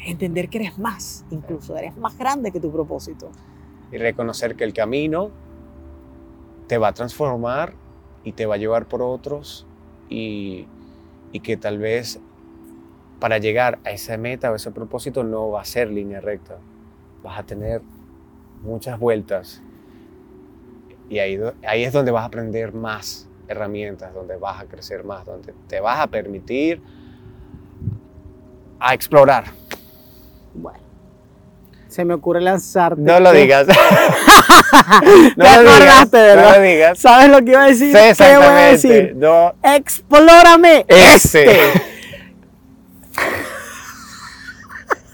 entender 0.06 0.50
que 0.50 0.60
eres 0.60 0.78
más, 0.78 1.26
incluso 1.32 1.76
eres 1.76 1.96
más 1.98 2.18
grande 2.18 2.52
que 2.52 2.60
tu 2.60 2.72
propósito. 2.72 3.32
Y 3.92 3.98
reconocer 3.98 4.56
que 4.56 4.64
el 4.64 4.74
camino 4.74 5.32
te 6.72 6.78
va 6.78 6.88
a 6.88 6.93
transformar 6.93 7.74
y 8.24 8.32
te 8.32 8.45
va 8.45 8.55
a 8.55 8.57
llevar 8.57 8.86
por 8.86 9.01
otros 9.01 9.67
y, 10.07 10.67
y 11.34 11.41
que 11.41 11.57
tal 11.57 11.80
vez 11.80 12.22
para 13.19 13.39
llegar 13.39 13.80
a 13.84 13.91
esa 13.91 14.15
meta 14.15 14.49
o 14.49 14.55
ese 14.55 14.72
propósito 14.72 15.26
no 15.26 15.49
va 15.49 15.59
a 15.59 15.65
ser 15.65 15.91
línea 15.91 16.22
recta. 16.22 16.59
Vas 17.24 17.38
a 17.38 17.43
tener 17.43 17.82
muchas 18.61 18.97
vueltas 18.97 19.61
y 21.09 21.19
ahí, 21.19 21.38
ahí 21.67 21.84
es 21.84 21.91
donde 21.91 22.11
vas 22.11 22.24
a 22.24 22.28
aprender 22.28 22.74
más 22.74 23.28
herramientas, 23.49 24.13
donde 24.13 24.38
vas 24.38 24.61
a 24.61 24.65
crecer 24.65 25.03
más, 25.03 25.26
donde 25.26 25.53
te 25.67 25.82
vas 25.82 25.99
a 25.99 26.07
permitir 26.07 26.82
a 28.80 28.93
explorar. 28.93 29.43
Bueno, 30.53 30.80
se 31.89 32.05
me 32.05 32.13
ocurre 32.13 32.39
lanzarte. 32.39 33.01
No 33.01 33.19
lo 33.19 33.34
digas. 33.34 33.67
no 35.38 35.45
Te 35.45 35.56
lo 35.56 35.62
digas. 35.62 35.76
acordaste, 35.76 36.18
No 36.18 36.24
¿verdad? 36.24 36.56
lo 36.56 36.62
digas. 36.62 36.99
¿Sabes 36.99 37.30
lo 37.30 37.38
que 37.39 37.52
iba 37.52 37.64
a 37.64 37.68
decir? 37.68 37.88
Sí, 37.88 37.93
¿Qué 37.93 37.99
voy 38.02 38.04
a 38.04 38.10
exactamente. 38.72 38.72
decir? 38.72 39.16
No, 39.16 39.54
¡Explórame! 39.64 40.86
ese. 40.88 41.45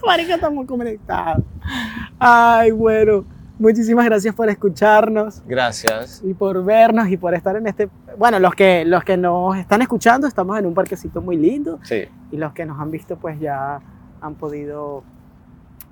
Marica, 0.05 0.35
estamos 0.35 0.65
conectados. 0.65 1.43
Ay, 2.19 2.71
bueno. 2.71 3.25
Muchísimas 3.59 4.05
gracias 4.05 4.35
por 4.35 4.47
escucharnos 4.49 5.41
Gracias. 5.47 6.21
y 6.23 6.35
por 6.35 6.63
vernos 6.63 7.09
y 7.09 7.17
por 7.17 7.33
estar 7.33 7.55
en 7.55 7.65
este. 7.65 7.89
Bueno, 8.15 8.38
los 8.39 8.53
que, 8.53 8.85
los 8.85 9.03
que 9.03 9.17
nos 9.17 9.57
están 9.57 9.81
escuchando, 9.81 10.27
estamos 10.27 10.59
en 10.59 10.67
un 10.67 10.75
parquecito 10.75 11.21
muy 11.21 11.38
lindo 11.38 11.79
Sí, 11.81 12.03
y 12.31 12.38
los 12.38 12.53
que 12.53 12.67
nos 12.67 12.79
han 12.79 12.91
visto, 12.91 13.15
pues 13.17 13.39
ya 13.39 13.79
han 14.21 14.35
podido 14.35 15.03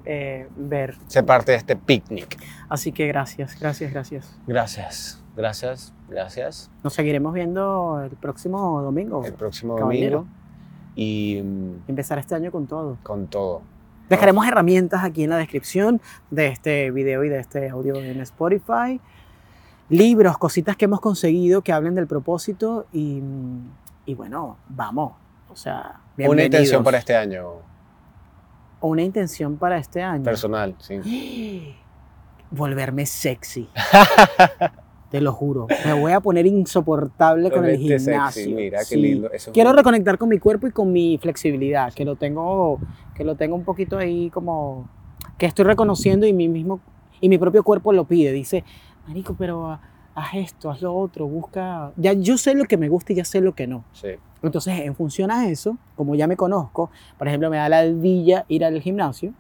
eh, 0.06 0.47
ver. 0.56 0.95
ser 1.08 1.26
parte 1.26 1.51
de 1.51 1.58
este 1.58 1.76
picnic. 1.76 2.38
Así 2.70 2.91
que 2.91 3.08
gracias, 3.08 3.60
gracias, 3.60 3.91
gracias. 3.91 4.38
Gracias. 4.47 5.22
Gracias. 5.36 5.93
Gracias. 6.08 6.70
Nos 6.84 6.93
seguiremos 6.93 7.34
viendo 7.34 8.01
el 8.03 8.16
próximo 8.16 8.82
domingo. 8.82 9.26
El 9.26 9.34
próximo 9.34 9.76
Caballero. 9.76 10.20
domingo. 10.20 10.36
Y 10.95 11.41
mm, 11.43 11.89
Empezar 11.89 12.20
este 12.20 12.36
año 12.36 12.51
con 12.51 12.68
todo. 12.68 12.97
con 13.03 13.28
todo. 13.28 13.62
Dejaremos 14.10 14.47
herramientas 14.47 15.03
aquí 15.03 15.24
en 15.24 15.32
la 15.32 15.38
descripción 15.38 15.99
de 16.30 16.47
este 16.47 16.91
video 16.91 17.24
y 17.24 17.30
de 17.30 17.39
este 17.39 17.70
audio 17.70 17.95
en 17.95 18.22
Spotify. 18.22 19.01
Libros, 19.89 20.38
cositas 20.38 20.78
que 20.78 20.86
hemos 20.86 21.01
conseguido 21.01 21.62
que 21.64 21.72
hablen 21.74 21.95
del 21.95 22.08
propósito 22.08 22.86
y, 22.93 23.22
y 24.06 24.14
bueno, 24.14 24.58
vamos. 24.70 25.14
O 25.49 25.56
sea, 25.56 26.01
Una 26.18 26.43
intención 26.43 26.84
para 26.84 26.97
este 26.97 27.16
año. 27.16 27.53
Una 28.88 29.02
intención 29.04 29.58
para 29.58 29.78
este 29.78 30.02
año. 30.02 30.24
Personal, 30.24 30.76
sí. 30.80 31.76
volverme 32.52 33.06
sexy. 33.06 33.68
Te 35.10 35.22
lo 35.22 35.32
juro. 35.34 35.68
Me 35.86 35.94
voy 35.94 36.12
a 36.12 36.20
poner 36.20 36.46
insoportable 36.46 37.50
con 37.50 37.66
el 37.66 37.78
Volverte 37.78 38.00
sexy, 38.00 38.10
gimnasio. 38.44 38.56
mira, 38.56 38.80
qué 38.80 38.86
Sí. 38.86 38.96
lindo. 38.98 39.32
Eso 39.32 39.52
Quiero 39.52 39.72
reconectar 39.74 40.18
con 40.18 40.30
mi 40.30 40.40
cuerpo 40.40 40.68
y 40.68 40.72
con 40.72 40.92
mi 40.92 41.18
flexibilidad, 41.18 41.94
que 41.94 42.06
lo 42.06 42.16
tengo, 42.16 42.80
que 43.16 43.24
lo 43.24 43.36
tengo 43.36 43.56
un 43.56 43.64
poquito 43.64 43.98
ahí 43.98 44.30
como 44.30 44.90
que 45.38 45.46
estoy 45.46 45.66
reconociendo 45.66 46.26
y 46.26 46.34
mi 46.34 46.48
mismo 46.48 46.80
y 47.22 47.30
mi 47.30 47.38
propio 47.38 47.64
cuerpo 47.64 47.94
lo 47.94 48.06
pide. 48.06 48.32
Dice, 48.32 48.64
marico, 49.08 49.36
pero 49.38 49.80
haz 50.16 50.34
esto, 50.36 50.72
haz 50.72 50.82
lo 50.82 50.95
otro, 50.95 51.28
busca. 51.28 51.91
Ya 51.97 52.13
yo 52.13 52.38
sé 52.38 52.55
lo 52.55 52.63
que 52.66 52.78
me 52.78 52.89
gusta 52.89 53.13
y 53.13 53.18
ya 53.18 53.26
sé 53.26 53.41
lo 53.41 53.53
que 53.53 53.68
no. 53.68 53.84
Sí. 53.93 54.09
Entonces, 54.41 54.80
en 54.80 54.95
función 54.95 55.30
a 55.32 55.47
eso, 55.49 55.78
como 55.95 56.16
ya 56.16 56.28
me 56.28 56.38
conozco, 56.38 56.89
por 57.18 57.28
ejemplo, 57.28 57.49
me 57.49 57.57
da 57.57 57.68
la 57.70 57.84
villa 57.86 58.45
ir 58.47 58.63
al 58.63 58.82
gimnasio, 58.82 59.34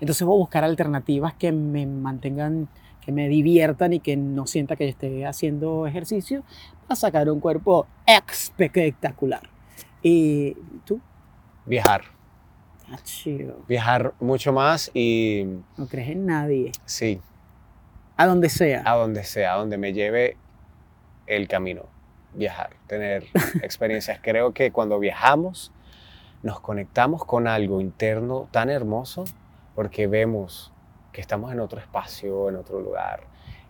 entonces 0.00 0.26
voy 0.26 0.36
a 0.36 0.38
buscar 0.38 0.64
alternativas 0.64 1.34
que 1.34 1.52
me 1.52 1.86
mantengan, 1.86 2.68
que 3.00 3.10
me 3.12 3.28
diviertan 3.28 3.92
y 3.94 4.00
que 4.00 4.16
no 4.16 4.46
sienta 4.46 4.76
que 4.76 4.88
esté 4.88 5.24
haciendo 5.26 5.86
ejercicio 5.86 6.42
para 6.86 6.96
sacar 6.96 7.30
un 7.30 7.40
cuerpo 7.40 7.86
espectacular. 8.06 9.48
Y 10.02 10.54
tú, 10.84 11.00
Viajar. 11.64 12.02
ah, 12.92 12.98
chido, 13.02 13.56
Viajar 13.66 14.12
mucho 14.20 14.52
más 14.52 14.90
y 14.94 15.46
no 15.78 15.86
crees 15.88 16.10
en 16.10 16.26
nadie, 16.26 16.72
sí, 16.84 17.20
a 18.16 18.26
donde 18.26 18.48
sea. 18.48 18.82
a 18.84 18.94
donde 18.96 19.24
sea, 19.24 19.54
a 19.54 19.56
donde 19.58 19.78
me 19.78 19.92
lleve 19.92 20.36
el 21.26 21.48
camino. 21.48 21.82
Viajar, 22.34 22.70
tener 22.86 23.24
experiencias. 23.62 24.18
Creo 24.22 24.52
que 24.52 24.70
cuando 24.72 24.98
viajamos 24.98 25.72
nos 26.42 26.60
conectamos 26.60 27.24
con 27.24 27.48
algo 27.48 27.80
interno 27.80 28.48
tan 28.50 28.70
hermoso 28.70 29.24
porque 29.74 30.06
vemos 30.06 30.72
que 31.12 31.20
estamos 31.20 31.50
en 31.52 31.60
otro 31.60 31.80
espacio, 31.80 32.48
en 32.50 32.56
otro 32.56 32.80
lugar 32.80 33.20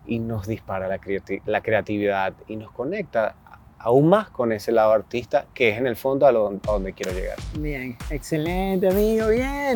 y 0.05 0.19
nos 0.19 0.47
dispara 0.47 0.87
la, 0.87 0.99
creati- 0.99 1.41
la 1.45 1.61
creatividad 1.61 2.33
y 2.47 2.55
nos 2.57 2.71
conecta 2.71 3.35
aún 3.79 4.09
más 4.09 4.29
con 4.29 4.51
ese 4.51 4.71
lado 4.71 4.91
artista 4.91 5.45
que 5.53 5.69
es 5.69 5.77
en 5.77 5.87
el 5.87 5.95
fondo 5.95 6.27
a, 6.27 6.31
lo- 6.31 6.47
a 6.47 6.71
donde 6.71 6.93
quiero 6.93 7.13
llegar. 7.13 7.37
Bien, 7.57 7.97
excelente, 8.09 8.89
amigo, 8.89 9.29
bien. 9.29 9.75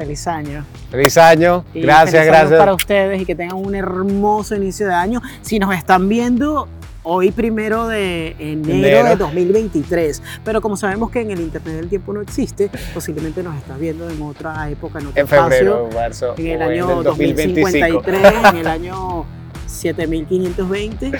Feliz 0.00 0.26
año. 0.26 0.64
Feliz 0.90 1.18
año, 1.18 1.62
Y 1.74 1.82
gracias, 1.82 2.10
feliz 2.12 2.22
año 2.22 2.32
gracias. 2.38 2.58
para 2.58 2.72
ustedes 2.74 3.20
y 3.20 3.26
que 3.26 3.34
tengan 3.34 3.58
un 3.58 3.74
hermoso 3.74 4.54
inicio 4.56 4.86
de 4.86 4.94
año. 4.94 5.20
Si 5.42 5.58
nos 5.58 5.74
están 5.74 6.08
viendo 6.08 6.68
hoy 7.02 7.30
primero 7.32 7.86
de 7.86 8.34
enero, 8.38 8.72
Enero. 8.78 9.08
de 9.10 9.16
2023, 9.16 10.22
pero 10.42 10.62
como 10.62 10.78
sabemos 10.78 11.10
que 11.10 11.20
en 11.20 11.30
el 11.32 11.40
Internet 11.40 11.74
del 11.76 11.88
tiempo 11.90 12.14
no 12.14 12.22
existe, 12.22 12.70
posiblemente 12.94 13.42
nos 13.42 13.54
estás 13.58 13.78
viendo 13.78 14.08
en 14.08 14.22
otra 14.22 14.70
época, 14.70 15.00
en 15.00 15.08
otro 15.08 15.20
En 15.20 15.28
febrero, 15.28 15.88
espacio, 15.88 16.00
marzo, 16.00 16.34
en 16.38 16.46
el 16.46 16.62
año 16.62 16.86
del 16.86 17.04
2025. 17.04 18.02
2053, 18.02 18.54
en 18.54 18.56
el 18.56 18.66
año 18.68 19.26
7520. 19.66 21.12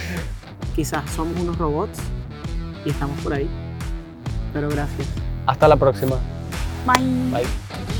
Quizás 0.75 1.03
somos 1.11 1.39
unos 1.39 1.59
robots 1.59 1.99
y 2.87 2.91
estamos 2.91 3.21
por 3.21 3.35
ahí. 3.35 3.49
Pero 4.55 4.71
gracias. 4.71 5.07
Hasta 5.45 5.69
la 5.69 5.77
próxima. 5.77 6.17
Bye. 6.87 7.05
Bye. 7.31 8.00